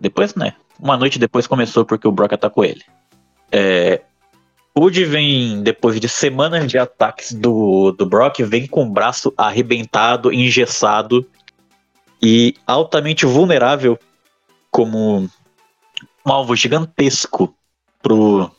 Depois, 0.00 0.34
né? 0.34 0.54
Uma 0.78 0.96
noite 0.96 1.18
depois 1.18 1.46
começou 1.46 1.84
porque 1.84 2.08
o 2.08 2.12
Brock 2.12 2.32
atacou 2.32 2.64
ele. 2.64 2.82
É, 3.50 4.02
Wood 4.76 5.04
vem, 5.04 5.62
depois 5.62 6.00
de 6.00 6.08
semanas 6.08 6.66
de 6.66 6.78
ataques 6.78 7.32
do, 7.32 7.92
do 7.92 8.06
Brock, 8.06 8.40
vem 8.42 8.66
com 8.66 8.84
o 8.84 8.90
braço 8.90 9.32
arrebentado, 9.36 10.32
engessado 10.32 11.26
e 12.20 12.54
altamente 12.66 13.26
vulnerável 13.26 13.98
como 14.70 15.28
um 16.26 16.32
alvo 16.32 16.56
gigantesco 16.56 17.54
pro 18.00 18.50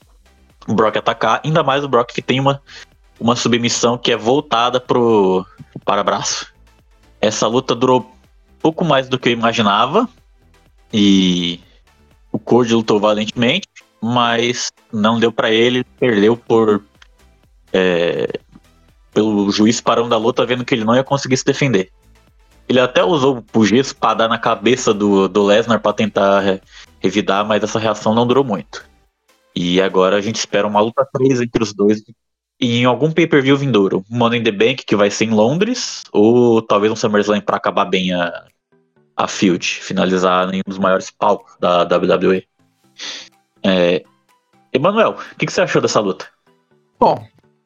Brock 0.68 0.98
atacar. 0.98 1.42
Ainda 1.44 1.64
mais 1.64 1.84
o 1.84 1.90
Brock 1.90 2.12
que 2.14 2.22
tem 2.22 2.40
uma, 2.40 2.62
uma 3.20 3.36
submissão 3.36 3.98
que 3.98 4.12
é 4.12 4.18
voltada 4.18 4.80
pro 4.80 5.46
para 5.84 6.04
braço. 6.04 6.54
Essa 7.20 7.48
luta 7.48 7.76
durou 7.76 8.12
pouco 8.60 8.86
mais 8.86 9.10
do 9.10 9.20
que 9.20 9.30
eu 9.30 9.34
imaginava 9.34 10.08
e 10.94 11.60
o 12.32 12.40
Cody 12.40 12.74
lutou 12.74 13.00
valentemente 13.00 13.68
mas 14.04 14.70
não 14.92 15.18
deu 15.18 15.32
para 15.32 15.50
ele, 15.50 15.86
perdeu 15.98 16.36
por 16.36 16.84
é, 17.72 18.28
pelo 19.14 19.50
juiz 19.50 19.80
parando 19.80 20.14
a 20.14 20.18
luta, 20.18 20.46
vendo 20.46 20.66
que 20.66 20.76
ele 20.76 20.84
não 20.84 20.94
ia 20.94 21.06
conseguir 21.06 21.38
se 21.38 21.46
defender. 21.46 21.90
Ele 22.68 22.82
até 22.82 23.02
usou 23.02 23.44
o 23.54 23.66
gesso 23.66 23.96
para 23.96 24.16
dar 24.16 24.28
na 24.28 24.38
cabeça 24.38 24.94
do, 24.94 25.30
do 25.30 25.44
Lesnar 25.44 25.80
para 25.80 25.94
tentar 25.94 26.60
revidar, 27.00 27.46
mas 27.46 27.64
essa 27.64 27.80
reação 27.80 28.14
não 28.14 28.28
durou 28.28 28.44
muito. 28.44 28.86
E 29.56 29.82
agora 29.82 30.16
a 30.16 30.22
gente 30.22 30.38
espera 30.38 30.68
uma 30.68 30.82
luta 30.82 31.08
3 31.14 31.42
entre 31.42 31.62
os 31.64 31.74
dois 31.74 32.02
em 32.60 32.86
algum 32.86 33.12
pay-per-view 33.12 33.58
vindouro. 33.58 34.06
Money 34.10 34.40
in 34.40 34.44
the 34.44 34.52
Bank, 34.52 34.86
que 34.86 34.96
vai 34.96 35.10
ser 35.10 35.26
em 35.26 35.32
Londres, 35.32 36.04
ou 36.12 36.62
talvez 36.62 36.92
um 36.92 36.96
SummerSlam 36.96 37.42
para 37.42 37.58
acabar 37.58 37.86
bem 37.86 38.14
a, 38.14 38.46
a 39.16 39.28
Field, 39.28 39.66
finalizar 39.82 40.54
em 40.54 40.60
um 40.60 40.70
dos 40.70 40.80
maiores 40.80 41.12
palcos 41.12 41.56
da 41.60 41.84
WWE. 41.84 42.48
É... 43.64 44.04
Emanuel, 44.72 45.12
o 45.12 45.36
que, 45.36 45.46
que, 45.46 45.54
você 45.54 45.62
achou 45.62 45.82
dessa 45.82 46.00
luta? 46.00 46.28
Bom, 47.00 47.24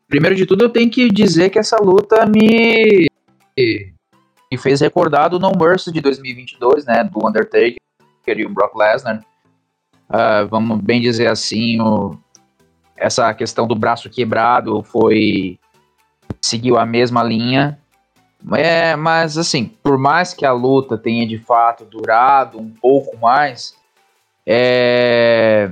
primeiro 0.07 0.35
de 0.35 0.45
tudo 0.45 0.65
eu 0.65 0.69
tenho 0.69 0.89
que 0.89 1.09
dizer 1.09 1.49
que 1.49 1.59
essa 1.59 1.77
luta 1.77 2.25
me, 2.25 3.07
me 4.51 4.57
fez 4.57 4.81
recordar 4.81 5.29
do 5.29 5.39
No 5.39 5.51
Mercy 5.57 5.91
de 5.91 6.01
2022, 6.01 6.85
né, 6.85 7.03
do 7.05 7.25
Undertaker 7.25 7.77
e 8.27 8.45
o 8.45 8.49
Brock 8.49 8.75
Lesnar. 8.75 9.23
Uh, 10.09 10.47
vamos 10.49 10.79
bem 10.81 11.01
dizer 11.01 11.27
assim, 11.27 11.81
o, 11.81 12.17
essa 12.95 13.33
questão 13.33 13.67
do 13.67 13.75
braço 13.75 14.09
quebrado 14.09 14.81
foi 14.83 15.59
seguiu 16.41 16.77
a 16.77 16.85
mesma 16.85 17.23
linha. 17.23 17.79
É, 18.53 18.95
mas 18.95 19.37
assim, 19.37 19.65
por 19.65 19.97
mais 19.97 20.33
que 20.33 20.45
a 20.45 20.51
luta 20.51 20.97
tenha 20.97 21.27
de 21.27 21.37
fato 21.37 21.85
durado 21.85 22.59
um 22.59 22.69
pouco 22.69 23.17
mais, 23.17 23.75
é, 24.45 25.71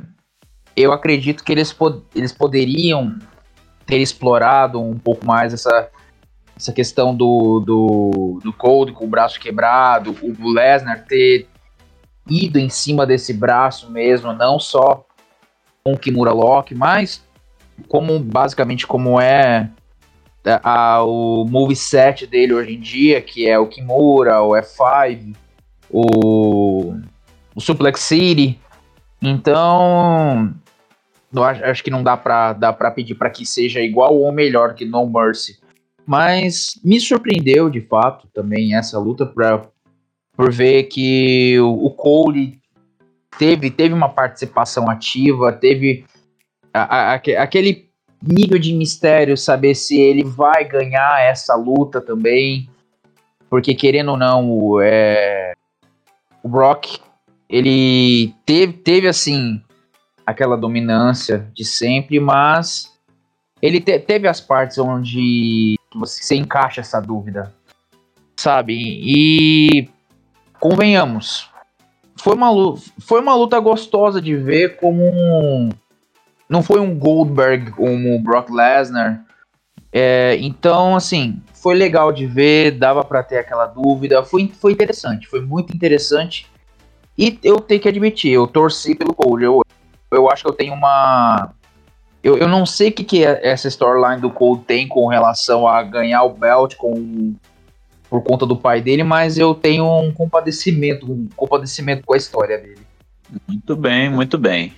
eu 0.76 0.92
acredito 0.92 1.44
que 1.44 1.52
eles, 1.52 1.72
pod 1.72 2.02
eles 2.14 2.34
poderiam 2.34 3.18
ter 3.86 4.00
explorado 4.00 4.82
um 4.82 4.98
pouco 4.98 5.26
mais 5.26 5.54
essa, 5.54 5.90
essa 6.58 6.74
questão 6.74 7.16
do, 7.16 7.60
do, 7.60 8.40
do 8.44 8.52
Cold 8.52 8.92
com 8.94 9.06
o 9.06 9.10
braço 9.10 9.40
quebrado, 9.40 10.16
o 10.22 10.52
Lesnar 10.52 11.06
ter 11.06 11.48
ido 12.30 12.60
em 12.60 12.70
cima 12.70 13.06
desse 13.06 13.34
braço 13.34 13.92
mesmo, 13.92 14.34
não 14.34 14.60
só 14.60 15.06
com 15.84 15.98
Kimura 15.98 16.32
Lock, 16.32 16.74
mas 16.74 17.24
como 17.88 18.20
basicamente 18.20 18.88
como 18.88 19.20
é 19.20 19.70
a, 20.46 20.94
a, 20.94 21.04
o 21.04 21.46
moveset 21.46 22.26
dele 22.26 22.54
hoje 22.54 22.76
em 22.76 22.80
dia, 22.80 23.22
que 23.22 23.48
é 23.48 23.58
o 23.58 23.68
Kimura, 23.68 24.42
o 24.42 24.52
F5, 24.52 25.36
o, 25.90 26.96
o 27.56 27.62
Suplex 27.62 28.00
City. 28.02 28.60
Então, 29.22 30.54
acho, 31.38 31.66
acho 31.66 31.84
que 31.84 31.92
não 31.92 32.04
dá 32.04 32.16
pra, 32.16 32.54
dá 32.54 32.72
pra 32.72 32.92
pedir 32.92 33.16
para 33.16 33.30
que 33.30 33.46
seja 33.46 33.80
igual 33.80 34.16
ou 34.16 34.32
melhor 34.32 34.76
que 34.76 34.86
No 34.86 35.08
Mercy. 35.08 35.60
Mas 36.06 36.80
me 36.84 37.00
surpreendeu 37.00 37.70
de 37.70 37.82
fato 37.82 38.28
também 38.34 38.76
essa 38.76 39.00
luta 39.00 39.26
pra, 39.26 39.68
por 40.36 40.52
ver 40.52 40.84
que 40.84 41.60
o, 41.60 41.90
Cole 41.90 42.60
teve, 43.38 43.72
teve 43.72 43.94
uma 43.94 44.10
participação 44.10 44.90
ativa, 44.90 45.54
teve 45.54 46.06
a, 46.74 47.14
a, 47.14 47.14
aquele 47.14 47.90
nível 48.22 48.60
de 48.60 48.74
mistério, 48.74 49.38
saber 49.38 49.76
se 49.76 50.00
ele 50.00 50.24
vai 50.24 50.66
ganhar 50.66 51.22
essa 51.22 51.56
luta 51.56 52.02
também. 52.02 52.70
Porque 53.50 53.74
querendo 53.74 54.12
ou 54.12 54.18
não, 54.18 54.52
o, 54.52 54.82
é, 54.82 55.54
o 56.44 56.50
Brock, 56.50 57.00
ele 57.50 58.34
teve, 58.46 58.74
teve 58.74 59.08
assim 59.08 59.62
aquela 60.26 60.58
dominância 60.58 61.48
de 61.54 61.64
sempre, 61.64 62.20
mas 62.20 62.94
ele 63.62 63.80
te, 63.80 64.00
teve 64.00 64.28
as 64.28 64.42
partes 64.42 64.78
onde 64.80 65.80
você 65.94 66.36
encaixa 66.36 66.82
essa 66.82 67.00
dúvida, 67.00 67.54
sabe? 68.36 68.74
E 68.76 69.88
convenhamos, 70.60 71.50
foi 72.18 72.36
uma, 72.36 72.76
foi 73.00 73.22
uma 73.22 73.36
luta 73.36 73.60
gostosa 73.60 74.22
de 74.22 74.36
ver 74.36 74.78
como 74.78 75.04
um, 75.04 75.70
não 76.50 76.64
foi 76.64 76.80
um 76.80 76.98
Goldberg 76.98 77.72
como 77.72 78.16
o 78.16 78.20
Brock 78.20 78.50
Lesnar. 78.50 79.24
É, 79.92 80.36
então, 80.40 80.96
assim, 80.96 81.42
foi 81.54 81.76
legal 81.76 82.12
de 82.12 82.26
ver, 82.26 82.72
dava 82.72 83.04
para 83.04 83.24
ter 83.24 83.38
aquela 83.38 83.66
dúvida, 83.66 84.24
foi, 84.24 84.52
foi 84.60 84.72
interessante, 84.72 85.28
foi 85.28 85.42
muito 85.42 85.76
interessante. 85.76 86.48
E 87.18 87.40
eu 87.44 87.60
tenho 87.60 87.80
que 87.80 87.88
admitir, 87.88 88.32
eu 88.34 88.46
torci 88.46 88.94
pelo 88.94 89.14
Cold. 89.14 89.44
Eu, 89.44 89.62
eu 90.12 90.30
acho 90.30 90.44
que 90.44 90.50
eu 90.50 90.56
tenho 90.56 90.74
uma. 90.74 91.54
Eu, 92.22 92.38
eu 92.38 92.48
não 92.48 92.66
sei 92.66 92.90
o 92.90 92.92
que, 92.92 93.04
que 93.04 93.24
essa 93.24 93.68
storyline 93.68 94.20
do 94.20 94.30
Cold 94.30 94.64
tem 94.66 94.88
com 94.88 95.08
relação 95.08 95.68
a 95.68 95.82
ganhar 95.84 96.24
o 96.24 96.34
belt 96.34 96.76
com, 96.76 97.36
por 98.16 98.24
conta 98.24 98.46
do 98.46 98.56
pai 98.56 98.82
dele, 98.82 99.04
mas 99.04 99.38
eu 99.38 99.54
tenho 99.54 99.86
um 99.86 100.12
compadecimento, 100.12 101.12
um 101.12 101.28
compadecimento 101.36 102.04
com 102.06 102.14
a 102.14 102.18
história 102.18 102.58
dele. 102.58 102.82
Muito 103.48 103.76
bem, 103.76 104.10
muito 104.10 104.38
bem 104.38 104.74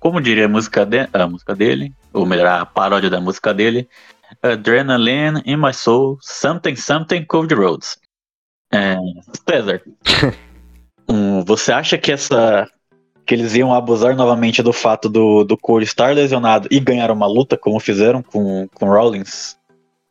como 0.00 0.20
diria 0.20 0.46
a 0.46 0.48
música, 0.48 0.86
de, 0.86 1.08
a 1.12 1.26
música 1.26 1.54
dele, 1.54 1.92
ou 2.12 2.24
melhor, 2.24 2.46
a 2.46 2.66
paródia 2.66 3.10
da 3.10 3.20
música 3.20 3.52
dele, 3.52 3.88
Adrenaline 4.42 5.42
in 5.44 5.56
my 5.56 5.72
soul, 5.72 6.18
something 6.20 6.76
something 6.76 7.24
Code 7.24 7.54
Roads. 7.54 7.98
É, 8.72 8.96
César, 9.48 9.82
um, 11.08 11.44
você 11.44 11.72
acha 11.72 11.96
que 11.96 12.12
essa 12.12 12.68
que 13.26 13.34
eles 13.34 13.54
iam 13.54 13.74
abusar 13.74 14.16
novamente 14.16 14.62
do 14.62 14.72
fato 14.72 15.06
do, 15.06 15.44
do 15.44 15.54
Cole 15.54 15.84
estar 15.84 16.14
lesionado 16.14 16.66
e 16.70 16.80
ganhar 16.80 17.10
uma 17.10 17.26
luta, 17.26 17.58
como 17.58 17.78
fizeram 17.78 18.22
com, 18.22 18.66
com 18.72 18.86
Rollins 18.86 19.54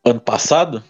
ano 0.04 0.20
passado? 0.20 0.84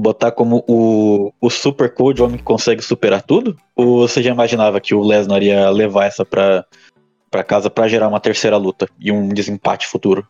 Botar 0.00 0.30
como 0.30 0.64
o, 0.66 1.32
o 1.40 1.50
Super 1.50 1.92
Code, 1.92 2.22
o 2.22 2.24
homem 2.24 2.38
que 2.38 2.42
consegue 2.42 2.82
superar 2.82 3.22
tudo? 3.22 3.56
Ou 3.76 4.08
você 4.08 4.22
já 4.22 4.30
imaginava 4.30 4.80
que 4.80 4.94
o 4.94 5.02
Lesnar 5.02 5.42
ia 5.42 5.68
levar 5.70 6.06
essa 6.06 6.24
pra, 6.24 6.64
para 7.30 7.44
casa 7.44 7.68
para 7.68 7.88
gerar 7.88 8.08
uma 8.08 8.18
terceira 8.18 8.56
luta 8.56 8.88
e 8.98 9.12
um 9.12 9.28
desempate 9.28 9.86
futuro. 9.86 10.26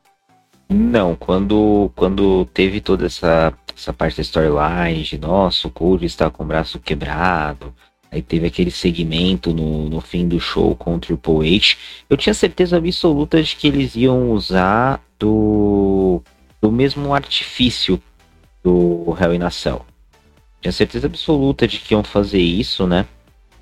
Não, 0.69 1.17
quando, 1.17 1.91
quando 1.97 2.45
teve 2.47 2.81
toda 2.81 3.07
essa, 3.07 3.53
essa 3.77 3.93
parte 3.93 4.17
da 4.17 4.23
storyline 4.23 5.03
de 5.03 5.19
nossa, 5.19 5.67
o 5.67 5.71
Cody 5.71 6.07
está 6.07 6.31
com 6.31 6.45
o 6.45 6.47
braço 6.47 6.79
quebrado, 6.79 7.75
aí 8.11 8.23
teve 8.23 8.47
aquele 8.47 8.71
segmento 8.71 9.53
no, 9.53 9.89
no 9.89 10.01
fim 10.01 10.29
do 10.29 10.39
show 10.39 10.77
com 10.77 10.95
o 10.95 10.99
Triple 10.99 11.57
H, 11.57 11.77
eu 12.09 12.17
tinha 12.17 12.35
certeza 12.35 12.77
absoluta 12.77 13.43
de 13.43 13.57
que 13.57 13.67
eles 13.67 13.97
iam 13.97 14.31
usar 14.31 15.03
do, 15.19 16.23
do 16.61 16.71
mesmo 16.71 17.13
artifício 17.15 18.01
do 18.63 19.17
Hell 19.19 19.35
in 19.35 19.43
a 19.43 19.51
Cell. 19.51 19.85
Tinha 20.61 20.73
certeza 20.73 21.07
absoluta 21.07 21.67
de 21.67 21.79
que 21.79 21.95
iam 21.95 22.05
fazer 22.05 22.41
isso, 22.41 22.87
né? 22.87 23.07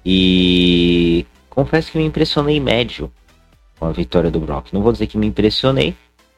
E 0.05 1.27
confesso 1.49 1.93
que 1.93 1.99
me 1.99 2.05
impressionei 2.05 2.59
médio 2.59 3.11
com 3.79 3.87
a 3.87 3.93
vitória 3.93 4.31
do 4.31 4.41
Brock. 4.41 4.73
Não 4.73 4.83
vou 4.83 4.93
dizer 4.93 5.07
que 5.07 5.19
me 5.19 5.27
impressionei, 5.27 5.95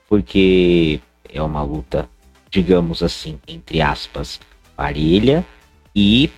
porque 0.09 1.01
é 1.29 1.41
uma 1.41 1.63
luta, 1.63 2.09
digamos 2.51 3.03
assim, 3.03 3.39
entre 3.47 3.81
aspas, 3.81 4.41
parelha 4.77 5.45
e 5.95 6.31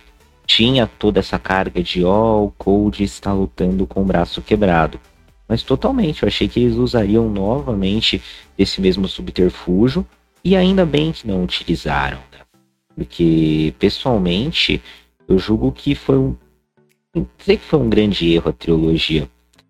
tinha 0.46 0.86
toda 0.86 1.20
essa 1.20 1.38
carga 1.38 1.82
de 1.82 2.04
ó, 2.04 2.36
oh, 2.36 2.44
o 2.46 2.50
Cold 2.52 3.02
está 3.02 3.32
lutando 3.32 3.86
com 3.86 4.02
o 4.02 4.04
braço 4.04 4.42
quebrado. 4.42 5.00
Mas 5.48 5.62
totalmente, 5.62 6.22
eu 6.22 6.28
achei 6.28 6.48
que 6.48 6.60
eles 6.60 6.76
usariam 6.76 7.28
novamente 7.28 8.22
esse 8.58 8.80
mesmo 8.80 9.08
subterfúgio 9.08 10.06
e 10.44 10.56
ainda 10.56 10.84
bem 10.84 11.12
que 11.12 11.26
não 11.26 11.44
utilizaram, 11.44 12.18
né? 12.32 12.40
Porque 12.94 13.74
pessoalmente 13.78 14.82
eu 15.28 15.38
julgo 15.38 15.72
que 15.72 15.94
foi 15.94 16.18
um. 16.18 16.36
Sei 17.38 17.56
que 17.56 17.64
foi 17.64 17.78
um 17.78 17.88
grande 17.88 18.32
erro 18.32 18.50
a 18.50 18.52
trilogia 18.52 19.28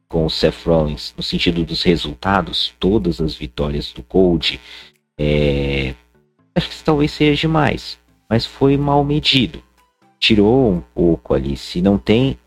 com 0.09 0.27
o 0.27 0.31
Seth 0.31 0.67
Rollins 0.67 1.15
no 1.17 1.23
sentido 1.23 1.65
dos 1.65 1.83
resultados, 1.83 2.75
todas 2.79 3.21
as 3.21 3.35
vitórias 3.35 3.93
do 3.93 4.03
Cold, 4.03 4.61
é... 5.19 5.95
acho 6.55 6.69
que 6.69 6.85
talvez 6.85 7.11
seja 7.13 7.41
demais, 7.41 7.99
mas 8.29 8.45
foi 8.45 8.77
mal 8.77 9.03
medido. 9.05 9.63
Tirou 10.19 10.71
um 10.71 10.81
pouco 10.95 11.35
ali. 11.35 11.57
Se 11.57 11.81
não 11.81 11.99
tem 11.99 12.39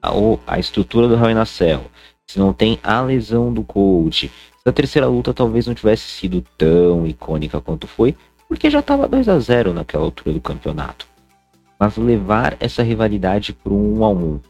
a, 0.00 0.10
a 0.46 0.58
estrutura 0.58 1.06
do 1.06 1.14
Hell 1.14 1.30
in 1.30 1.36
a 1.38 1.44
Cell, 1.44 1.84
se 2.26 2.38
não 2.38 2.52
tem 2.52 2.78
a 2.82 3.00
lesão 3.02 3.52
do 3.52 3.62
Cold, 3.62 4.30
se 4.62 4.68
a 4.68 4.72
terceira 4.72 5.08
luta 5.08 5.34
talvez 5.34 5.66
não 5.66 5.74
tivesse 5.74 6.02
sido 6.02 6.44
tão 6.56 7.06
icônica 7.06 7.60
quanto 7.60 7.86
foi, 7.86 8.14
porque 8.48 8.70
já 8.70 8.80
estava 8.80 9.08
2 9.08 9.28
a 9.28 9.38
0 9.38 9.72
naquela 9.72 10.04
altura 10.04 10.32
do 10.32 10.40
campeonato. 10.40 11.06
Mas 11.78 11.96
levar 11.96 12.56
essa 12.60 12.82
rivalidade 12.82 13.52
para 13.52 13.72
um 13.72 13.98
1 13.98 14.04
a 14.04 14.10
1 14.10 14.40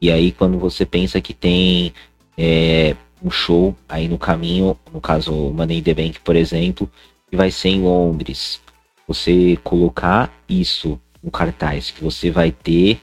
e 0.00 0.12
aí, 0.12 0.30
quando 0.30 0.58
você 0.58 0.86
pensa 0.86 1.20
que 1.20 1.34
tem 1.34 1.92
é, 2.36 2.94
um 3.22 3.30
show 3.30 3.74
aí 3.88 4.06
no 4.06 4.16
caminho, 4.16 4.78
no 4.92 5.00
caso 5.00 5.32
o 5.32 5.52
Money 5.52 5.78
in 5.78 5.82
the 5.82 5.94
Bank, 5.94 6.20
por 6.20 6.36
exemplo, 6.36 6.88
que 7.28 7.36
vai 7.36 7.50
ser 7.50 7.70
em 7.70 7.82
Londres, 7.82 8.60
você 9.08 9.58
colocar 9.64 10.32
isso 10.48 11.00
no 11.22 11.32
cartaz, 11.32 11.90
que 11.90 12.02
você 12.02 12.30
vai 12.30 12.52
ter 12.52 13.00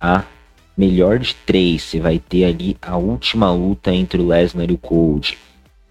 a 0.00 0.24
melhor 0.76 1.20
de 1.20 1.34
três, 1.34 1.82
você 1.82 2.00
vai 2.00 2.18
ter 2.18 2.44
ali 2.44 2.76
a 2.82 2.96
última 2.96 3.52
luta 3.52 3.94
entre 3.94 4.20
o 4.20 4.26
Lesnar 4.26 4.68
e 4.68 4.74
o 4.74 4.78
Cold. 4.78 5.38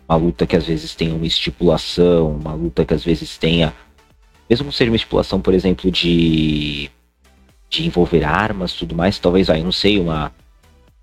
Uma 0.08 0.18
luta 0.18 0.46
que 0.46 0.56
às 0.56 0.66
vezes 0.66 0.94
tenha 0.96 1.16
uma 1.16 1.26
estipulação, 1.26 2.36
uma 2.36 2.54
luta 2.54 2.86
que 2.86 2.94
às 2.94 3.04
vezes 3.04 3.38
tenha, 3.38 3.74
mesmo 4.50 4.70
que 4.70 4.76
seja 4.76 4.92
uma 4.92 4.96
estipulação, 4.96 5.42
por 5.42 5.54
exemplo, 5.54 5.90
de 5.90 6.90
de 7.70 7.86
envolver 7.86 8.24
armas, 8.24 8.74
tudo 8.74 8.96
mais, 8.96 9.20
talvez 9.20 9.50
aí, 9.50 9.64
não 9.64 9.72
sei, 9.72 10.00
uma 10.00 10.32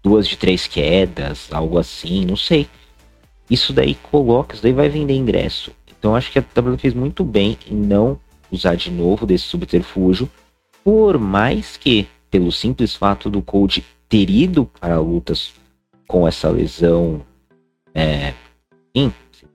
duas 0.02 0.26
de 0.26 0.36
três 0.36 0.66
quedas, 0.66 1.52
algo 1.52 1.78
assim, 1.78 2.24
não 2.24 2.36
sei. 2.36 2.66
Isso 3.50 3.72
daí 3.72 3.94
coloca, 3.94 4.54
isso 4.54 4.62
daí 4.62 4.72
vai 4.72 4.88
vender 4.88 5.14
ingresso. 5.14 5.72
Então 5.86 6.16
acho 6.16 6.32
que 6.32 6.38
a 6.38 6.44
WWE 6.56 6.78
fez 6.78 6.94
muito 6.94 7.24
bem 7.24 7.58
em 7.70 7.74
não 7.74 8.18
usar 8.50 8.74
de 8.74 8.90
novo 8.90 9.26
desse 9.26 9.44
subterfúgio, 9.44 10.28
por 10.82 11.18
mais 11.18 11.76
que, 11.76 12.08
pelo 12.30 12.50
simples 12.50 12.96
fato 12.96 13.30
do 13.30 13.40
Cold 13.40 13.84
ter 14.08 14.28
ido 14.28 14.68
para 14.80 14.98
lutas 14.98 15.52
com 16.06 16.26
essa 16.26 16.50
lesão, 16.50 17.22
é, 17.94 18.34
sim, 18.96 19.12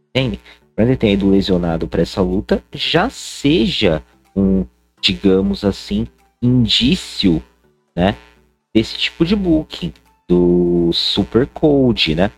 entende? 0.10 0.40
Para 0.76 0.86
ele 0.86 0.96
ter 0.96 1.14
ido 1.14 1.30
lesionado 1.30 1.88
para 1.88 2.02
essa 2.02 2.22
luta, 2.22 2.64
já 2.74 3.10
seja 3.10 4.04
um, 4.36 4.66
digamos 5.02 5.64
assim, 5.64 6.08
indício, 6.42 7.42
né, 7.96 8.16
desse 8.74 8.98
tipo 8.98 9.26
de 9.26 9.36
booking 9.36 9.94
do 10.28 10.92
Super 10.94 11.48
Cold, 11.48 12.16
né? 12.16 12.32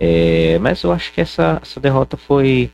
É, 0.00 0.58
mas 0.58 0.82
eu 0.82 0.92
acho 0.92 1.12
que 1.12 1.20
essa, 1.20 1.58
essa 1.62 1.80
derrota 1.80 2.16
foi, 2.16 2.70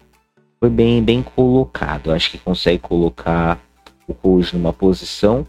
foi 0.60 0.70
bem, 0.70 1.02
bem 1.02 1.22
colocado. 1.22 2.10
Eu 2.10 2.14
acho 2.14 2.30
que 2.30 2.38
consegue 2.38 2.78
colocar 2.78 3.58
o 4.06 4.14
Cold 4.14 4.54
numa 4.54 4.72
posição 4.72 5.46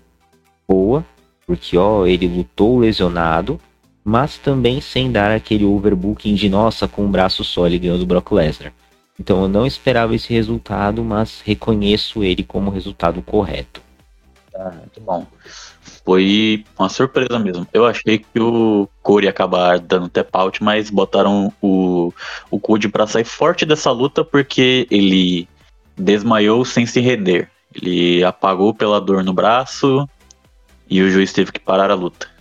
boa, 0.67 1.05
porque 1.45 1.77
ó, 1.77 2.05
ele 2.05 2.27
lutou 2.27 2.79
lesionado, 2.79 3.59
mas 4.05 4.37
também 4.37 4.79
sem 4.79 5.11
dar 5.11 5.31
aquele 5.31 5.65
overbooking 5.65 6.35
de 6.35 6.47
nossa, 6.47 6.87
com 6.87 7.03
um 7.03 7.11
braço 7.11 7.43
só 7.43 7.65
ele 7.65 7.79
do 7.79 8.05
Brock 8.05 8.31
Lesnar. 8.31 8.71
Então 9.19 9.41
eu 9.41 9.47
não 9.47 9.65
esperava 9.65 10.13
esse 10.13 10.31
resultado, 10.31 11.03
mas 11.03 11.41
reconheço 11.43 12.23
ele 12.23 12.43
como 12.43 12.69
resultado 12.69 13.19
correto. 13.23 13.81
Ah, 14.53 14.71
muito 14.77 15.01
bom. 15.01 15.25
Foi 16.05 16.63
uma 16.77 16.87
surpresa 16.87 17.39
mesmo. 17.39 17.67
Eu 17.73 17.83
achei 17.83 18.19
que 18.19 18.39
o 18.39 18.87
Corey 19.01 19.25
ia 19.25 19.31
acabar 19.31 19.79
dando 19.79 20.07
tap 20.07 20.29
out, 20.33 20.63
mas 20.63 20.91
botaram 20.91 21.51
o, 21.59 22.13
o 22.51 22.59
Cody 22.59 22.87
pra 22.87 23.07
sair 23.07 23.25
forte 23.25 23.65
dessa 23.65 23.91
luta 23.91 24.23
porque 24.23 24.87
ele 24.91 25.47
desmaiou 25.97 26.63
sem 26.63 26.85
se 26.85 26.99
render. 26.99 27.49
Ele 27.73 28.23
apagou 28.23 28.71
pela 28.71 29.01
dor 29.01 29.23
no 29.23 29.33
braço 29.33 30.07
e 30.87 31.01
o 31.01 31.09
juiz 31.09 31.33
teve 31.33 31.51
que 31.51 31.59
parar 31.59 31.89
a 31.89 31.95
luta. 31.95 32.34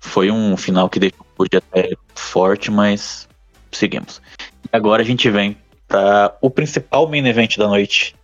Foi 0.00 0.30
um 0.30 0.56
final 0.56 0.88
que 0.88 0.98
deixou 0.98 1.20
o 1.20 1.36
Cody 1.36 1.56
até 1.56 1.90
forte, 2.14 2.70
mas 2.70 3.28
seguimos. 3.70 4.20
E 4.64 4.76
agora 4.76 5.02
a 5.02 5.04
gente 5.04 5.28
vem 5.30 5.56
para 5.86 6.36
o 6.40 6.50
principal 6.50 7.08
main 7.08 7.26
event 7.26 7.56
da 7.56 7.68
noite. 7.68 8.14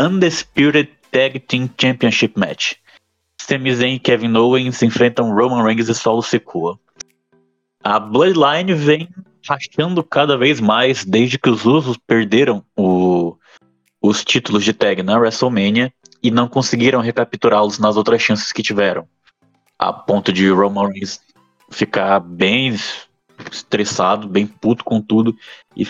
Undisputed 0.00 0.88
Tag 1.10 1.38
Team 1.40 1.68
Championship 1.78 2.38
Match. 2.38 2.74
Sami 3.40 3.74
Zayn 3.74 3.94
e 3.94 3.98
Kevin 3.98 4.36
Owens 4.36 4.82
enfrentam 4.82 5.34
Roman 5.34 5.64
Reigns 5.64 5.88
e 5.88 5.94
Solo 5.94 6.22
Sikoa. 6.22 6.78
A 7.82 7.98
Bloodline 7.98 8.74
vem 8.74 9.08
rachando 9.46 10.04
cada 10.04 10.36
vez 10.36 10.60
mais 10.60 11.04
desde 11.04 11.38
que 11.38 11.48
os 11.48 11.64
Usos 11.64 11.96
perderam 12.06 12.64
o, 12.76 13.36
os 14.00 14.24
títulos 14.24 14.64
de 14.64 14.72
tag 14.72 15.02
na 15.02 15.18
WrestleMania 15.18 15.92
e 16.22 16.30
não 16.30 16.46
conseguiram 16.46 17.00
recapturá-los 17.00 17.78
nas 17.78 17.96
outras 17.96 18.22
chances 18.22 18.52
que 18.52 18.62
tiveram. 18.62 19.08
A 19.80 19.94
ponto 19.94 20.30
de 20.30 20.50
Roman 20.50 20.88
Reigns 20.88 21.22
ficar 21.70 22.20
bem 22.20 22.76
estressado, 23.50 24.28
bem 24.28 24.46
puto 24.46 24.84
com 24.84 25.00
tudo 25.00 25.34
e 25.74 25.88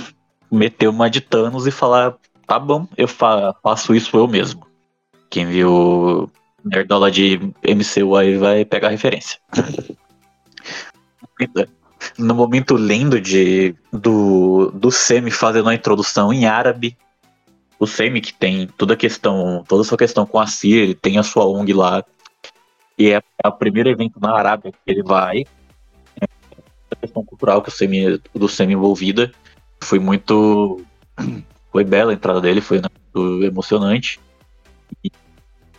meter 0.48 0.88
uma 0.88 1.10
de 1.10 1.20
Thanos 1.20 1.66
e 1.66 1.72
falar: 1.72 2.14
tá 2.46 2.56
bom, 2.56 2.86
eu 2.96 3.08
fa 3.08 3.52
faço 3.60 3.92
isso 3.92 4.16
eu 4.16 4.28
mesmo. 4.28 4.64
Quem 5.28 5.44
viu 5.44 6.30
Nerdola 6.64 7.10
de 7.10 7.40
MCU 7.64 8.14
aí 8.14 8.36
vai 8.36 8.64
pegar 8.64 8.86
a 8.86 8.92
referência. 8.92 9.40
no 12.16 12.32
momento 12.32 12.76
lindo 12.76 13.20
de, 13.20 13.74
do, 13.92 14.70
do 14.70 14.92
Semi 14.92 15.32
fazendo 15.32 15.68
a 15.68 15.74
introdução 15.74 16.32
em 16.32 16.46
árabe. 16.46 16.96
O 17.76 17.88
Semi 17.88 18.20
que 18.20 18.32
tem 18.32 18.68
toda 18.68 18.94
a 18.94 18.96
questão, 18.96 19.64
toda 19.66 19.82
a 19.82 19.84
sua 19.84 19.98
questão 19.98 20.24
com 20.24 20.38
a 20.38 20.46
Síria, 20.46 20.84
ele 20.84 20.94
tem 20.94 21.18
a 21.18 21.24
sua 21.24 21.44
ONG 21.44 21.72
lá. 21.72 22.04
E 23.00 23.12
é, 23.12 23.22
é 23.42 23.48
o 23.48 23.52
primeiro 23.52 23.88
evento 23.88 24.20
na 24.20 24.36
Arábia 24.36 24.70
que 24.70 24.78
ele 24.86 25.02
vai. 25.02 25.46
É 26.20 26.26
a 26.90 26.96
questão 26.96 27.24
cultural 27.24 27.62
que 27.62 27.70
o 27.70 27.72
Semi, 27.72 28.20
do 28.34 28.46
Semi 28.46 28.74
envolvida. 28.74 29.32
Foi 29.82 29.98
muito. 29.98 30.84
Foi 31.72 31.82
bela 31.84 32.10
a 32.10 32.14
entrada 32.14 32.40
dele, 32.40 32.60
foi 32.60 32.78
muito 32.80 33.44
emocionante. 33.44 34.20
E 35.02 35.10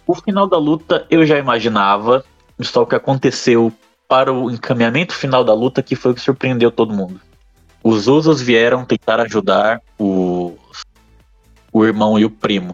o 0.07 0.15
final 0.15 0.47
da 0.47 0.57
luta 0.57 1.05
eu 1.11 1.25
já 1.25 1.37
imaginava, 1.37 2.23
só 2.61 2.83
o 2.83 2.87
que 2.87 2.95
aconteceu 2.95 3.71
para 4.07 4.31
o 4.31 4.49
encaminhamento 4.49 5.13
final 5.13 5.43
da 5.43 5.53
luta 5.53 5.83
que 5.83 5.95
foi 5.95 6.13
o 6.13 6.15
que 6.15 6.21
surpreendeu 6.21 6.71
todo 6.71 6.93
mundo. 6.93 7.19
Os 7.83 8.07
Usos 8.07 8.41
vieram 8.41 8.85
tentar 8.85 9.19
ajudar 9.19 9.81
o, 9.99 10.57
o 11.73 11.85
irmão 11.85 12.17
e 12.17 12.23
o 12.23 12.29
primo. 12.29 12.73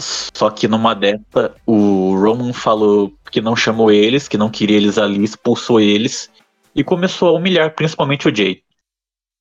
Só 0.00 0.50
que 0.50 0.66
numa 0.66 0.94
dessa, 0.94 1.54
o 1.66 2.14
Roman 2.14 2.52
falou 2.52 3.12
que 3.30 3.40
não 3.40 3.54
chamou 3.54 3.90
eles, 3.90 4.28
que 4.28 4.38
não 4.38 4.50
queria 4.50 4.76
eles 4.76 4.98
ali, 4.98 5.22
expulsou 5.22 5.80
eles 5.80 6.30
e 6.74 6.82
começou 6.82 7.28
a 7.28 7.32
humilhar 7.32 7.74
principalmente 7.74 8.28
o 8.28 8.34
Jay. 8.34 8.62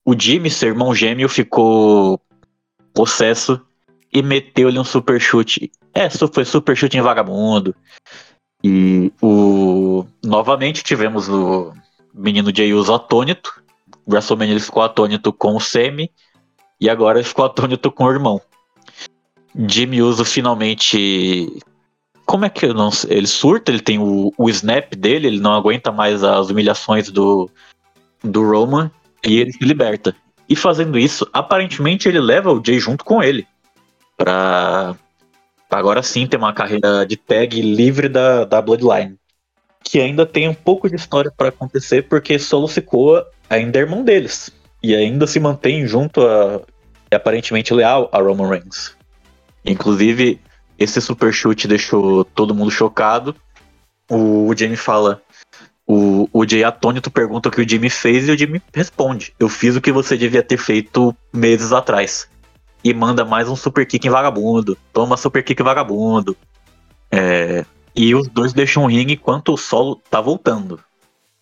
O 0.06 0.20
Jimmy, 0.20 0.50
seu 0.50 0.70
irmão 0.70 0.94
gêmeo, 0.94 1.30
ficou 1.30 2.20
possesso 2.94 3.62
e 4.12 4.22
meteu-lhe 4.22 4.80
um 4.80 4.84
super 4.84 5.20
chute. 5.20 5.72
É, 5.94 6.10
foi 6.10 6.46
super 6.46 6.76
chute 6.76 6.98
em 6.98 7.02
vagabundo. 7.02 7.76
E 8.64 9.12
o 9.22 10.06
novamente 10.24 10.84
tivemos 10.84 11.30
o 11.30 11.74
menino 12.14 12.54
Jay 12.56 12.74
Uso 12.74 12.94
atônito. 12.94 13.62
WrestleMania 14.08 14.54
ele 14.54 14.60
ficou 14.60 14.84
atônito 14.84 15.32
com 15.32 15.56
o 15.56 15.60
Semi. 15.62 16.12
E 16.82 16.90
agora 16.90 17.24
ficou 17.24 17.46
atônito 17.46 17.92
com 17.92 18.06
o 18.06 18.12
irmão. 18.12 18.42
Jimmy 19.68 20.02
Uso 20.02 20.24
finalmente. 20.24 21.62
Como 22.26 22.46
é 22.46 22.50
que 22.50 22.66
eu 22.66 22.74
não 22.74 22.92
sei? 22.92 23.18
Ele 23.18 23.28
surta, 23.28 23.72
ele 23.72 23.82
tem 23.82 24.00
o, 24.00 24.32
o 24.38 24.50
snap 24.50 24.94
dele, 24.96 25.28
ele 25.28 25.40
não 25.40 25.54
aguenta 25.54 25.92
mais 25.92 26.24
as 26.24 26.50
humilhações 26.50 27.10
do, 27.10 27.50
do 28.24 28.48
Roman 28.48 28.92
e 29.26 29.40
ele 29.40 29.52
se 29.52 29.64
liberta. 29.64 30.16
E 30.48 30.56
fazendo 30.56 30.98
isso, 30.98 31.28
aparentemente 31.34 32.08
ele 32.08 32.20
leva 32.20 32.52
o 32.52 32.64
Jay 32.64 32.80
junto 32.80 33.04
com 33.04 33.22
ele. 33.22 33.48
Pra 34.16 34.96
agora 35.70 36.02
sim 36.02 36.26
ter 36.26 36.38
uma 36.38 36.54
carreira 36.54 37.06
de 37.06 37.18
tag 37.18 37.60
livre 37.62 38.08
da, 38.08 38.46
da 38.46 38.62
Bloodline. 38.62 39.18
Que 39.84 40.00
ainda 40.00 40.26
tem 40.26 40.48
um 40.48 40.54
pouco 40.54 40.90
de 40.90 40.96
história 40.96 41.32
para 41.36 41.50
acontecer, 41.50 42.04
porque 42.04 42.38
Solo 42.38 42.68
Sikoa 42.68 43.28
ainda 43.50 43.80
é 43.80 43.82
irmão 43.82 44.04
deles. 44.04 44.52
E 44.84 44.96
ainda 44.96 45.26
se 45.26 45.40
mantém 45.40 45.86
junto 45.86 46.22
a. 46.22 46.62
aparentemente 47.12 47.74
leal 47.74 48.10
a 48.12 48.20
Roman 48.20 48.50
Reigns. 48.50 48.99
Inclusive, 49.66 50.40
esse 50.78 51.02
super 51.02 51.34
chute 51.34 51.68
deixou 51.68 52.24
todo 52.24 52.56
mundo 52.56 52.72
chocado. 52.72 53.36
O, 54.10 54.54
Jamie 54.56 54.78
fala. 54.78 55.22
O, 55.86 56.30
o 56.32 56.48
Jay 56.48 56.64
atônito 56.64 57.10
pergunta 57.10 57.50
o 57.50 57.52
que 57.52 57.62
o 57.62 57.68
Jimmy 57.68 57.90
fez 57.90 58.28
e 58.28 58.32
o 58.32 58.38
Jimmy 58.38 58.62
responde: 58.74 59.34
Eu 59.40 59.50
fiz 59.50 59.76
o 59.76 59.82
que 59.82 59.92
você 59.92 60.16
devia 60.16 60.44
ter 60.44 60.58
feito 60.58 61.16
meses 61.34 61.72
atrás 61.72 62.30
e 62.84 62.94
manda 62.94 63.26
mais 63.26 63.50
um 63.50 63.56
super 63.56 63.86
kick 63.86 64.08
em 64.08 64.12
vagabundo. 64.12 64.78
Toma 64.94 65.18
super 65.18 65.44
kick 65.44 65.62
vagabundo. 65.62 66.38
É, 67.12 67.66
e 67.96 68.14
os 68.16 68.28
dois 68.28 68.54
deixam 68.54 68.84
o 68.84 68.88
ringue 68.88 69.14
enquanto 69.14 69.54
o 69.54 69.58
solo 69.58 70.02
tá 70.10 70.22
voltando. 70.22 70.80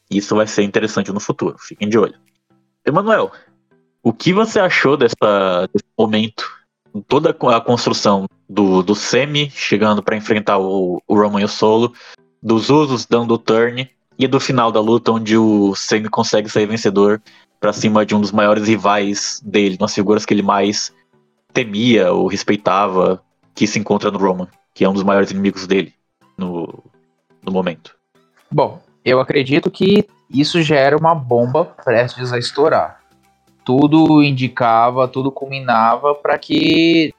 Isso 0.10 0.36
vai 0.36 0.48
ser 0.48 0.64
interessante 0.64 1.12
no 1.12 1.20
futuro. 1.20 1.58
Fiquem 1.60 1.90
de 1.90 1.98
olho. 1.98 2.16
Emanuel, 2.86 3.32
o 4.02 4.14
que 4.14 4.32
você 4.32 4.60
achou 4.60 4.96
dessa, 4.96 5.68
desse 5.74 5.86
momento? 5.98 6.57
Toda 7.02 7.30
a 7.30 7.62
construção 7.62 8.26
do, 8.50 8.82
do 8.82 8.96
Semi 8.96 9.50
chegando 9.50 10.02
para 10.02 10.16
enfrentar 10.16 10.58
o, 10.58 11.02
o 11.08 11.16
Roman 11.16 11.42
e 11.42 11.46
o 11.46 11.48
Solo, 11.48 11.94
dos 12.42 12.70
Usos 12.70 13.06
dando 13.06 13.34
o 13.34 13.38
turn 13.38 13.90
e 14.18 14.28
do 14.28 14.40
final 14.40 14.72
da 14.72 14.80
luta 14.80 15.12
onde 15.12 15.38
o 15.38 15.76
Semi 15.76 16.10
consegue 16.10 16.50
sair 16.50 16.66
vencedor 16.66 17.22
para 17.60 17.74
cima 17.74 18.06
de 18.06 18.16
um 18.16 18.22
dos 18.22 18.32
maiores 18.32 18.68
rivais 18.68 19.42
dele, 19.44 19.78
nas 19.80 19.94
figuras 19.94 20.26
que 20.26 20.34
ele 20.34 20.42
mais 20.42 20.94
temia 21.54 22.12
ou 22.12 22.28
respeitava 22.28 23.22
que 23.56 23.66
se 23.66 23.80
encontra 23.80 24.12
no 24.12 24.20
Roman, 24.20 24.48
que 24.74 24.86
é 24.86 24.90
um 24.90 24.94
dos 24.94 25.04
maiores 25.04 25.32
inimigos 25.32 25.66
dele 25.66 25.94
no, 26.38 26.84
no 27.44 27.52
momento. 27.52 27.96
Bom, 28.52 28.82
eu 29.04 29.20
acredito 29.20 29.72
que 29.72 30.08
isso 30.30 30.62
já 30.62 30.76
era 30.76 30.98
uma 30.98 31.16
bomba 31.16 31.66
prestes 31.84 32.32
a 32.32 32.38
estourar. 32.38 32.97
Tudo 33.68 34.24
indicava, 34.24 35.10
tudo 35.10 35.30
culminava 35.30 36.16
para 36.16 36.38
que 36.38 37.14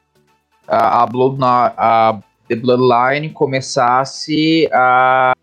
a, 0.67 1.03
a, 1.03 1.07
Blood, 1.07 1.37
a 1.43 2.19
The 2.49 2.57
Bloodline 2.57 3.29
começasse 3.29 4.67
a 4.73 5.35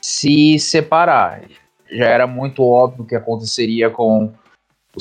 se 0.00 0.56
separar. 0.60 1.42
Já 1.90 2.04
era 2.04 2.24
muito 2.24 2.62
óbvio 2.62 3.04
que 3.04 3.16
aconteceria 3.16 3.90
com 3.90 4.32
o 4.94 5.00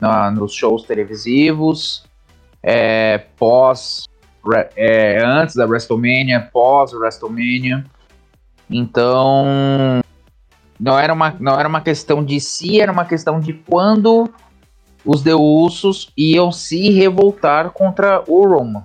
na, 0.00 0.28
nos 0.32 0.54
shows 0.54 0.82
televisivos, 0.82 2.04
é, 2.64 3.18
pós, 3.38 4.08
é, 4.74 5.22
antes 5.24 5.54
da 5.54 5.66
WrestleMania, 5.66 6.50
pós 6.52 6.92
WrestleMania. 6.92 7.84
Então, 8.68 10.02
não 10.80 10.98
era, 10.98 11.12
uma, 11.12 11.36
não 11.38 11.60
era 11.60 11.68
uma 11.68 11.82
questão 11.82 12.24
de 12.24 12.40
si, 12.40 12.80
era 12.80 12.90
uma 12.90 13.04
questão 13.04 13.38
de 13.38 13.52
quando 13.52 14.32
os 15.04 15.22
Deussos 15.22 16.10
iam 16.16 16.50
se 16.50 16.90
revoltar 16.90 17.70
contra 17.70 18.24
o 18.26 18.46
Roman. 18.48 18.82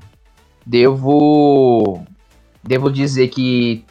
Devo, 0.65 2.03
devo 2.61 2.91
dizer 2.91 3.29
que, 3.29 3.85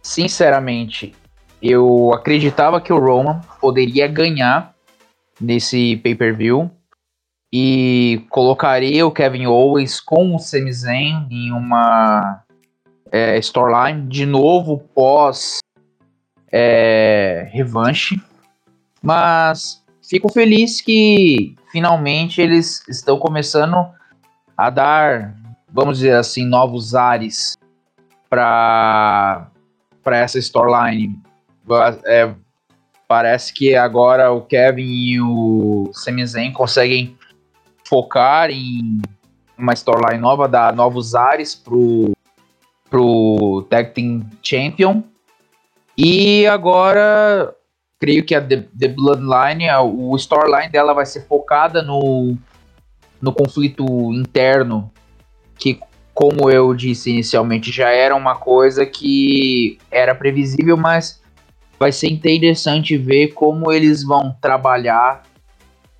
sinceramente, 0.00 1.16
eu 1.60 2.12
acreditava 2.14 2.80
que 2.80 2.92
o 2.92 2.98
Roman 2.98 3.40
poderia 3.60 4.06
ganhar 4.06 4.72
nesse 5.40 5.96
pay-per-view. 5.96 6.70
E 7.52 8.24
colocaria 8.28 9.06
o 9.06 9.10
Kevin 9.10 9.46
Owens 9.46 10.00
com 10.00 10.34
o 10.34 10.38
Sami 10.38 10.72
Zayn 10.72 11.26
em 11.30 11.52
uma 11.52 12.42
é, 13.10 13.38
storyline 13.38 14.06
de 14.08 14.26
novo 14.26 14.78
pós 14.94 15.60
é, 16.56 17.48
revanche. 17.52 18.20
Mas 19.02 19.84
fico 20.08 20.32
feliz 20.32 20.80
que 20.80 21.54
finalmente 21.70 22.40
eles 22.40 22.82
estão 22.88 23.18
começando 23.18 23.76
a 24.56 24.70
dar, 24.70 25.34
vamos 25.70 25.98
dizer 25.98 26.14
assim, 26.14 26.46
novos 26.46 26.94
ares 26.94 27.56
para 28.28 29.48
para 30.02 30.18
essa 30.18 30.38
storyline. 30.38 31.20
É, 32.04 32.32
Parece 33.08 33.52
que 33.52 33.76
agora 33.76 34.32
o 34.32 34.40
Kevin 34.42 34.82
e 34.82 35.20
o 35.20 35.90
Sami 35.92 36.24
conseguem 36.52 37.16
focar 37.84 38.50
em 38.50 39.00
uma 39.56 39.72
storyline 39.74 40.20
nova, 40.20 40.48
dar 40.48 40.74
novos 40.74 41.14
ares 41.14 41.54
pro, 41.54 42.12
pro 42.90 43.64
Tag 43.70 43.92
Team 43.92 44.28
Champion. 44.42 45.04
E 45.96 46.46
agora, 46.46 47.54
creio 47.98 48.24
que 48.24 48.34
a 48.34 48.40
The, 48.40 48.68
The 48.78 48.88
Bloodline, 48.88 49.68
a, 49.68 49.80
o 49.80 50.14
storyline 50.16 50.70
dela 50.70 50.92
vai 50.92 51.06
ser 51.06 51.26
focada 51.26 51.82
no, 51.82 52.36
no 53.20 53.32
conflito 53.32 53.84
interno, 54.12 54.90
que, 55.58 55.80
como 56.12 56.50
eu 56.50 56.74
disse 56.74 57.10
inicialmente, 57.10 57.72
já 57.72 57.88
era 57.88 58.14
uma 58.14 58.34
coisa 58.34 58.84
que 58.84 59.78
era 59.90 60.14
previsível, 60.14 60.76
mas 60.76 61.22
vai 61.78 61.92
ser 61.92 62.08
interessante 62.08 62.96
ver 62.96 63.28
como 63.28 63.72
eles 63.72 64.02
vão 64.02 64.36
trabalhar 64.40 65.22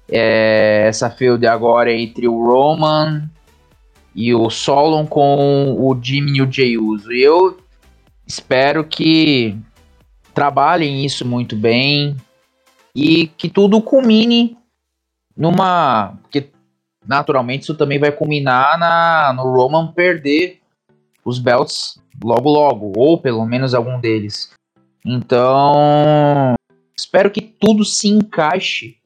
é, 0.09 0.85
essa 0.87 1.11
field 1.11 1.47
agora 1.47 1.93
entre 1.93 2.29
o 2.29 2.45
Roman 2.45 3.29
e 4.15 4.35
o 4.35 4.49
Solon 4.49 5.07
com 5.07 5.77
o 5.79 5.99
Jimmy 6.01 6.39
e 6.39 6.43
o 6.43 6.51
Jey 6.51 6.79
Uso. 6.79 7.13
E 7.13 7.23
eu 7.23 7.59
espero 8.27 8.85
que 8.85 9.57
trabalhem 10.37 11.03
isso 11.03 11.27
muito 11.27 11.57
bem 11.57 12.15
e 12.95 13.27
que 13.27 13.49
tudo 13.49 13.81
culmine 13.81 14.55
numa. 15.35 16.19
que 16.31 16.51
naturalmente 17.07 17.63
isso 17.63 17.75
também 17.75 17.99
vai 17.99 18.13
culminar 18.13 18.79
na, 18.79 19.33
no 19.33 19.45
Roman 19.45 19.93
perder 19.93 20.61
os 21.25 21.39
belts 21.39 21.99
logo 22.23 22.51
logo, 22.51 22.93
ou 22.95 23.19
pelo 23.19 23.47
menos 23.47 23.75
algum 23.75 23.99
deles. 23.99 24.53
Então, 25.05 26.55
espero 26.95 27.31
que 27.31 27.41
tudo 27.41 27.83
se 27.83 28.09
encaixe 28.09 28.99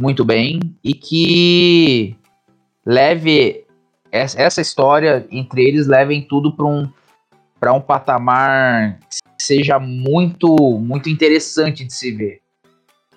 muito 0.00 0.24
bem 0.24 0.58
e 0.82 0.94
que 0.94 2.16
leve 2.84 3.64
essa 4.10 4.60
história 4.60 5.24
entre 5.30 5.62
eles 5.62 5.86
levem 5.86 6.22
tudo 6.22 6.52
para 6.56 6.66
um 6.66 6.90
para 7.60 7.72
um 7.72 7.80
patamar 7.80 8.98
seja 9.42 9.78
muito 9.78 10.56
muito 10.78 11.08
interessante 11.08 11.84
de 11.84 11.92
se 11.92 12.10
ver. 12.12 12.40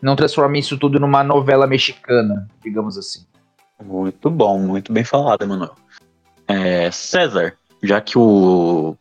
Não 0.02 0.16
transforme 0.16 0.60
isso 0.60 0.78
tudo 0.78 1.00
numa 1.00 1.24
novela 1.24 1.66
mexicana, 1.66 2.48
digamos 2.64 2.98
assim. 2.98 3.26
Muito 3.84 4.30
bom, 4.30 4.60
muito 4.60 4.92
bem 4.92 5.04
falado, 5.04 5.44
Emanuel. 5.44 5.76
É, 6.48 6.92
César, 6.92 7.58
já 7.82 8.00
que 8.00 8.18
o, 8.18 8.96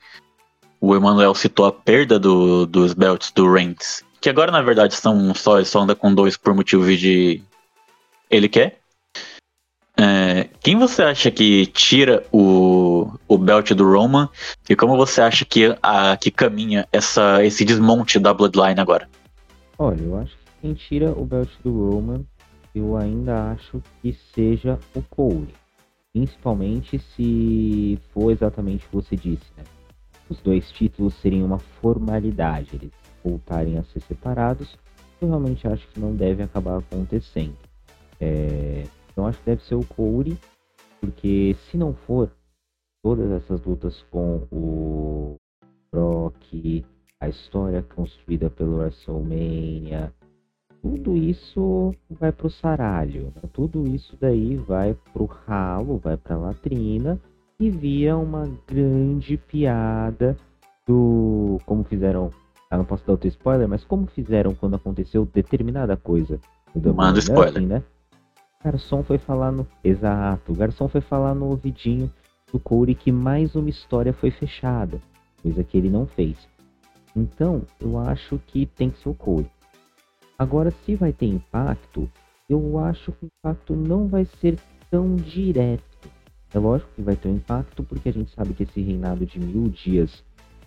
o 0.81 0.95
Emanuel 0.95 1.35
citou 1.35 1.67
a 1.67 1.73
perda 1.73 2.19
do, 2.19 2.67
dos 2.67 2.95
belts 2.95 3.31
do 3.33 3.51
Reigns, 3.51 4.05
que 4.21 4.29
agora 4.29 4.51
na 4.51 4.63
verdade 4.63 4.95
são 4.95 5.35
só, 5.35 5.63
só 5.65 5.81
anda 5.81 5.95
com 5.95 6.15
dois 6.15 6.37
por 6.37 6.55
motivo 6.55 6.85
de 6.97 7.43
ele 8.31 8.49
quer. 8.49 8.79
É, 9.97 10.49
quem 10.61 10.77
você 10.77 11.03
acha 11.03 11.31
que 11.31 11.67
tira 11.67 12.25
o, 12.33 12.39
o 13.29 13.39
belt 13.39 13.73
do 13.73 13.85
Roman 13.91 14.29
e 14.69 14.77
como 14.77 14.97
você 14.97 15.21
acha 15.21 15.45
que, 15.45 15.77
a, 15.83 16.17
que 16.17 16.31
caminha 16.31 16.87
essa, 16.93 17.45
esse 17.45 17.65
desmonte 17.65 18.19
da 18.19 18.33
Bloodline 18.33 18.81
agora? 18.81 19.09
Olha, 19.79 20.03
eu 20.03 20.19
acho 20.19 20.33
que 20.37 20.45
quem 20.63 20.75
tira 20.75 21.11
o 21.13 21.25
belt 21.25 21.51
do 21.63 21.91
Roman, 21.91 22.25
eu 22.75 22.97
ainda 22.97 23.53
acho 23.53 23.83
que 24.01 24.17
seja 24.35 24.79
o 24.95 25.03
Cole. 25.03 25.55
Principalmente 26.13 26.99
se 26.99 27.99
for 28.13 28.31
exatamente 28.31 28.87
o 28.87 28.89
que 28.89 28.97
você 28.97 29.17
disse, 29.17 29.45
né? 29.57 29.65
Os 30.29 30.41
dois 30.41 30.71
títulos 30.71 31.15
seriam 31.15 31.47
uma 31.47 31.59
formalidade, 31.59 32.71
eles 32.75 32.93
voltarem 33.23 33.79
a 33.79 33.85
ser 33.85 34.01
separados. 34.01 34.79
Eu 35.21 35.29
realmente 35.29 35.67
acho 35.67 35.87
que 35.89 36.01
não 36.01 36.15
deve 36.15 36.43
acabar 36.43 36.79
acontecendo. 36.79 37.57
É, 38.21 38.85
então 39.11 39.27
acho 39.27 39.39
que 39.39 39.47
deve 39.47 39.63
ser 39.65 39.75
o 39.75 39.85
Corey, 39.85 40.39
porque 41.01 41.57
se 41.71 41.77
não 41.77 41.93
for, 41.93 42.31
todas 43.05 43.31
essas 43.31 43.63
lutas 43.63 44.03
com 44.11 44.49
o 44.51 45.37
Brock, 45.93 46.83
a 47.21 47.29
história 47.29 47.83
construída 47.83 48.49
pelo 48.49 48.79
WrestleMania, 48.79 50.11
tudo 50.81 51.15
isso 51.15 51.95
vai 52.11 52.33
pro 52.33 52.49
saralho, 52.49 53.25
né? 53.37 53.43
tudo 53.53 53.87
isso 53.87 54.17
daí 54.19 54.57
vai 54.57 54.97
pro 55.13 55.27
ralo, 55.27 55.99
vai 55.99 56.17
pra 56.17 56.39
latrina 56.39 57.21
e 57.61 57.69
vira 57.69 58.17
uma 58.17 58.51
grande 58.67 59.37
piada 59.37 60.35
do 60.87 61.59
como 61.67 61.85
fizeram, 61.85 62.31
ah, 62.71 62.79
não 62.79 62.87
posso 62.87 63.07
dar 63.07 63.13
outro 63.13 63.29
spoiler, 63.29 63.69
mas 63.69 63.85
como 63.85 64.07
fizeram 64.07 64.55
quando 64.55 64.77
aconteceu 64.77 65.27
determinada 65.27 65.95
coisa. 65.95 66.41
Manda 66.75 67.19
spoiler. 67.19 67.63
né? 67.67 67.83
garçom 68.65 69.03
foi 69.03 69.19
falar 69.19 69.53
no. 69.53 69.67
Exato, 69.85 70.53
o 70.53 70.57
garçom 70.57 70.89
foi 70.89 71.03
falar 71.03 71.35
no 71.35 71.51
ouvidinho 71.51 72.11
do 72.55 72.61
Corey 72.61 72.95
que 72.95 73.11
mais 73.11 73.57
uma 73.57 73.69
história 73.69 74.13
foi 74.13 74.31
fechada, 74.31 75.03
coisa 75.43 75.65
que 75.65 75.77
ele 75.77 75.91
não 75.91 76.07
fez. 76.07 76.37
Então, 77.17 77.63
eu 77.81 77.99
acho 77.99 78.41
que 78.47 78.65
tem 78.65 78.91
que 78.91 79.01
ser 79.01 79.09
o 79.09 79.15
Corey. 79.15 79.51
Agora, 80.39 80.71
se 80.71 80.95
vai 80.95 81.13
ter 81.13 81.27
impacto, 81.27 82.09
eu 82.49 82.79
acho 82.79 83.11
que 83.11 83.25
o 83.25 83.29
impacto 83.41 83.75
não 83.75 84.07
vai 84.07 84.25
ser 84.41 84.57
tão 84.89 85.17
direto. 85.17 86.09
É 86.55 86.59
lógico 86.61 86.93
que 86.95 87.03
vai 87.03 87.17
ter 87.17 87.27
um 87.27 87.35
impacto, 87.35 87.83
porque 87.83 88.09
a 88.09 88.13
gente 88.13 88.31
sabe 88.31 88.55
que 88.55 88.63
esse 88.63 88.81
reinado 88.81 89.27
de 89.27 89.41
mil 89.41 89.69
dias 89.69 90.23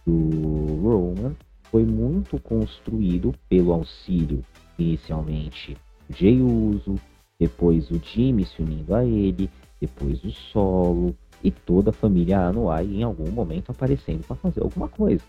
do 0.05 0.81
Roman 0.83 1.37
foi 1.71 1.85
muito 1.85 2.37
construído 2.37 3.33
pelo 3.47 3.71
auxílio, 3.71 4.43
inicialmente, 4.77 5.77
de 6.09 6.41
Uso, 6.41 6.95
depois 7.39 7.89
o 7.91 7.97
Jimmy 8.03 8.45
se 8.45 8.61
unindo 8.61 8.93
a 8.93 9.05
ele, 9.05 9.49
depois 9.79 10.21
o 10.25 10.31
Solo 10.31 11.15
e 11.47 11.51
toda 11.51 11.91
a 11.91 11.93
família 11.93 12.39
Anoa'i 12.39 12.97
em 12.97 13.03
algum 13.03 13.31
momento 13.31 13.71
aparecendo 13.71 14.25
para 14.25 14.35
fazer 14.35 14.61
alguma 14.61 14.87
coisa. 14.87 15.23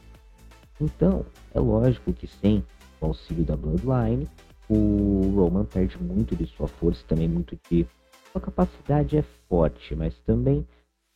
Então, 0.80 1.24
é 1.54 1.60
lógico 1.60 2.12
que 2.12 2.26
sem 2.26 2.64
o 3.00 3.06
auxílio 3.06 3.44
da 3.44 3.56
Bloodline, 3.56 4.28
o 4.68 5.32
Roman 5.34 5.64
perde 5.64 5.96
muito 6.02 6.36
de 6.36 6.46
sua 6.46 6.66
força, 6.66 7.04
também 7.06 7.28
muito 7.28 7.58
de 7.70 7.86
sua 8.32 8.40
capacidade 8.40 9.16
é 9.16 9.22
forte, 9.48 9.94
mas 9.94 10.14
também 10.26 10.66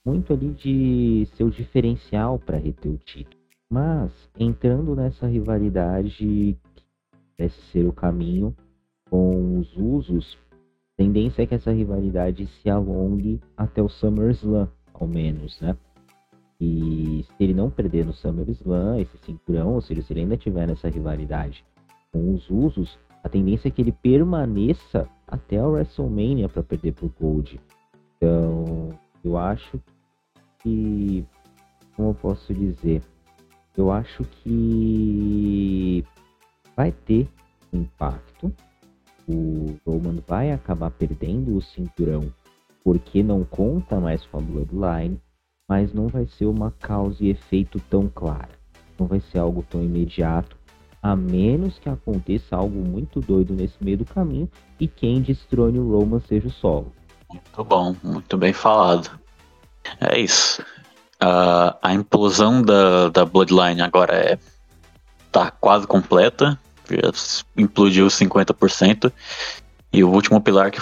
muito 0.05 0.33
ali 0.33 0.51
de 0.51 1.29
seu 1.37 1.51
diferencial 1.51 2.39
para 2.39 2.57
reter 2.57 2.91
o 2.91 2.99
título. 2.99 3.43
Mas 3.71 4.11
entrando 4.39 4.95
nessa 4.95 5.27
rivalidade 5.27 6.11
que 6.17 6.59
parece 7.37 7.61
ser 7.73 7.87
o 7.87 7.93
caminho 7.93 8.55
com 9.11 9.59
os 9.59 9.77
usos 9.77 10.39
tendência 10.97 11.43
é 11.43 11.47
que 11.47 11.55
essa 11.55 11.73
rivalidade 11.73 12.47
se 12.47 12.71
alongue 12.71 13.41
até 13.57 13.83
o 13.83 13.89
SummerSlam, 13.89 14.69
ao 14.95 15.07
menos, 15.07 15.61
né? 15.61 15.77
E 16.61 17.25
se 17.27 17.43
ele 17.43 17.55
não 17.55 17.71
perder 17.71 18.07
no 18.07 18.13
SummerSlam, 18.13 19.01
esse 19.01 19.17
cinturão, 19.19 19.75
ou 19.75 19.81
seja, 19.81 20.03
se 20.03 20.13
ele 20.13 20.21
ainda 20.21 20.37
tiver 20.37 20.67
nessa 20.67 20.89
rivalidade 20.89 21.65
com 22.13 22.35
os 22.35 22.49
usos, 22.49 22.99
a 23.25 23.29
tendência 23.29 23.69
é 23.69 23.71
que 23.71 23.83
ele 23.83 23.93
permaneça 23.93 25.09
até 25.27 25.59
a 25.59 25.67
WrestleMania 25.67 26.49
para 26.49 26.63
perder 26.63 26.93
pro 26.93 27.13
Gold. 27.21 27.61
Então, 28.17 28.91
eu 29.25 29.37
acho 29.37 29.81
que. 30.61 31.25
Como 31.97 32.11
eu 32.11 32.15
posso 32.15 32.55
dizer? 32.55 33.03
Eu 33.77 33.91
acho 33.91 34.25
que 34.25 36.05
vai 36.77 36.93
ter 36.93 37.29
impacto 37.73 38.53
o 39.29 39.77
Roman 39.87 40.21
vai 40.27 40.53
acabar 40.53 40.91
perdendo 40.91 41.57
o 41.57 41.63
cinturão 41.63 42.33
porque 42.85 43.23
não 43.23 43.45
conta 43.45 44.01
mais 44.01 44.25
com 44.27 44.39
a 44.39 44.41
Bloodline, 44.41 45.21
mas 45.69 45.93
não 45.93 46.09
vai 46.09 46.27
ser 46.27 46.47
uma 46.47 46.71
causa 46.71 47.25
e 47.25 47.31
efeito 47.31 47.81
tão 47.89 48.09
clara. 48.09 48.51
Não 48.99 49.07
vai 49.07 49.21
ser 49.21 49.39
algo 49.39 49.65
tão 49.69 49.83
imediato, 49.83 50.57
a 51.03 51.17
menos 51.17 51.79
que 51.79 51.89
aconteça 51.89 52.57
algo 52.57 52.79
muito 52.79 53.21
doido 53.21 53.55
nesse 53.55 53.75
meio 53.81 53.99
do 53.99 54.05
caminho 54.05 54.49
e 54.79 54.87
quem 54.87 55.21
destrone 55.21 55.79
o 55.79 55.99
Roman 55.99 56.21
seja 56.21 56.49
o 56.49 56.51
solo. 56.51 56.93
Muito 57.31 57.65
bom, 57.65 57.97
muito 58.03 58.37
bem 58.37 58.53
falado. 58.53 59.11
É 60.01 60.19
isso. 60.19 60.63
Uh, 61.23 61.75
a 61.81 61.93
implosão 61.93 62.63
da, 62.63 63.09
da 63.09 63.25
Bloodline 63.25 63.81
agora 63.81 64.15
é 64.15 64.39
tá 65.31 65.51
quase 65.51 65.87
completa 65.87 66.59
implodiu 67.57 68.07
50%. 68.07 69.13
E 69.93 70.03
o 70.03 70.11
último 70.11 70.41
pilar 70.41 70.71
que 70.71 70.81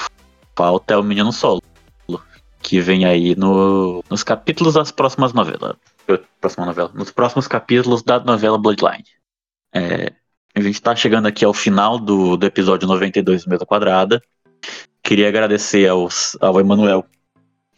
falta 0.57 0.95
é 0.95 0.97
o 0.97 1.03
Menino 1.03 1.33
Solo, 1.33 1.63
que 2.63 2.81
vem 2.81 3.05
aí 3.05 3.35
no, 3.35 4.05
nos 4.09 4.23
capítulos 4.23 4.75
das 4.75 4.91
próximas 4.91 5.33
novelas. 5.33 5.77
Próxima 6.41 6.67
novela. 6.67 6.91
Nos 6.95 7.11
próximos 7.11 7.47
capítulos 7.47 8.03
da 8.03 8.21
novela 8.21 8.59
Bloodline. 8.59 9.05
É, 9.73 10.13
a 10.55 10.61
gente 10.61 10.75
está 10.75 10.95
chegando 10.95 11.27
aqui 11.27 11.45
ao 11.45 11.55
final 11.55 11.99
do, 11.99 12.37
do 12.37 12.47
episódio 12.47 12.89
92 12.89 13.45
do 13.45 13.51
Mesa 13.51 13.67
Quadrada. 13.67 14.21
Queria 15.03 15.29
agradecer 15.29 15.89
aos, 15.89 16.37
ao 16.41 16.61
Emanuel 16.61 17.05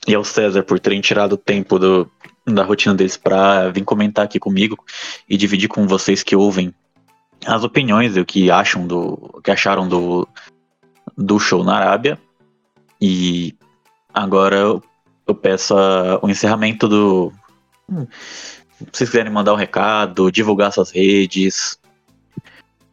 e 0.06 0.14
ao 0.14 0.24
César 0.24 0.62
por 0.62 0.80
terem 0.80 1.00
tirado 1.00 1.34
o 1.34 1.36
tempo 1.36 1.78
do, 1.78 2.10
da 2.46 2.64
rotina 2.64 2.94
deles 2.94 3.16
para 3.16 3.68
vir 3.70 3.84
comentar 3.84 4.24
aqui 4.24 4.38
comigo 4.38 4.76
e 5.28 5.36
dividir 5.36 5.68
com 5.68 5.86
vocês 5.86 6.22
que 6.22 6.34
ouvem 6.34 6.74
as 7.46 7.62
opiniões 7.64 8.16
e 8.16 8.20
o 8.20 8.24
que 8.24 8.50
acham 8.50 8.86
do. 8.86 9.40
que 9.44 9.50
acharam 9.50 9.88
do, 9.88 10.26
do 11.16 11.38
show 11.38 11.62
na 11.62 11.76
Arábia. 11.76 12.18
E 13.00 13.54
agora 14.12 14.56
eu, 14.56 14.82
eu 15.26 15.34
peço 15.34 15.76
a- 15.76 16.18
o 16.22 16.28
encerramento 16.28 16.88
do. 16.88 17.32
Hum, 17.88 18.06
Se 18.78 18.86
vocês 18.92 19.10
quiserem 19.10 19.32
mandar 19.32 19.52
um 19.52 19.56
recado, 19.56 20.30
divulgar 20.32 20.72
suas 20.72 20.90
redes, 20.90 21.78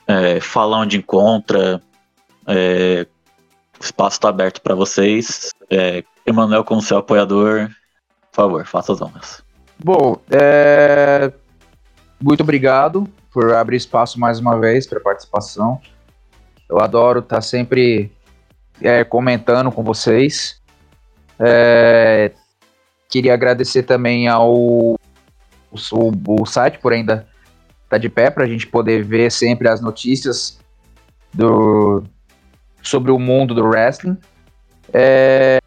é, 0.06 0.40
falar 0.40 0.78
onde 0.82 0.98
encontra, 0.98 1.82
é, 2.46 3.08
o 3.80 3.84
espaço 3.84 4.18
está 4.18 4.30
aberto 4.30 4.62
para 4.62 4.76
vocês. 4.76 5.50
É, 5.70 6.04
Emanuel, 6.26 6.64
como 6.64 6.80
seu 6.82 6.98
apoiador, 6.98 7.70
por 8.32 8.36
favor, 8.36 8.66
faça 8.68 8.94
as 8.94 9.02
honras. 9.02 9.44
Bom, 9.84 10.22
é, 10.30 11.32
muito 12.22 12.42
obrigado 12.42 13.08
por 13.32 13.54
abrir 13.56 13.78
espaço 13.78 14.20
mais 14.20 14.40
uma 14.40 14.60
vez 14.60 14.86
para 14.86 15.00
participação. 15.00 15.82
Eu 16.70 16.80
adoro 16.80 17.20
estar 17.20 17.42
sempre 17.42 18.12
é, 18.82 19.04
comentando 19.04 19.72
com 19.72 19.84
vocês. 19.84 20.59
É, 21.40 22.32
queria 23.10 23.34
agradecer 23.34 23.84
também 23.84 24.28
ao 24.28 24.54
o, 24.54 24.98
o 26.28 26.46
site 26.46 26.80
por 26.80 26.94
ainda 26.94 27.28
estar 27.84 27.98
de 27.98 28.10
pé 28.10 28.30
para 28.30 28.44
a 28.44 28.48
gente 28.48 28.68
poder 28.68 29.04
ver 29.04 29.32
sempre 29.32 29.68
as 29.68 29.82
notícias 29.82 30.60
do, 31.34 32.04
sobre 32.82 33.12
o 33.12 33.20
mundo 33.20 33.54
do 33.54 33.66
wrestling. 33.66 34.18
É, 34.94 35.60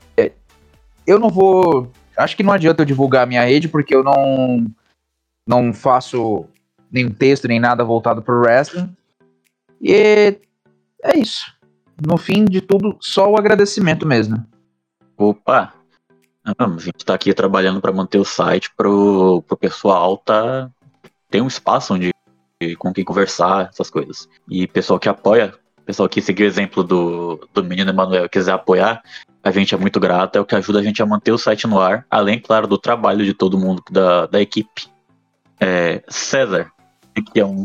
eu 1.06 1.18
não 1.18 1.30
vou 1.30 1.90
acho 2.16 2.36
que 2.36 2.42
não 2.42 2.52
adianta 2.52 2.82
eu 2.82 2.86
divulgar 2.86 3.24
a 3.24 3.26
minha 3.26 3.44
rede, 3.44 3.68
porque 3.68 3.94
eu 3.94 4.02
não, 4.02 4.66
não 5.46 5.72
faço 5.72 6.46
nenhum 6.90 7.10
texto, 7.10 7.48
nem 7.48 7.58
nada 7.58 7.84
voltado 7.84 8.22
pro 8.22 8.40
wrestling. 8.40 8.94
E 9.80 10.38
é 11.02 11.18
isso. 11.18 11.44
No 12.04 12.16
fim 12.16 12.44
de 12.44 12.60
tudo, 12.60 12.96
só 13.00 13.30
o 13.30 13.36
agradecimento 13.36 14.06
mesmo. 14.06 14.44
Opa! 15.22 15.72
A 16.44 16.78
gente 16.78 17.04
tá 17.04 17.14
aqui 17.14 17.32
trabalhando 17.32 17.80
para 17.80 17.92
manter 17.92 18.18
o 18.18 18.24
site 18.24 18.72
pro, 18.76 19.40
pro 19.46 19.56
pessoal 19.56 20.18
tá 20.18 20.68
ter 21.30 21.40
um 21.40 21.46
espaço 21.46 21.94
onde 21.94 22.10
com 22.76 22.92
quem 22.92 23.04
conversar, 23.04 23.68
essas 23.68 23.88
coisas. 23.88 24.28
E 24.48 24.66
pessoal 24.66 24.98
que 24.98 25.08
apoia, 25.08 25.54
pessoal 25.86 26.08
que 26.08 26.20
seguiu 26.20 26.44
o 26.44 26.48
exemplo 26.48 26.82
do, 26.82 27.48
do 27.54 27.62
menino 27.62 27.90
Emanuel 27.90 28.28
quiser 28.28 28.52
apoiar, 28.52 29.00
a 29.44 29.50
gente 29.52 29.72
é 29.72 29.78
muito 29.78 30.00
grato, 30.00 30.36
é 30.36 30.40
o 30.40 30.44
que 30.44 30.56
ajuda 30.56 30.80
a 30.80 30.82
gente 30.82 31.00
a 31.00 31.06
manter 31.06 31.30
o 31.30 31.38
site 31.38 31.68
no 31.68 31.80
ar, 31.80 32.04
além, 32.10 32.40
claro, 32.40 32.66
do 32.66 32.76
trabalho 32.76 33.24
de 33.24 33.32
todo 33.32 33.58
mundo 33.58 33.80
da, 33.90 34.26
da 34.26 34.40
equipe. 34.40 34.88
É, 35.60 36.02
César, 36.08 36.72
que 37.32 37.38
é 37.38 37.46
um 37.46 37.64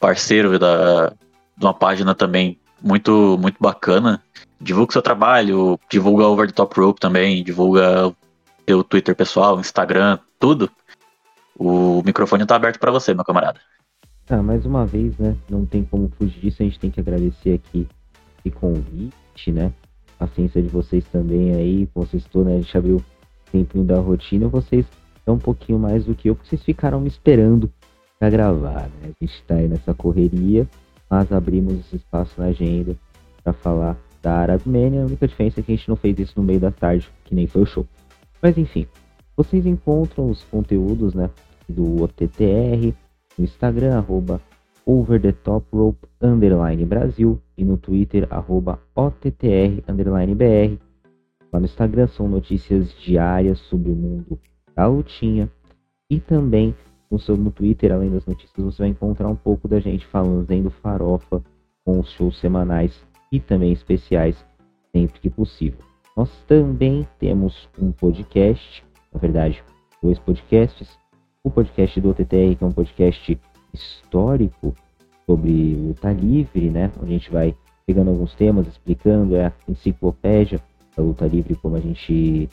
parceiro 0.00 0.58
da, 0.58 1.10
de 1.56 1.64
uma 1.64 1.74
página 1.74 2.16
também 2.16 2.58
muito, 2.82 3.38
muito 3.40 3.58
bacana. 3.60 4.23
Divulga 4.64 4.92
seu 4.92 5.02
trabalho, 5.02 5.78
divulga 5.90 6.24
Over 6.24 6.46
the 6.46 6.54
Top 6.54 6.80
Rope 6.80 6.98
também, 6.98 7.44
divulga 7.44 8.08
o 8.08 8.16
seu 8.66 8.82
Twitter 8.82 9.14
pessoal, 9.14 9.60
Instagram, 9.60 10.18
tudo. 10.38 10.70
O 11.54 12.02
microfone 12.02 12.46
tá 12.46 12.56
aberto 12.56 12.80
para 12.80 12.90
você, 12.90 13.12
meu 13.12 13.24
camarada. 13.24 13.60
Ah, 14.26 14.42
mais 14.42 14.64
uma 14.64 14.86
vez, 14.86 15.18
né? 15.18 15.36
Não 15.50 15.66
tem 15.66 15.84
como 15.84 16.10
fugir 16.16 16.40
disso, 16.40 16.62
a 16.62 16.64
gente 16.64 16.78
tem 16.78 16.90
que 16.90 16.98
agradecer 16.98 17.52
aqui 17.52 17.86
esse 18.38 18.50
convite, 18.54 19.52
né? 19.52 19.70
A 20.18 20.26
paciência 20.26 20.62
de 20.62 20.68
vocês 20.68 21.04
também 21.12 21.54
aí, 21.54 21.86
vocês 21.94 22.22
estão, 22.22 22.42
né? 22.42 22.54
A 22.54 22.60
gente 22.62 22.78
abriu 22.78 22.96
o 22.96 23.50
tempinho 23.52 23.84
da 23.84 23.98
rotina, 24.00 24.48
vocês 24.48 24.86
são 25.26 25.34
um 25.34 25.38
pouquinho 25.38 25.78
mais 25.78 26.06
do 26.06 26.14
que 26.14 26.30
eu, 26.30 26.34
porque 26.34 26.48
vocês 26.48 26.62
ficaram 26.62 27.02
me 27.02 27.08
esperando 27.08 27.70
pra 28.18 28.30
gravar, 28.30 28.88
né? 29.02 29.12
A 29.20 29.24
gente 29.24 29.42
tá 29.42 29.56
aí 29.56 29.68
nessa 29.68 29.92
correria, 29.92 30.66
mas 31.10 31.30
abrimos 31.30 31.74
esse 31.80 31.96
espaço 31.96 32.32
na 32.38 32.46
agenda 32.46 32.96
para 33.42 33.52
falar 33.52 33.94
da 34.24 34.32
Arabmania. 34.32 35.02
A 35.02 35.06
única 35.06 35.28
diferença 35.28 35.60
é 35.60 35.62
que 35.62 35.72
a 35.72 35.76
gente 35.76 35.88
não 35.88 35.96
fez 35.96 36.18
isso 36.18 36.32
no 36.36 36.42
meio 36.42 36.58
da 36.58 36.72
tarde, 36.72 37.08
que 37.24 37.34
nem 37.34 37.46
foi 37.46 37.62
o 37.62 37.66
show. 37.66 37.86
Mas 38.42 38.56
enfim, 38.56 38.86
vocês 39.36 39.66
encontram 39.66 40.30
os 40.30 40.42
conteúdos, 40.44 41.14
né? 41.14 41.30
Do 41.68 42.02
OTTR 42.02 42.94
no 43.38 43.44
Instagram, 43.44 43.98
arroba 43.98 44.40
over 44.86 45.20
the 45.20 45.32
top 45.32 45.66
rope 45.72 46.06
underline 46.20 46.84
Brasil 46.84 47.40
e 47.56 47.64
no 47.64 47.76
Twitter, 47.76 48.26
arroba 48.30 48.80
OTTR 48.94 49.82
underline 49.88 50.34
BR. 50.34 50.78
Lá 51.52 51.60
no 51.60 51.66
Instagram 51.66 52.06
são 52.08 52.28
notícias 52.28 52.92
diárias 53.00 53.58
sobre 53.60 53.90
o 53.90 53.94
mundo 53.94 54.38
da 54.74 54.86
lutinha 54.86 55.48
e 56.10 56.18
também 56.18 56.74
no, 57.10 57.18
seu, 57.18 57.36
no 57.36 57.50
Twitter, 57.50 57.92
além 57.92 58.10
das 58.10 58.26
notícias, 58.26 58.64
você 58.64 58.82
vai 58.82 58.88
encontrar 58.88 59.28
um 59.28 59.36
pouco 59.36 59.68
da 59.68 59.78
gente 59.78 60.06
falando 60.06 60.70
farofa 60.70 61.42
com 61.84 62.00
os 62.00 62.10
shows 62.10 62.38
semanais 62.40 63.00
e 63.34 63.40
também 63.40 63.72
especiais 63.72 64.36
sempre 64.92 65.18
que 65.18 65.28
possível. 65.28 65.80
Nós 66.16 66.30
também 66.46 67.06
temos 67.18 67.68
um 67.76 67.90
podcast, 67.90 68.84
na 69.12 69.18
verdade, 69.18 69.60
dois 70.00 70.20
podcasts. 70.20 70.96
O 71.42 71.50
podcast 71.50 72.00
do 72.00 72.10
OTTR, 72.10 72.54
que 72.56 72.62
é 72.62 72.66
um 72.66 72.72
podcast 72.72 73.40
histórico 73.72 74.72
sobre 75.26 75.74
luta 75.74 76.12
livre, 76.12 76.70
né? 76.70 76.92
Onde 76.96 77.12
a 77.12 77.18
gente 77.18 77.30
vai 77.30 77.56
pegando 77.84 78.10
alguns 78.10 78.34
temas, 78.34 78.68
explicando 78.68 79.34
é 79.34 79.46
a 79.46 79.52
enciclopédia 79.68 80.60
da 80.96 81.02
luta 81.02 81.26
livre, 81.26 81.56
como 81.56 81.74
a 81.74 81.80
gente 81.80 82.48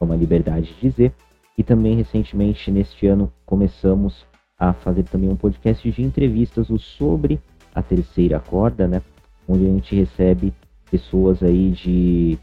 toma 0.00 0.14
a 0.14 0.16
liberdade 0.16 0.74
de 0.74 0.80
dizer. 0.80 1.12
E 1.56 1.62
também 1.62 1.94
recentemente, 1.94 2.72
neste 2.72 3.06
ano, 3.06 3.32
começamos 3.46 4.26
a 4.58 4.72
fazer 4.72 5.04
também 5.04 5.30
um 5.30 5.36
podcast 5.36 5.88
de 5.88 6.02
entrevistas 6.02 6.66
sobre 6.82 7.40
a 7.72 7.80
terceira 7.80 8.40
corda, 8.40 8.88
né? 8.88 9.00
Onde 9.48 9.66
a 9.66 9.70
gente 9.70 9.94
recebe 9.94 10.52
pessoas 10.90 11.42
aí 11.42 11.70
de 11.70 12.38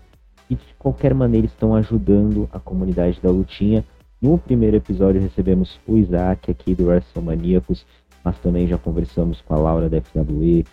que 0.47 0.55
de 0.55 0.73
qualquer 0.77 1.13
maneira 1.13 1.47
estão 1.47 1.73
ajudando 1.75 2.49
a 2.51 2.59
comunidade 2.59 3.19
da 3.21 3.29
lutinha. 3.29 3.83
No 4.21 4.37
primeiro 4.37 4.77
episódio 4.77 5.21
recebemos 5.21 5.79
o 5.87 5.97
Isaac 5.97 6.51
aqui 6.51 6.75
do 6.75 6.87
WrestleManiacos, 6.87 7.85
mas 8.23 8.37
também 8.39 8.67
já 8.67 8.77
conversamos 8.77 9.41
com 9.41 9.53
a 9.53 9.57
Laura 9.57 9.89
da 9.89 10.01
FWE, 10.01 10.65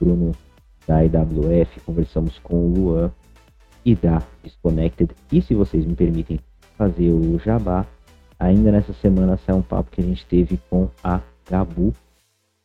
Bruno 0.00 0.32
da 0.86 1.04
IWF, 1.04 1.80
conversamos 1.80 2.38
com 2.38 2.56
o 2.56 2.74
Luan 2.74 3.10
e 3.84 3.94
da 3.94 4.22
Disconnected. 4.42 5.10
E 5.32 5.42
se 5.42 5.54
vocês 5.54 5.84
me 5.84 5.94
permitem 5.94 6.38
fazer 6.76 7.10
o 7.10 7.38
jabá, 7.38 7.86
ainda 8.38 8.70
nessa 8.70 8.92
semana 8.94 9.36
sai 9.38 9.54
um 9.54 9.62
papo 9.62 9.90
que 9.90 10.00
a 10.00 10.04
gente 10.04 10.24
teve 10.26 10.58
com 10.70 10.88
a 11.02 11.20
Gabu, 11.50 11.92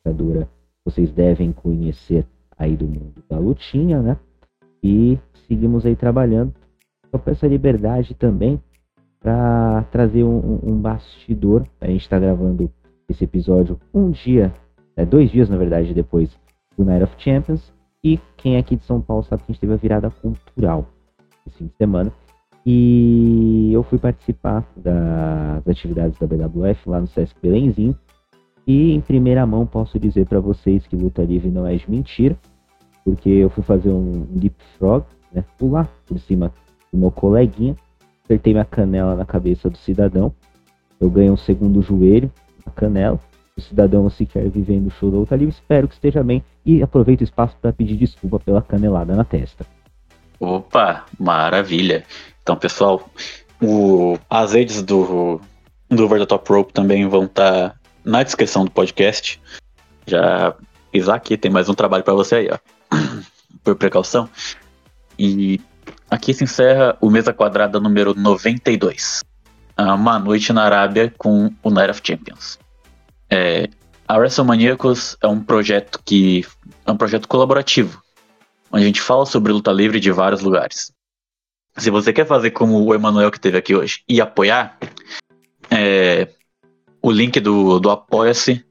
jogadora 0.05 0.47
vocês 0.85 1.11
devem 1.11 1.51
conhecer 1.51 2.25
aí 2.59 2.75
do 2.75 2.85
mundo 2.85 3.23
da 3.29 3.39
lutinha, 3.39 4.01
né? 4.01 4.17
E 4.83 5.17
seguimos 5.47 5.85
aí 5.85 5.95
trabalhando. 5.95 6.53
Eu 7.11 7.17
peço 7.17 7.45
a 7.45 7.49
liberdade 7.49 8.13
também 8.13 8.61
para 9.19 9.83
trazer 9.91 10.23
um, 10.23 10.59
um, 10.63 10.79
bastidor. 10.79 11.65
A 11.81 11.87
gente 11.87 12.01
está 12.01 12.19
gravando 12.19 12.69
esse 13.07 13.23
episódio 13.23 13.79
um 13.93 14.11
dia, 14.11 14.53
é, 14.95 15.05
dois 15.05 15.31
dias 15.31 15.49
na 15.49 15.57
verdade, 15.57 15.93
depois 15.93 16.29
do 16.77 16.85
Night 16.85 17.03
of 17.03 17.15
Champions. 17.17 17.73
E 18.03 18.19
quem 18.37 18.55
é 18.55 18.59
aqui 18.59 18.75
de 18.75 18.83
São 18.83 19.01
Paulo 19.01 19.23
sabe 19.23 19.43
que 19.43 19.51
a 19.51 19.53
gente 19.53 19.61
teve 19.61 19.73
a 19.73 19.77
virada 19.77 20.09
cultural 20.09 20.85
esse 21.47 21.57
fim 21.57 21.67
de 21.67 21.75
semana. 21.75 22.11
E 22.65 23.71
eu 23.73 23.83
fui 23.83 23.97
participar 23.97 24.65
das 24.75 25.67
atividades 25.67 26.17
da 26.19 26.27
BWF 26.27 26.89
lá 26.89 26.99
no 26.99 27.07
Sesc 27.07 27.35
Belenzinho. 27.41 27.97
E 28.67 28.93
em 28.93 29.01
primeira 29.01 29.45
mão 29.45 29.65
posso 29.65 29.97
dizer 29.99 30.27
para 30.27 30.39
vocês 30.39 30.85
que 30.85 30.95
luta 30.95 31.23
livre 31.23 31.49
não 31.49 31.65
é 31.65 31.75
de 31.75 31.89
mentira, 31.89 32.37
porque 33.03 33.29
eu 33.29 33.49
fui 33.49 33.63
fazer 33.63 33.89
um 33.89 34.27
leapfrog, 34.35 35.05
né, 35.31 35.43
pular 35.57 35.89
por 36.05 36.19
cima 36.19 36.53
do 36.91 36.99
meu 36.99 37.11
coleguinha, 37.11 37.75
acertei 38.23 38.53
minha 38.53 38.65
canela 38.65 39.15
na 39.15 39.25
cabeça 39.25 39.69
do 39.69 39.77
cidadão, 39.77 40.33
eu 40.99 41.09
ganhei 41.09 41.31
um 41.31 41.37
segundo 41.37 41.81
joelho 41.81 42.31
na 42.65 42.71
canela, 42.71 43.19
o 43.57 43.61
cidadão 43.61 44.09
sequer 44.09 44.49
vivendo 44.49 44.87
o 44.87 44.91
show 44.91 45.11
da 45.11 45.17
luta 45.17 45.35
livre, 45.35 45.53
espero 45.53 45.87
que 45.87 45.93
esteja 45.93 46.23
bem 46.23 46.43
e 46.65 46.81
aproveito 46.81 47.21
o 47.21 47.23
espaço 47.23 47.55
para 47.61 47.73
pedir 47.73 47.97
desculpa 47.97 48.39
pela 48.39 48.61
canelada 48.61 49.15
na 49.15 49.23
testa. 49.23 49.65
Opa, 50.39 51.05
maravilha. 51.19 52.05
Então, 52.41 52.55
pessoal, 52.55 53.03
o, 53.61 54.17
as 54.29 54.53
redes 54.53 54.81
do, 54.81 55.41
do 55.89 56.05
Over 56.05 56.19
the 56.19 56.25
Top 56.25 56.51
Rope 56.51 56.71
também 56.71 57.07
vão 57.07 57.25
estar 57.25 57.69
tá 57.69 57.75
na 58.05 58.23
descrição 58.23 58.63
do 58.63 58.71
podcast. 58.71 59.41
Já 60.07 60.55
Isaac, 60.93 61.37
tem 61.37 61.51
mais 61.51 61.69
um 61.69 61.73
trabalho 61.73 62.03
para 62.03 62.13
você 62.13 62.35
aí, 62.35 62.49
ó. 62.51 62.57
Por 63.63 63.75
precaução. 63.75 64.29
E 65.17 65.59
aqui 66.09 66.33
se 66.33 66.43
encerra 66.43 66.97
o 67.01 67.09
Mesa 67.09 67.33
Quadrada 67.33 67.79
número 67.79 68.13
92. 68.13 69.23
Uma 69.77 70.19
noite 70.19 70.51
na 70.51 70.63
Arábia 70.63 71.13
com 71.17 71.53
o 71.63 71.69
Night 71.69 71.91
of 71.91 72.01
Champions. 72.03 72.59
É, 73.29 73.69
a 74.07 74.17
WrestleManiacos 74.17 75.15
é 75.21 75.27
um 75.27 75.41
projeto 75.41 76.01
que 76.03 76.45
é 76.85 76.91
um 76.91 76.97
projeto 76.97 77.27
colaborativo, 77.27 78.01
onde 78.71 78.83
a 78.83 78.87
gente 78.87 79.01
fala 79.01 79.25
sobre 79.25 79.53
luta 79.53 79.71
livre 79.71 79.99
de 79.99 80.11
vários 80.11 80.41
lugares. 80.41 80.91
Se 81.77 81.89
você 81.89 82.11
quer 82.11 82.25
fazer 82.25 82.51
como 82.51 82.83
o 82.83 82.93
Emanuel 82.93 83.31
que 83.31 83.39
teve 83.39 83.57
aqui 83.57 83.75
hoje 83.75 84.03
e 84.09 84.19
apoiar, 84.19 84.77
é, 85.69 86.27
o 87.01 87.11
link 87.11 87.39
do, 87.39 87.79
do 87.79 87.89
Apoia-se 87.89 88.65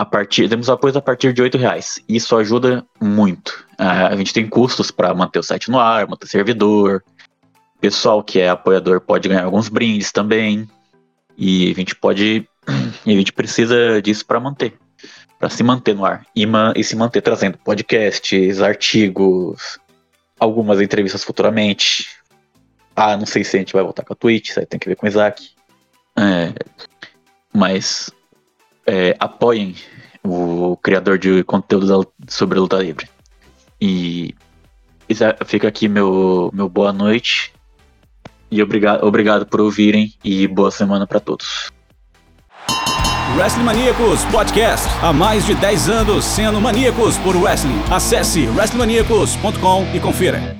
a 0.00 0.04
partir, 0.06 0.48
temos 0.48 0.70
a 0.70 0.78
partir 0.78 1.30
de 1.34 1.42
R$ 1.42 1.50
reais. 1.58 2.02
Isso 2.08 2.34
ajuda 2.34 2.82
muito. 2.98 3.50
Uh, 3.78 4.08
a 4.08 4.16
gente 4.16 4.32
tem 4.32 4.48
custos 4.48 4.90
para 4.90 5.12
manter 5.12 5.38
o 5.38 5.42
site 5.42 5.70
no 5.70 5.78
ar, 5.78 6.08
manter 6.08 6.24
o 6.24 6.28
servidor. 6.28 7.04
Pessoal 7.82 8.24
que 8.24 8.40
é 8.40 8.48
apoiador 8.48 9.02
pode 9.02 9.28
ganhar 9.28 9.44
alguns 9.44 9.68
brindes 9.68 10.10
também. 10.10 10.66
E 11.36 11.70
a 11.70 11.74
gente 11.74 11.94
pode. 11.94 12.48
A 13.06 13.10
gente 13.10 13.32
precisa 13.32 14.00
disso 14.00 14.24
para 14.24 14.40
manter. 14.40 14.72
Para 15.38 15.50
se 15.50 15.62
manter 15.62 15.94
no 15.94 16.06
ar. 16.06 16.24
E, 16.34 16.46
e 16.76 16.82
se 16.82 16.96
manter 16.96 17.20
trazendo 17.20 17.58
podcasts, 17.58 18.62
artigos, 18.62 19.78
algumas 20.38 20.80
entrevistas 20.80 21.22
futuramente. 21.22 22.08
Ah, 22.96 23.18
não 23.18 23.26
sei 23.26 23.44
se 23.44 23.54
a 23.54 23.58
gente 23.58 23.74
vai 23.74 23.82
voltar 23.82 24.02
com 24.02 24.14
a 24.14 24.16
Twitch, 24.16 24.48
isso 24.48 24.60
aí 24.60 24.66
tem 24.66 24.80
que 24.80 24.88
ver 24.88 24.96
com 24.96 25.04
o 25.04 25.08
Isaac. 25.10 25.50
É, 26.16 26.54
mas 27.52 28.10
é, 28.90 29.16
apoiem 29.20 29.76
o 30.24 30.76
criador 30.76 31.18
de 31.18 31.44
conteúdo 31.44 32.12
sobre 32.28 32.58
a 32.58 32.62
luta 32.62 32.76
livre. 32.76 33.08
E 33.80 34.34
fica 35.46 35.68
aqui 35.68 35.88
meu, 35.88 36.50
meu 36.52 36.68
boa 36.68 36.92
noite. 36.92 37.52
E 38.50 38.60
obrigado, 38.60 39.04
obrigado 39.04 39.46
por 39.46 39.60
ouvirem 39.60 40.12
e 40.24 40.46
boa 40.48 40.70
semana 40.70 41.06
para 41.06 41.20
todos. 41.20 41.70
Wrestling 43.36 43.62
Maníacos 43.62 44.24
Podcast. 44.24 44.88
Há 45.00 45.12
mais 45.12 45.46
de 45.46 45.54
10 45.54 45.88
anos 45.88 46.24
sendo 46.24 46.60
maníacos 46.60 47.16
por 47.18 47.36
wrestling. 47.36 47.80
Acesse 47.90 48.48
wrestlingmaníacos.com 48.48 49.86
e 49.94 50.00
confira. 50.00 50.59